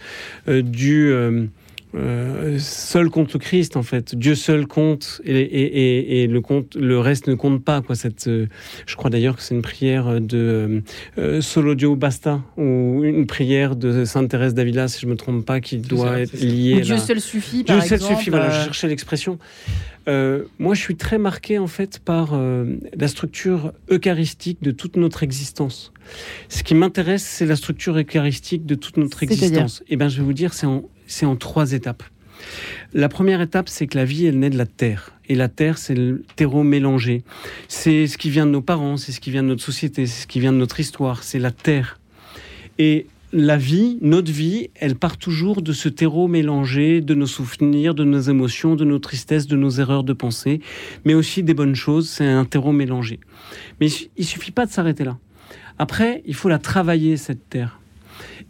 euh, 0.47 0.61
du, 0.61 1.11
euh, 1.11 1.45
euh, 1.93 2.57
seul 2.57 3.09
compte 3.09 3.33
le 3.33 3.39
Christ 3.39 3.75
en 3.75 3.83
fait. 3.83 4.15
Dieu 4.15 4.35
seul 4.35 4.65
compte 4.65 5.21
et, 5.25 6.25
le 6.27 6.41
compte, 6.41 6.75
le 6.75 6.99
reste 6.99 7.27
ne 7.27 7.35
compte 7.35 7.63
pas 7.63 7.81
quoi. 7.81 7.95
Cette, 7.95 8.27
euh, 8.27 8.47
je 8.85 8.95
crois 8.95 9.09
d'ailleurs 9.09 9.35
que 9.35 9.41
c'est 9.41 9.55
une 9.55 9.61
prière 9.61 10.21
de 10.21 10.83
euh, 11.17 11.41
Solo 11.41 11.75
Basta 11.95 12.41
ou 12.55 13.03
une 13.03 13.27
prière 13.27 13.75
de 13.75 14.05
Sainte 14.05 14.29
Thérèse 14.29 14.53
d'Avila 14.53 14.87
si 14.87 15.01
je 15.01 15.07
me 15.07 15.15
trompe 15.15 15.45
pas 15.45 15.59
qui 15.59 15.77
doit 15.77 16.21
être 16.21 16.39
liée. 16.39 16.79
Dieu 16.81 16.97
seul 16.97 17.19
suffit. 17.19 17.63
Par 17.65 17.79
Dieu 17.79 17.87
seul 17.87 17.99
suffit. 17.99 18.29
Voilà, 18.29 18.49
je 18.51 18.65
cherchais 18.65 18.87
l'expression. 18.87 19.37
Moi, 20.07 20.73
je 20.73 20.79
suis 20.79 20.95
très 20.95 21.17
marqué 21.17 21.59
en 21.59 21.67
fait 21.67 21.99
par 21.99 22.39
la 22.39 23.07
structure 23.07 23.73
eucharistique 23.89 24.61
de 24.61 24.71
toute 24.71 24.95
notre 24.97 25.23
existence. 25.23 25.93
Ce 26.49 26.63
qui 26.63 26.75
m'intéresse, 26.75 27.23
c'est 27.23 27.45
la 27.45 27.55
structure 27.55 27.97
eucharistique 27.97 28.65
de 28.65 28.75
toute 28.75 28.97
notre 28.97 29.23
existence. 29.23 29.81
Et 29.81 29.93
eh 29.93 29.95
ben, 29.97 30.09
je 30.09 30.17
vais 30.17 30.23
vous 30.23 30.33
dire, 30.33 30.53
c'est 30.53 30.65
en 30.65 30.83
c'est 31.11 31.25
en 31.25 31.35
trois 31.35 31.73
étapes. 31.73 32.03
La 32.93 33.09
première 33.09 33.41
étape, 33.41 33.69
c'est 33.69 33.85
que 33.85 33.97
la 33.97 34.05
vie, 34.05 34.25
elle 34.25 34.39
naît 34.39 34.49
de 34.49 34.57
la 34.57 34.65
terre. 34.65 35.11
Et 35.29 35.35
la 35.35 35.47
terre, 35.47 35.77
c'est 35.77 35.93
le 35.93 36.23
terreau 36.35 36.63
mélangé. 36.63 37.23
C'est 37.67 38.07
ce 38.07 38.17
qui 38.17 38.29
vient 38.29 38.45
de 38.45 38.51
nos 38.51 38.61
parents, 38.61 38.97
c'est 38.97 39.11
ce 39.11 39.19
qui 39.19 39.29
vient 39.29 39.43
de 39.43 39.49
notre 39.49 39.63
société, 39.63 40.07
c'est 40.07 40.23
ce 40.23 40.27
qui 40.27 40.39
vient 40.39 40.51
de 40.51 40.57
notre 40.57 40.79
histoire, 40.79 41.23
c'est 41.23 41.39
la 41.39 41.51
terre. 41.51 41.99
Et 42.79 43.05
la 43.33 43.57
vie, 43.57 43.97
notre 44.01 44.31
vie, 44.31 44.69
elle 44.75 44.95
part 44.95 45.17
toujours 45.17 45.61
de 45.61 45.73
ce 45.73 45.89
terreau 45.89 46.27
mélangé, 46.27 47.01
de 47.01 47.13
nos 47.13 47.27
souvenirs, 47.27 47.95
de 47.95 48.03
nos 48.03 48.19
émotions, 48.19 48.75
de 48.75 48.85
nos 48.85 48.99
tristesses, 48.99 49.47
de 49.47 49.55
nos 49.55 49.69
erreurs 49.69 50.03
de 50.03 50.13
pensée, 50.13 50.61
mais 51.05 51.13
aussi 51.13 51.43
des 51.43 51.53
bonnes 51.53 51.75
choses. 51.75 52.09
C'est 52.09 52.27
un 52.27 52.45
terreau 52.45 52.71
mélangé. 52.71 53.19
Mais 53.79 53.87
il 54.17 54.25
suffit 54.25 54.51
pas 54.51 54.65
de 54.65 54.71
s'arrêter 54.71 55.03
là. 55.03 55.17
Après, 55.79 56.21
il 56.25 56.35
faut 56.35 56.49
la 56.49 56.59
travailler, 56.59 57.17
cette 57.17 57.49
terre. 57.49 57.79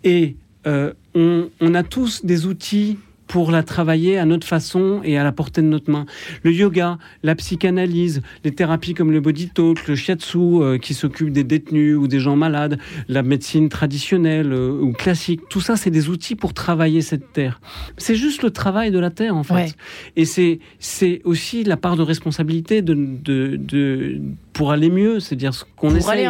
Et 0.04 0.36
euh, 0.68 0.94
on, 1.16 1.74
a 1.74 1.84
tous 1.84 2.26
des 2.26 2.46
outils 2.46 2.98
pour 3.32 3.50
la 3.50 3.64
travailler 3.64 4.18
à 4.18 4.26
notre 4.26 4.46
façon 4.46 5.00
et 5.06 5.18
à 5.18 5.24
la 5.24 5.32
portée 5.32 5.62
de 5.62 5.68
notre 5.68 5.90
main. 5.90 6.06
Le 6.44 6.52
yoga, 6.52 6.98
la 7.24 7.34
psychanalyse, 7.34 8.22
les 8.44 8.52
thérapies 8.52 8.94
comme 8.94 9.10
le 9.10 9.22
body 9.22 9.48
talk, 9.48 9.88
le 9.88 9.96
shiatsu 9.96 10.38
euh, 10.38 10.78
qui 10.78 10.94
s'occupe 10.94 11.32
des 11.32 11.46
détenus 11.46 11.96
ou 11.96 12.10
des 12.10 12.20
gens 12.20 12.36
malades, 12.36 12.78
la 13.08 13.24
médecine 13.24 13.70
traditionnelle 13.70 14.52
euh, 14.52 14.82
ou 14.82 14.92
classique, 14.92 15.48
tout 15.50 15.62
ça 15.62 15.78
c'est 15.78 15.92
des 15.92 16.10
outils 16.10 16.36
pour 16.36 16.54
travailler 16.54 17.02
cette 17.02 17.32
terre. 17.32 17.62
C'est 17.96 18.16
juste 18.16 18.44
le 18.44 18.52
travail 18.52 18.92
de 18.92 19.00
la 19.00 19.12
terre 19.12 19.38
en 19.38 19.44
fait. 19.44 19.78
Et 20.18 20.26
c'est 20.26 20.60
c'est 20.80 21.22
aussi 21.24 21.64
la 21.64 21.78
part 21.78 21.96
de 21.96 22.04
responsabilité 22.04 22.82
de, 22.82 22.96
de, 22.96 24.20
pour 24.52 24.74
aller 24.74 24.90
mieux, 24.90 25.22
c'est-à-dire 25.22 25.54
ce 25.54 25.64
qu'on 25.78 25.96
essaie. 25.96 26.28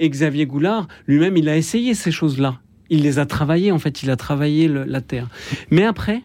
Et 0.00 0.10
Xavier 0.10 0.46
Goulard 0.46 0.88
lui-même 1.06 1.36
il 1.36 1.48
a 1.48 1.56
essayé 1.56 1.94
ces 1.94 2.10
choses-là 2.10 2.58
il 2.92 3.02
les 3.02 3.20
a 3.20 3.24
travaillés, 3.24 3.70
en 3.70 3.78
fait, 3.78 4.02
il 4.02 4.10
a 4.10 4.16
travaillé 4.16 4.66
la 4.66 5.00
terre. 5.00 5.28
Mais 5.70 5.84
après, 5.84 6.24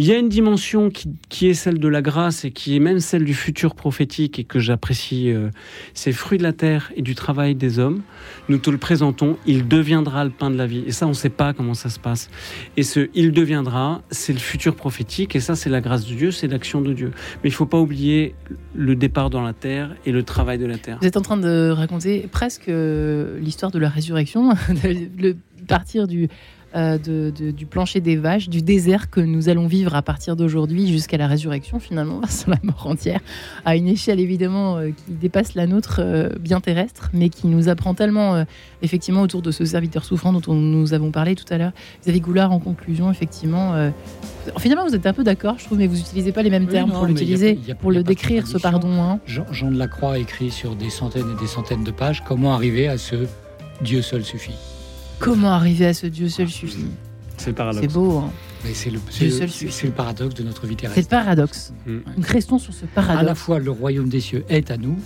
il 0.00 0.06
y 0.06 0.12
a 0.12 0.16
une 0.16 0.30
dimension 0.30 0.88
qui, 0.88 1.46
est 1.46 1.52
celle 1.52 1.78
de 1.78 1.86
la 1.86 2.00
grâce 2.00 2.46
et 2.46 2.52
qui 2.52 2.74
est 2.74 2.78
même 2.78 3.00
celle 3.00 3.22
du 3.22 3.34
futur 3.34 3.74
prophétique 3.74 4.38
et 4.38 4.44
que 4.44 4.58
j'apprécie. 4.58 5.30
Euh, 5.30 5.50
c'est 5.92 6.12
fruit 6.12 6.38
de 6.38 6.42
la 6.42 6.54
terre 6.54 6.90
et 6.96 7.02
du 7.02 7.14
travail 7.14 7.54
des 7.54 7.78
hommes. 7.78 8.00
Nous 8.48 8.56
te 8.56 8.70
le 8.70 8.78
présentons, 8.78 9.36
il 9.44 9.68
deviendra 9.68 10.24
le 10.24 10.30
pain 10.30 10.50
de 10.50 10.56
la 10.56 10.66
vie. 10.66 10.84
Et 10.86 10.92
ça, 10.92 11.04
on 11.04 11.10
ne 11.10 11.14
sait 11.14 11.28
pas 11.28 11.52
comment 11.52 11.74
ça 11.74 11.90
se 11.90 11.98
passe. 11.98 12.30
Et 12.78 12.82
ce 12.82 13.10
il 13.12 13.32
deviendra, 13.32 14.00
c'est 14.10 14.32
le 14.32 14.38
futur 14.38 14.74
prophétique 14.74 15.36
et 15.36 15.40
ça, 15.40 15.54
c'est 15.54 15.68
la 15.68 15.82
grâce 15.82 16.06
de 16.06 16.14
Dieu, 16.14 16.30
c'est 16.30 16.48
l'action 16.48 16.80
de 16.80 16.94
Dieu. 16.94 17.10
Mais 17.44 17.50
il 17.50 17.52
ne 17.52 17.56
faut 17.56 17.66
pas 17.66 17.78
oublier 17.78 18.34
le 18.74 18.96
départ 18.96 19.28
dans 19.28 19.42
la 19.42 19.52
terre 19.52 19.94
et 20.06 20.12
le 20.12 20.22
travail 20.22 20.56
de 20.56 20.64
la 20.64 20.78
terre. 20.78 20.96
Vous 21.02 21.08
êtes 21.08 21.18
en 21.18 21.22
train 21.22 21.36
de 21.36 21.68
raconter 21.68 22.26
presque 22.32 22.70
euh, 22.70 23.38
l'histoire 23.38 23.70
de 23.70 23.78
la 23.78 23.90
résurrection, 23.90 24.54
le 24.82 25.36
partir 25.70 26.08
du, 26.08 26.28
euh, 26.76 26.98
du 26.98 27.66
plancher 27.66 28.00
des 28.00 28.16
vaches, 28.16 28.48
du 28.48 28.62
désert 28.62 29.10
que 29.10 29.20
nous 29.20 29.48
allons 29.48 29.66
vivre 29.66 29.96
à 29.96 30.02
partir 30.02 30.36
d'aujourd'hui 30.36 30.86
jusqu'à 30.86 31.16
la 31.16 31.26
résurrection, 31.26 31.80
finalement, 31.80 32.20
sur 32.28 32.50
la 32.50 32.58
mort 32.62 32.86
entière, 32.86 33.20
à 33.64 33.74
une 33.76 33.88
échelle 33.88 34.20
évidemment 34.20 34.76
euh, 34.76 34.90
qui 34.90 35.12
dépasse 35.12 35.54
la 35.54 35.66
nôtre, 35.66 36.00
euh, 36.00 36.28
bien 36.38 36.60
terrestre, 36.60 37.10
mais 37.12 37.28
qui 37.28 37.48
nous 37.48 37.68
apprend 37.68 37.94
tellement, 37.94 38.44
effectivement, 38.82 39.22
autour 39.22 39.42
de 39.42 39.50
ce 39.50 39.64
serviteur 39.64 40.04
souffrant 40.04 40.32
dont 40.32 40.54
nous 40.54 40.94
avons 40.94 41.10
parlé 41.10 41.34
tout 41.34 41.44
à 41.52 41.58
l'heure. 41.58 41.72
Xavier 42.02 42.20
Goulard, 42.20 42.52
en 42.52 42.60
conclusion, 42.60 43.10
effectivement, 43.10 43.90
finalement, 44.58 44.86
vous 44.86 44.94
êtes 44.94 45.06
un 45.06 45.12
peu 45.12 45.24
d'accord, 45.24 45.56
je 45.58 45.64
trouve, 45.64 45.78
mais 45.78 45.86
vous 45.86 45.96
n'utilisez 45.96 46.32
pas 46.32 46.42
les 46.42 46.50
mêmes 46.50 46.68
termes 46.68 46.92
pour 46.92 47.06
l'utiliser, 47.06 47.58
pour 47.80 47.90
le 47.90 48.02
décrire, 48.02 48.46
ce 48.46 48.58
pardon. 48.58 49.02
Hein. 49.02 49.18
Jean, 49.26 49.46
Jean 49.52 49.70
de 49.70 49.78
la 49.78 49.88
Croix 49.88 50.18
écrit 50.18 50.50
sur 50.50 50.76
des 50.76 50.90
centaines 50.90 51.32
et 51.36 51.40
des 51.40 51.48
centaines 51.48 51.84
de 51.84 51.90
pages 51.90 52.22
comment 52.26 52.54
arriver 52.54 52.88
à 52.88 52.98
ce 52.98 53.26
Dieu 53.82 54.02
seul 54.02 54.24
suffit. 54.24 54.69
Comment 55.20 55.52
arriver 55.52 55.86
à 55.86 55.94
ce 55.94 56.06
Dieu 56.06 56.28
seul 56.28 56.48
suffit 56.48 56.86
C'est 57.36 57.52
paradoxe. 57.52 57.86
C'est 57.86 57.92
beau. 57.92 58.18
Hein 58.18 58.32
c'est 58.72 58.90
le, 58.90 58.98
le, 58.98 59.90
paradoxe 59.90 60.34
de 60.34 60.42
notre 60.42 60.66
vie 60.66 60.76
terrestre. 60.76 60.96
C'est 60.96 61.16
le 61.16 61.22
paradoxe. 61.22 61.72
Mm. 61.86 61.98
Nous 62.16 62.24
restons 62.26 62.58
sur 62.58 62.74
ce 62.74 62.86
paradoxe. 62.86 63.20
À 63.20 63.22
la 63.22 63.34
fois, 63.34 63.58
le 63.58 63.70
royaume 63.70 64.08
des 64.08 64.20
cieux 64.20 64.44
est 64.48 64.70
à 64.70 64.76
nous, 64.76 64.98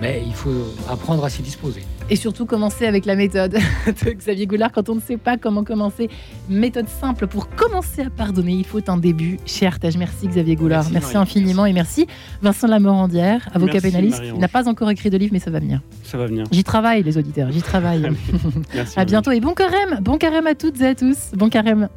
mais 0.00 0.22
il 0.26 0.34
faut 0.34 0.74
apprendre 0.88 1.24
à 1.24 1.30
s'y 1.30 1.42
disposer. 1.42 1.82
Et 2.12 2.16
surtout 2.16 2.44
commencer 2.44 2.86
avec 2.86 3.06
la 3.06 3.14
méthode 3.14 3.52
de 3.86 4.10
Xavier 4.10 4.46
Goulard 4.46 4.72
quand 4.72 4.88
on 4.88 4.96
ne 4.96 5.00
sait 5.00 5.16
pas 5.16 5.36
comment 5.36 5.62
commencer. 5.62 6.10
Méthode 6.48 6.88
simple 6.88 7.28
pour 7.28 7.48
commencer 7.50 8.02
à 8.02 8.10
pardonner. 8.10 8.52
Il 8.52 8.64
faut 8.64 8.80
un 8.88 8.96
début. 8.96 9.38
Cher 9.46 9.74
Artage, 9.74 9.96
merci 9.96 10.26
Xavier 10.26 10.56
Goulard. 10.56 10.90
Merci, 10.90 11.16
infiniment 11.16 11.66
et 11.66 11.72
merci 11.72 12.08
Vincent 12.42 12.66
Lamorandière, 12.66 13.48
avocat 13.54 13.80
pénaliste. 13.80 14.22
Il 14.24 14.40
n'a 14.40 14.48
pas 14.48 14.68
encore 14.68 14.90
écrit 14.90 15.10
de 15.10 15.16
livre, 15.16 15.32
mais 15.32 15.38
ça 15.38 15.50
va 15.50 15.60
venir. 15.60 15.80
Ça 16.02 16.18
va 16.18 16.26
venir. 16.26 16.46
J'y 16.50 16.64
travaille, 16.64 17.04
les 17.04 17.16
auditeurs. 17.16 17.52
J'y 17.52 17.62
travaille. 17.62 18.02
merci. 18.74 18.98
À 18.98 19.04
bientôt 19.04 19.30
et 19.30 19.38
bon 19.38 19.54
carême. 19.54 19.98
Bon 20.00 20.18
carême 20.18 20.48
à 20.48 20.56
toutes 20.56 20.80
et 20.80 20.86
à 20.86 20.94
tous. 20.96 21.30
Bon 21.36 21.48
carême. 21.48 21.88